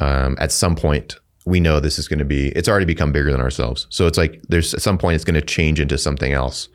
Um, 0.00 0.36
at 0.40 0.50
some 0.50 0.74
point, 0.74 1.16
we 1.44 1.60
know 1.60 1.80
this 1.80 1.98
is 1.98 2.08
going 2.08 2.20
to 2.20 2.24
be, 2.24 2.48
it's 2.50 2.68
already 2.68 2.86
become 2.86 3.12
bigger 3.12 3.30
than 3.30 3.40
ourselves. 3.40 3.86
So 3.90 4.06
it's 4.06 4.18
like 4.18 4.40
there's 4.48 4.74
at 4.74 4.82
some 4.82 4.98
point 4.98 5.16
it's 5.16 5.24
going 5.24 5.34
to 5.34 5.42
change 5.42 5.80
into 5.80 5.98
something 5.98 6.32
else. 6.32 6.68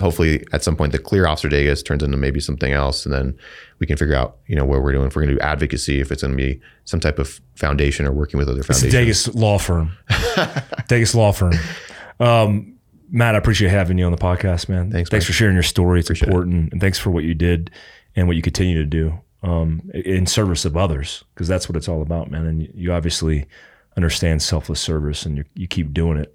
Hopefully, 0.00 0.44
at 0.52 0.64
some 0.64 0.76
point, 0.76 0.92
the 0.92 0.98
clear 0.98 1.26
officer 1.26 1.48
Dages 1.48 1.84
turns 1.84 2.02
into 2.02 2.16
maybe 2.16 2.40
something 2.40 2.72
else, 2.72 3.04
and 3.04 3.14
then 3.14 3.36
we 3.78 3.86
can 3.86 3.96
figure 3.96 4.14
out, 4.14 4.38
you 4.46 4.56
know, 4.56 4.64
what 4.64 4.82
we're 4.82 4.92
doing. 4.92 5.06
If 5.06 5.14
we're 5.14 5.22
going 5.22 5.34
to 5.34 5.40
do 5.40 5.46
advocacy, 5.46 6.00
if 6.00 6.10
it's 6.10 6.22
going 6.22 6.36
to 6.36 6.36
be 6.36 6.60
some 6.84 7.00
type 7.00 7.18
of 7.18 7.40
foundation 7.54 8.06
or 8.06 8.12
working 8.12 8.38
with 8.38 8.48
other 8.48 8.62
foundations. 8.62 8.94
It's 8.94 9.28
Dages 9.28 9.34
law 9.34 9.58
firm. 9.58 9.92
Dages 10.08 11.14
law 11.14 11.32
firm. 11.32 11.54
Um, 12.18 12.78
Matt, 13.10 13.34
I 13.34 13.38
appreciate 13.38 13.70
having 13.70 13.98
you 13.98 14.06
on 14.06 14.12
the 14.12 14.18
podcast, 14.18 14.68
man. 14.68 14.90
Thanks. 14.90 15.10
Thanks 15.10 15.24
man. 15.24 15.26
for 15.28 15.32
sharing 15.32 15.54
your 15.54 15.62
story. 15.62 16.00
It's 16.00 16.08
appreciate 16.08 16.28
important, 16.28 16.66
it. 16.66 16.72
and 16.72 16.80
thanks 16.80 16.98
for 16.98 17.10
what 17.10 17.24
you 17.24 17.34
did 17.34 17.70
and 18.16 18.26
what 18.26 18.36
you 18.36 18.42
continue 18.42 18.78
to 18.78 18.86
do 18.86 19.20
um, 19.44 19.90
in 19.94 20.26
service 20.26 20.64
of 20.64 20.76
others, 20.76 21.22
because 21.34 21.46
that's 21.46 21.68
what 21.68 21.76
it's 21.76 21.88
all 21.88 22.02
about, 22.02 22.30
man. 22.30 22.46
And 22.46 22.68
you 22.74 22.92
obviously 22.92 23.46
understand 23.96 24.42
selfless 24.42 24.80
service 24.80 25.24
and 25.24 25.36
you, 25.36 25.44
you 25.54 25.68
keep 25.68 25.92
doing 25.92 26.18
it. 26.18 26.34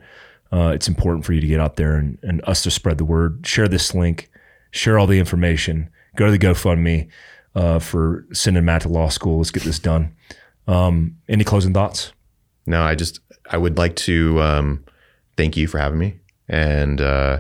Uh, 0.52 0.72
it's 0.74 0.88
important 0.88 1.26
for 1.26 1.34
you 1.34 1.42
to 1.42 1.48
get 1.48 1.60
out 1.60 1.76
there 1.76 1.96
and, 1.96 2.18
and 2.24 2.42
us 2.46 2.64
to 2.64 2.72
spread 2.72 2.98
the 2.98 3.06
word. 3.06 3.46
Share 3.46 3.68
this 3.68 3.94
link, 3.94 4.30
share 4.72 4.98
all 4.98 5.08
the 5.08 5.20
information. 5.20 5.90
Go 6.16 6.26
to 6.26 6.32
the 6.32 6.40
GoFundMe 6.40 7.08
uh, 7.56 7.80
for 7.80 8.26
sending 8.34 8.66
Matt 8.66 8.82
to 8.84 8.90
law 8.90 9.10
school. 9.10 9.38
Let's 9.38 9.52
get 9.52 9.64
this 9.64 9.80
done. 9.80 10.16
Um, 10.68 11.18
any 11.28 11.44
closing 11.44 11.74
thoughts? 11.74 12.14
No, 12.66 12.82
I 12.82 12.96
just 12.96 13.20
I 13.50 13.58
would 13.58 13.78
like 13.78 13.96
to 13.98 14.42
um, 14.42 14.84
thank 15.38 15.58
you 15.58 15.68
for 15.68 15.80
having 15.80 16.00
me, 16.00 16.20
and 16.48 17.02
uh, 17.02 17.40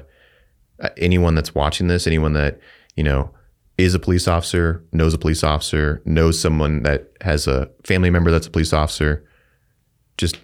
anyone 0.97 1.35
that's 1.35 1.53
watching 1.53 1.87
this, 1.87 2.07
anyone 2.07 2.33
that 2.33 2.59
you 2.95 3.03
know 3.03 3.31
is 3.77 3.93
a 3.93 3.99
police 3.99 4.27
officer, 4.27 4.83
knows 4.91 5.13
a 5.13 5.17
police 5.17 5.43
officer, 5.43 6.01
knows 6.05 6.39
someone 6.39 6.83
that 6.83 7.11
has 7.21 7.47
a 7.47 7.69
family 7.85 8.09
member 8.09 8.31
that's 8.31 8.47
a 8.47 8.51
police 8.51 8.73
officer 8.73 9.25
just 10.17 10.37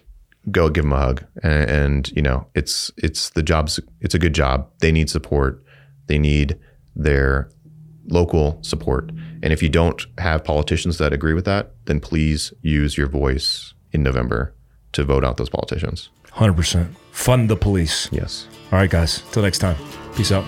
go 0.50 0.68
give 0.68 0.84
them 0.84 0.92
a 0.92 0.98
hug. 0.98 1.24
And, 1.42 1.70
and, 1.70 2.08
you 2.12 2.22
know, 2.22 2.46
it's 2.54 2.90
it's 2.96 3.30
the 3.30 3.42
job's 3.42 3.80
it's 4.00 4.14
a 4.14 4.18
good 4.18 4.34
job. 4.34 4.68
They 4.80 4.92
need 4.92 5.10
support. 5.10 5.62
They 6.06 6.18
need 6.18 6.58
their 6.94 7.50
local 8.08 8.58
support. 8.62 9.10
And 9.42 9.52
if 9.52 9.62
you 9.62 9.68
don't 9.68 10.04
have 10.18 10.44
politicians 10.44 10.98
that 10.98 11.12
agree 11.12 11.34
with 11.34 11.44
that, 11.44 11.72
then 11.86 12.00
please 12.00 12.52
use 12.62 12.96
your 12.96 13.08
voice 13.08 13.74
in 13.92 14.02
November 14.02 14.54
to 14.92 15.04
vote 15.04 15.24
out 15.24 15.36
those 15.36 15.50
politicians. 15.50 16.10
100%. 16.28 16.94
Fund 17.10 17.50
the 17.50 17.56
police. 17.56 18.08
Yes. 18.12 18.46
All 18.72 18.78
right, 18.78 18.90
guys. 18.90 19.22
Till 19.32 19.42
next 19.42 19.58
time. 19.58 19.76
Peace 20.14 20.32
out. 20.32 20.44